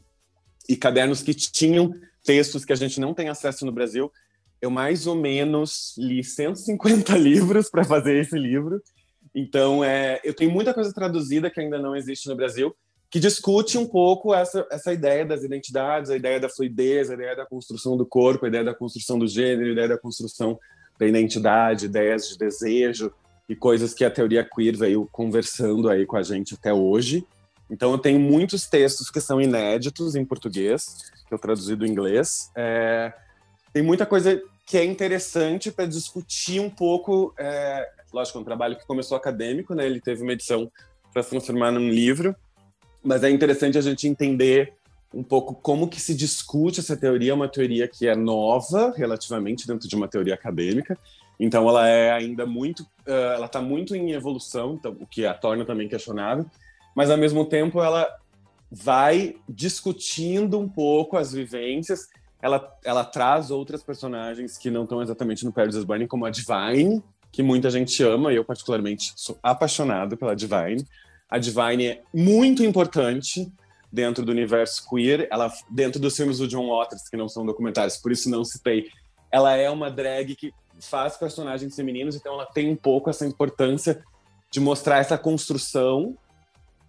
e 0.67 0.75
cadernos 0.75 1.23
que 1.23 1.33
tinham 1.33 1.93
textos 2.23 2.63
que 2.63 2.73
a 2.73 2.75
gente 2.75 2.99
não 2.99 3.13
tem 3.13 3.29
acesso 3.29 3.65
no 3.65 3.71
Brasil, 3.71 4.11
eu 4.61 4.69
mais 4.69 5.07
ou 5.07 5.15
menos 5.15 5.95
li 5.97 6.23
150 6.23 7.15
livros 7.17 7.69
para 7.69 7.83
fazer 7.83 8.17
esse 8.17 8.37
livro. 8.37 8.81
Então, 9.33 9.83
é, 9.83 10.19
eu 10.23 10.33
tenho 10.33 10.51
muita 10.51 10.73
coisa 10.73 10.93
traduzida 10.93 11.49
que 11.49 11.59
ainda 11.59 11.79
não 11.79 11.95
existe 11.95 12.27
no 12.27 12.35
Brasil, 12.35 12.75
que 13.09 13.19
discute 13.19 13.77
um 13.77 13.87
pouco 13.87 14.33
essa, 14.33 14.67
essa 14.71 14.93
ideia 14.93 15.25
das 15.25 15.43
identidades, 15.43 16.11
a 16.11 16.15
ideia 16.15 16.39
da 16.39 16.47
fluidez, 16.47 17.09
a 17.09 17.15
ideia 17.15 17.35
da 17.35 17.45
construção 17.45 17.97
do 17.97 18.05
corpo, 18.05 18.45
a 18.45 18.47
ideia 18.47 18.63
da 18.63 18.73
construção 18.73 19.17
do 19.17 19.27
gênero, 19.27 19.69
a 19.69 19.71
ideia 19.71 19.87
da 19.87 19.97
construção 19.97 20.59
da 20.97 21.07
identidade, 21.07 21.85
ideias 21.85 22.29
de 22.29 22.37
desejo 22.37 23.11
e 23.47 23.55
coisas 23.55 23.93
que 23.93 24.05
a 24.05 24.11
teoria 24.11 24.43
queer 24.43 24.77
veio 24.77 25.07
conversando 25.11 25.89
aí 25.89 26.05
com 26.05 26.17
a 26.17 26.21
gente 26.21 26.53
até 26.53 26.71
hoje. 26.71 27.25
Então, 27.69 27.91
eu 27.91 27.97
tenho 27.97 28.19
muitos 28.19 28.67
textos 28.67 29.09
que 29.09 29.21
são 29.21 29.41
inéditos 29.41 30.15
em 30.15 30.25
português, 30.25 31.11
que 31.27 31.33
eu 31.33 31.39
traduzi 31.39 31.75
do 31.75 31.85
inglês. 31.85 32.51
É, 32.55 33.13
tem 33.73 33.81
muita 33.81 34.05
coisa 34.05 34.41
que 34.67 34.77
é 34.77 34.83
interessante 34.83 35.71
para 35.71 35.85
discutir 35.85 36.59
um 36.59 36.69
pouco. 36.69 37.33
É, 37.39 37.87
lógico, 38.13 38.37
é 38.37 38.41
um 38.41 38.45
trabalho 38.45 38.75
que 38.75 38.85
começou 38.85 39.17
acadêmico, 39.17 39.73
né? 39.73 39.85
Ele 39.85 39.99
teve 39.99 40.21
uma 40.21 40.33
edição 40.33 40.71
para 41.11 41.23
se 41.23 41.29
transformar 41.31 41.71
num 41.71 41.89
livro, 41.89 42.35
mas 43.03 43.23
é 43.23 43.29
interessante 43.29 43.77
a 43.77 43.81
gente 43.81 44.07
entender 44.07 44.73
um 45.13 45.23
pouco 45.23 45.55
como 45.55 45.87
que 45.87 45.99
se 45.99 46.13
discute 46.13 46.79
essa 46.79 46.95
teoria. 46.95 47.33
Uma 47.33 47.47
teoria 47.47 47.87
que 47.87 48.07
é 48.07 48.15
nova, 48.15 48.93
relativamente, 48.95 49.67
dentro 49.67 49.87
de 49.87 49.95
uma 49.95 50.07
teoria 50.07 50.33
acadêmica. 50.33 50.97
Então, 51.39 51.67
ela 51.69 51.87
é 51.87 52.11
ainda 52.11 52.45
muito, 52.45 52.81
uh, 53.07 53.33
ela 53.33 53.45
está 53.45 53.61
muito 53.61 53.95
em 53.95 54.11
evolução, 54.11 54.73
então, 54.73 54.95
o 54.99 55.07
que 55.07 55.25
a 55.25 55.33
torna 55.33 55.65
também 55.65 55.87
questionável. 55.87 56.45
Mas, 56.95 57.09
ao 57.09 57.17
mesmo 57.17 57.45
tempo, 57.45 57.81
ela 57.81 58.07
vai 58.69 59.35
discutindo 59.47 60.59
um 60.59 60.67
pouco 60.67 61.17
as 61.17 61.31
vivências 61.31 62.09
ela, 62.41 62.77
ela 62.83 63.03
traz 63.03 63.51
outras 63.51 63.83
personagens 63.83 64.57
que 64.57 64.71
não 64.71 64.83
estão 64.83 65.01
exatamente 65.01 65.43
no 65.43 65.51
Paris 65.51 65.75
is 65.75 65.83
Burning, 65.83 66.07
como 66.07 66.25
a 66.25 66.29
Divine, 66.29 67.03
que 67.31 67.43
muita 67.43 67.69
gente 67.69 68.01
ama, 68.03 68.31
e 68.31 68.37
eu 68.37 68.45
particularmente 68.45 69.11
sou 69.15 69.37
apaixonado 69.43 70.17
pela 70.17 70.35
Divine. 70.35 70.85
A 71.29 71.37
Divine 71.37 71.85
é 71.85 72.01
muito 72.13 72.63
importante 72.63 73.51
dentro 73.91 74.25
do 74.25 74.31
universo 74.31 74.87
queer, 74.89 75.27
ela 75.31 75.51
dentro 75.69 75.99
dos 75.99 76.15
filmes 76.15 76.37
do 76.37 76.47
John 76.47 76.67
Waters, 76.67 77.09
que 77.09 77.17
não 77.17 77.27
são 77.27 77.45
documentários, 77.45 77.97
por 77.97 78.11
isso 78.11 78.29
não 78.29 78.43
citei. 78.43 78.87
Ela 79.31 79.55
é 79.55 79.69
uma 79.69 79.89
drag 79.89 80.35
que 80.35 80.53
faz 80.79 81.17
personagens 81.17 81.75
femininos, 81.75 82.15
então 82.15 82.33
ela 82.33 82.45
tem 82.45 82.69
um 82.69 82.75
pouco 82.75 83.09
essa 83.09 83.25
importância 83.25 84.03
de 84.51 84.59
mostrar 84.59 84.97
essa 84.97 85.17
construção 85.17 86.17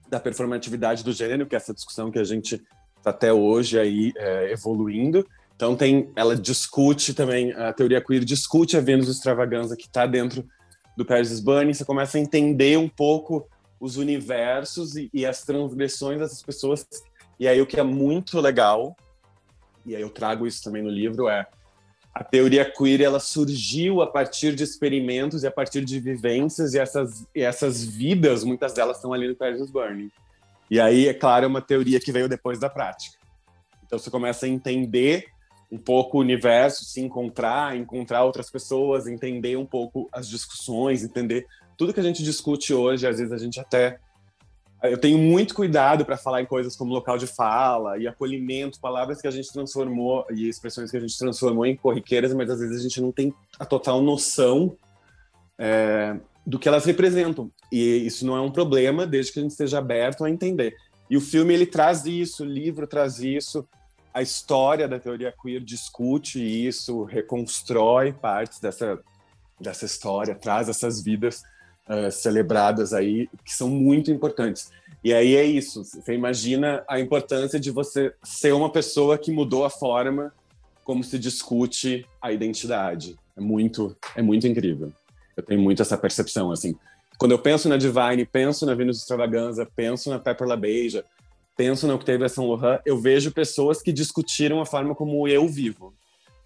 da 0.09 0.18
performatividade 0.18 1.05
do 1.05 1.12
gênero, 1.12 1.47
que 1.47 1.55
é 1.55 1.59
essa 1.59 1.74
discussão 1.74 2.11
que 2.11 2.18
a 2.18 2.24
gente 2.24 2.62
está 2.97 3.11
até 3.11 3.32
hoje 3.32 3.78
aí 3.78 4.12
é, 4.16 4.53
evoluindo. 4.53 5.26
Então 5.55 5.76
tem, 5.76 6.11
ela 6.16 6.34
discute 6.34 7.12
também 7.12 7.53
a 7.53 7.72
teoria 7.72 8.01
queer 8.01 8.24
discute 8.24 8.76
a 8.76 8.80
Vênus 8.80 9.09
extravaganza 9.09 9.76
que 9.76 9.86
está 9.86 10.07
dentro 10.07 10.47
do 10.97 11.05
Paris 11.05 11.30
is 11.30 11.41
Burning. 11.41 11.74
Você 11.74 11.84
começa 11.84 12.16
a 12.16 12.20
entender 12.20 12.78
um 12.78 12.88
pouco 12.88 13.47
os 13.81 13.97
universos 13.97 14.95
e, 14.95 15.11
e, 15.12 15.24
as 15.24 15.43
transgressões 15.43 16.20
dessas 16.20 16.43
pessoas. 16.43 16.87
E 17.39 17.49
aí 17.49 17.61
o 17.61 17.66
que 17.66 17.81
é 17.81 17.83
muito 17.83 18.39
legal 18.39 18.95
e 19.85 19.97
aí 19.97 20.03
eu 20.03 20.11
trago 20.11 20.47
isso 20.47 20.62
também 20.62 20.83
no 20.83 20.91
livro 20.91 21.28
é 21.28 21.47
a 22.14 22.24
teoria 22.24 22.70
queer 22.70 23.01
ela 23.01 23.20
surgiu 23.20 24.03
a 24.03 24.07
partir 24.07 24.55
de 24.55 24.64
experimentos 24.64 25.43
e 25.43 25.47
a 25.47 25.51
partir 25.51 25.85
de 25.85 25.99
vivências 26.01 26.74
e 26.74 26.78
essas 26.78 27.26
e 27.35 27.41
essas 27.41 27.85
vidas 27.85 28.45
muitas 28.45 28.72
delas 28.72 28.97
estão 28.97 29.12
ali 29.12 29.28
no 29.28 29.37
Paris 29.37 29.61
is 29.61 29.70
Burning. 29.70 30.11
E 30.70 30.78
aí 30.78 31.09
é 31.09 31.14
claro 31.14 31.45
é 31.45 31.49
uma 31.49 31.62
teoria 31.62 32.01
que 32.01 32.12
veio 32.12 32.28
depois 32.28 32.59
da 32.59 32.68
prática. 32.68 33.16
Então 33.85 33.99
você 33.99 34.11
começa 34.11 34.47
a 34.47 34.49
entender 34.49 35.26
um 35.70 35.78
pouco 35.78 36.18
o 36.18 36.20
universo, 36.20 36.85
se 36.85 37.01
encontrar, 37.01 37.76
encontrar 37.76 38.24
outras 38.24 38.51
pessoas, 38.51 39.07
entender 39.07 39.57
um 39.57 39.66
pouco 39.66 40.09
as 40.12 40.28
discussões, 40.28 41.05
entender 41.05 41.47
tudo 41.81 41.95
que 41.95 42.01
a 42.01 42.03
gente 42.03 42.22
discute 42.22 42.74
hoje. 42.74 43.07
Às 43.07 43.16
vezes 43.16 43.33
a 43.33 43.39
gente 43.39 43.59
até 43.59 43.99
Eu 44.83 44.99
tenho 44.99 45.16
muito 45.16 45.55
cuidado 45.55 46.05
para 46.05 46.18
falar 46.18 46.43
em 46.43 46.47
coisas 46.47 46.76
como 46.76 46.93
local 46.93 47.16
de 47.16 47.26
fala 47.26 47.97
e 47.99 48.07
acolhimento, 48.07 48.81
palavras 48.81 49.20
que 49.20 49.26
a 49.26 49.31
gente 49.31 49.51
transformou 49.51 50.26
e 50.31 50.47
expressões 50.47 50.91
que 50.91 50.97
a 50.99 51.01
gente 51.01 51.16
transformou 51.18 51.64
em 51.64 51.76
corriqueiras, 51.76 52.35
mas 52.35 52.51
às 52.51 52.61
vezes 52.61 52.81
a 52.81 52.83
gente 52.83 53.01
não 53.01 53.11
tem 53.11 53.35
a 53.59 53.64
total 53.64 54.03
noção 54.03 54.76
é, 55.59 56.16
do 56.47 56.59
que 56.59 56.68
elas 56.68 56.85
representam. 56.85 57.51
E 57.72 57.78
isso 58.07 58.26
não 58.26 58.37
é 58.37 58.41
um 58.41 58.51
problema, 58.51 59.07
desde 59.07 59.33
que 59.33 59.39
a 59.39 59.43
gente 59.43 59.53
esteja 59.53 59.78
aberto 59.78 60.24
a 60.24 60.31
entender. 60.31 60.74
E 61.11 61.16
o 61.16 61.20
filme 61.20 61.55
ele 61.55 61.66
traz 61.66 62.05
isso, 62.05 62.43
o 62.43 62.47
livro 62.47 62.87
traz 62.87 63.20
isso, 63.20 63.66
a 64.12 64.20
história 64.20 64.87
da 64.89 64.99
teoria 64.99 65.35
queer 65.43 65.62
discute 65.62 66.39
isso, 66.41 67.05
reconstrói 67.05 68.12
partes 68.12 68.61
dessa 68.61 68.99
dessa 69.61 69.85
história, 69.85 70.35
traz 70.35 70.68
essas 70.68 71.03
vidas 71.03 71.43
uh, 71.91 72.11
celebradas 72.11 72.95
aí 72.95 73.28
que 73.45 73.53
são 73.53 73.68
muito 73.68 74.11
importantes. 74.11 74.70
E 75.03 75.12
aí 75.12 75.34
é 75.34 75.45
isso. 75.45 75.84
Você 75.84 76.14
imagina 76.14 76.84
a 76.88 77.01
importância 77.01 77.59
de 77.59 77.70
você 77.70 78.14
ser 78.22 78.53
uma 78.53 78.70
pessoa 78.70 79.18
que 79.18 79.32
mudou 79.32 79.64
a 79.64 79.70
forma 79.70 80.32
como 80.84 81.03
se 81.03 81.18
discute 81.18 82.07
a 82.20 82.32
identidade. 82.32 83.16
É 83.36 83.41
muito, 83.41 83.97
é 84.14 84.22
muito 84.22 84.47
incrível. 84.47 84.93
Eu 85.36 85.43
tenho 85.43 85.61
muito 85.61 85.80
essa 85.80 85.97
percepção, 85.97 86.53
assim. 86.53 86.76
Quando 87.16 87.32
eu 87.32 87.38
penso 87.38 87.68
na 87.68 87.76
Divine, 87.76 88.24
penso 88.24 88.66
na 88.66 88.74
Venus 88.74 88.99
Extravaganza, 88.99 89.68
penso 89.76 90.11
na 90.11 90.18
Pepper 90.18 90.47
LaBeija, 90.47 91.05
penso 91.57 91.86
na 91.86 91.95
Octavia 91.95 92.28
Saint 92.28 92.49
Laurent, 92.49 92.80
eu 92.84 92.99
vejo 92.99 93.30
pessoas 93.30 93.82
que 93.82 93.93
discutiram 93.93 94.61
a 94.61 94.66
forma 94.66 94.95
como 94.95 95.28
eu 95.28 95.47
vivo, 95.47 95.95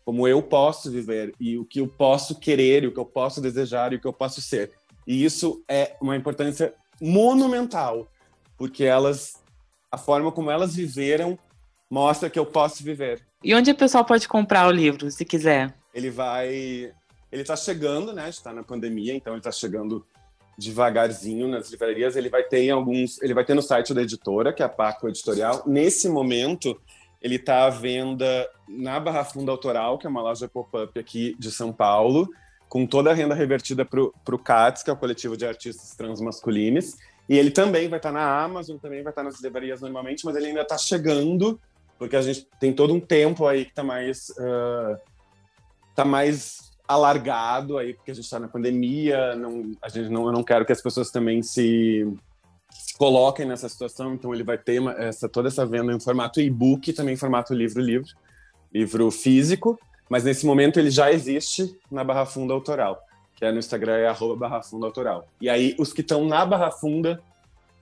como 0.04 0.26
eu 0.26 0.42
posso 0.42 0.90
viver 0.90 1.32
e 1.40 1.56
o 1.56 1.64
que 1.64 1.80
eu 1.80 1.86
posso 1.86 2.38
querer, 2.38 2.84
e 2.84 2.86
o 2.88 2.92
que 2.92 2.98
eu 2.98 3.04
posso 3.04 3.40
desejar 3.40 3.92
e 3.92 3.96
o 3.96 4.00
que 4.00 4.06
eu 4.06 4.12
posso 4.12 4.42
ser. 4.42 4.72
E 5.06 5.24
isso 5.24 5.62
é 5.68 5.96
uma 6.00 6.16
importância 6.16 6.74
monumental, 7.00 8.08
porque 8.56 8.84
elas, 8.84 9.42
a 9.90 9.98
forma 9.98 10.32
como 10.32 10.50
elas 10.50 10.74
viveram, 10.74 11.38
mostra 11.90 12.30
que 12.30 12.38
eu 12.38 12.46
posso 12.46 12.82
viver. 12.82 13.22
E 13.42 13.54
onde 13.54 13.70
o 13.70 13.76
pessoal 13.76 14.04
pode 14.04 14.26
comprar 14.26 14.66
o 14.66 14.70
livro, 14.70 15.10
se 15.10 15.24
quiser? 15.24 15.74
Ele 15.92 16.10
vai, 16.10 16.48
ele 17.30 17.42
está 17.42 17.56
chegando, 17.56 18.12
né? 18.12 18.28
Está 18.28 18.52
na 18.52 18.62
pandemia, 18.62 19.14
então 19.14 19.34
ele 19.34 19.40
está 19.40 19.52
chegando 19.52 20.04
devagarzinho 20.56 21.48
nas 21.48 21.70
livrarias. 21.70 22.16
Ele 22.16 22.28
vai 22.28 22.42
ter 22.42 22.62
em 22.62 22.70
alguns, 22.70 23.20
ele 23.22 23.34
vai 23.34 23.44
ter 23.44 23.54
no 23.54 23.62
site 23.62 23.92
da 23.92 24.02
editora, 24.02 24.52
que 24.52 24.62
é 24.62 24.66
a 24.66 24.68
Paco 24.68 25.08
Editorial. 25.08 25.62
Nesse 25.66 26.08
momento, 26.08 26.80
ele 27.20 27.36
está 27.36 27.66
à 27.66 27.70
venda 27.70 28.48
na 28.68 28.98
Barra 28.98 29.24
Funda 29.24 29.50
Autoral, 29.50 29.98
que 29.98 30.06
é 30.06 30.10
uma 30.10 30.22
loja 30.22 30.48
pop-up 30.48 30.98
aqui 30.98 31.34
de 31.38 31.50
São 31.50 31.72
Paulo, 31.72 32.28
com 32.74 32.84
toda 32.84 33.12
a 33.12 33.14
renda 33.14 33.36
revertida 33.36 33.84
para 33.84 34.02
o 34.02 34.38
CATS, 34.38 34.82
que 34.82 34.90
é 34.90 34.92
o 34.92 34.96
coletivo 34.96 35.36
de 35.36 35.46
artistas 35.46 35.94
transmasculinos. 35.94 36.96
E 37.28 37.38
ele 37.38 37.52
também 37.52 37.88
vai 37.88 38.00
estar 38.00 38.08
tá 38.08 38.12
na 38.12 38.42
Amazon, 38.42 38.78
também 38.78 39.00
vai 39.00 39.12
estar 39.12 39.22
tá 39.22 39.28
nas 39.30 39.40
livrarias 39.40 39.80
normalmente, 39.80 40.26
mas 40.26 40.34
ele 40.34 40.46
ainda 40.46 40.62
está 40.62 40.76
chegando, 40.76 41.60
porque 41.96 42.16
a 42.16 42.20
gente 42.20 42.48
tem 42.58 42.72
todo 42.72 42.92
um 42.92 42.98
tempo 42.98 43.46
aí 43.46 43.64
que 43.64 43.70
está 43.70 43.84
mais, 43.84 44.30
uh, 44.30 44.98
tá 45.94 46.04
mais 46.04 46.72
alargado 46.88 47.78
aí, 47.78 47.94
porque 47.94 48.10
a 48.10 48.14
gente 48.14 48.24
está 48.24 48.40
na 48.40 48.48
pandemia, 48.48 49.36
não, 49.36 49.70
a 49.80 49.88
gente 49.88 50.08
não, 50.08 50.26
eu 50.26 50.32
não 50.32 50.42
quero 50.42 50.66
que 50.66 50.72
as 50.72 50.82
pessoas 50.82 51.12
também 51.12 51.44
se, 51.44 52.12
se 52.70 52.98
coloquem 52.98 53.46
nessa 53.46 53.68
situação, 53.68 54.14
então 54.14 54.34
ele 54.34 54.42
vai 54.42 54.58
ter 54.58 54.82
essa, 54.98 55.28
toda 55.28 55.46
essa 55.46 55.64
venda 55.64 55.92
em 55.92 56.00
formato 56.00 56.40
e-book, 56.40 56.92
também 56.92 57.14
em 57.14 57.18
formato 57.18 57.54
livro-livro, 57.54 58.08
livro 58.72 59.12
físico, 59.12 59.78
mas 60.08 60.24
nesse 60.24 60.44
momento 60.46 60.78
ele 60.78 60.90
já 60.90 61.12
existe 61.12 61.76
na 61.90 62.04
Barra 62.04 62.26
Funda 62.26 62.52
Autoral, 62.52 63.02
que 63.34 63.44
é 63.44 63.52
no 63.52 63.58
Instagram, 63.58 63.96
é 63.96 64.08
arroba 64.08 64.36
Barra 64.36 64.62
Funda 64.62 64.86
Autoral. 64.86 65.26
E 65.40 65.48
aí, 65.48 65.74
os 65.78 65.92
que 65.92 66.00
estão 66.00 66.24
na 66.24 66.44
Barra 66.44 66.70
Funda 66.70 67.22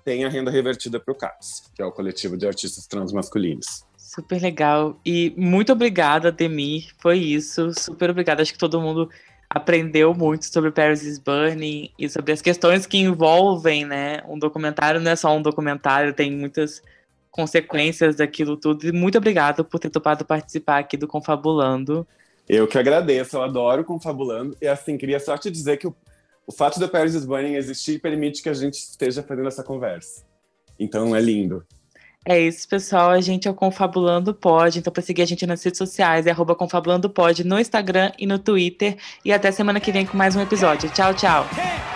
têm 0.04 0.24
a 0.24 0.28
renda 0.28 0.50
revertida 0.50 0.98
para 0.98 1.12
o 1.12 1.14
CAPS, 1.14 1.70
que 1.74 1.82
é 1.82 1.84
o 1.84 1.92
coletivo 1.92 2.36
de 2.36 2.46
artistas 2.46 2.86
transmasculinos. 2.86 3.84
Super 3.96 4.42
legal. 4.42 4.98
E 5.06 5.32
muito 5.36 5.72
obrigada, 5.72 6.30
Demir. 6.30 6.88
Foi 6.98 7.18
isso. 7.18 7.72
Super 7.72 8.10
obrigada. 8.10 8.42
Acho 8.42 8.52
que 8.52 8.58
todo 8.58 8.80
mundo 8.80 9.08
aprendeu 9.48 10.14
muito 10.14 10.46
sobre 10.46 10.70
Paris 10.70 11.02
is 11.02 11.18
Burning 11.18 11.90
e 11.98 12.08
sobre 12.08 12.32
as 12.32 12.42
questões 12.42 12.86
que 12.86 12.98
envolvem, 12.98 13.84
né? 13.84 14.22
Um 14.26 14.38
documentário 14.38 15.00
não 15.00 15.10
é 15.10 15.16
só 15.16 15.34
um 15.36 15.42
documentário, 15.42 16.14
tem 16.14 16.30
muitas 16.30 16.82
consequências 17.32 18.16
daquilo 18.16 18.56
tudo. 18.56 18.86
E 18.86 18.92
muito 18.92 19.18
obrigada 19.18 19.64
por 19.64 19.80
ter 19.80 19.90
topado 19.90 20.24
participar 20.24 20.78
aqui 20.78 20.96
do 20.96 21.08
Confabulando. 21.08 22.06
Eu 22.48 22.68
que 22.68 22.78
agradeço, 22.78 23.36
eu 23.36 23.42
adoro 23.42 23.82
Confabulando. 23.82 24.56
E 24.60 24.68
assim, 24.68 24.96
queria 24.96 25.18
só 25.18 25.36
te 25.36 25.50
dizer 25.50 25.78
que 25.78 25.86
o, 25.86 25.96
o 26.46 26.52
fato 26.52 26.78
da 26.78 26.86
Paris 26.86 27.14
is 27.14 27.24
Burning 27.24 27.54
existir 27.54 28.00
permite 28.00 28.42
que 28.42 28.48
a 28.48 28.54
gente 28.54 28.74
esteja 28.74 29.22
fazendo 29.22 29.48
essa 29.48 29.64
conversa. 29.64 30.24
Então 30.78 31.16
é 31.16 31.20
lindo. 31.20 31.64
É 32.24 32.38
isso, 32.38 32.68
pessoal. 32.68 33.10
A 33.10 33.20
gente 33.20 33.48
é 33.48 33.50
o 33.50 33.54
Confabulando 33.54 34.32
Pod. 34.32 34.78
Então, 34.78 34.92
para 34.92 35.02
seguir 35.02 35.22
a 35.22 35.26
gente 35.26 35.44
nas 35.44 35.64
redes 35.64 35.78
sociais, 35.78 36.26
é 36.26 36.30
arroba 36.30 36.54
Confabulando 36.54 37.10
Pod 37.10 37.42
no 37.42 37.58
Instagram 37.58 38.12
e 38.16 38.26
no 38.26 38.38
Twitter. 38.38 38.96
E 39.24 39.32
até 39.32 39.50
semana 39.50 39.80
que 39.80 39.90
vem 39.90 40.06
com 40.06 40.16
mais 40.16 40.36
um 40.36 40.40
episódio. 40.40 40.88
Tchau, 40.90 41.12
tchau. 41.14 41.91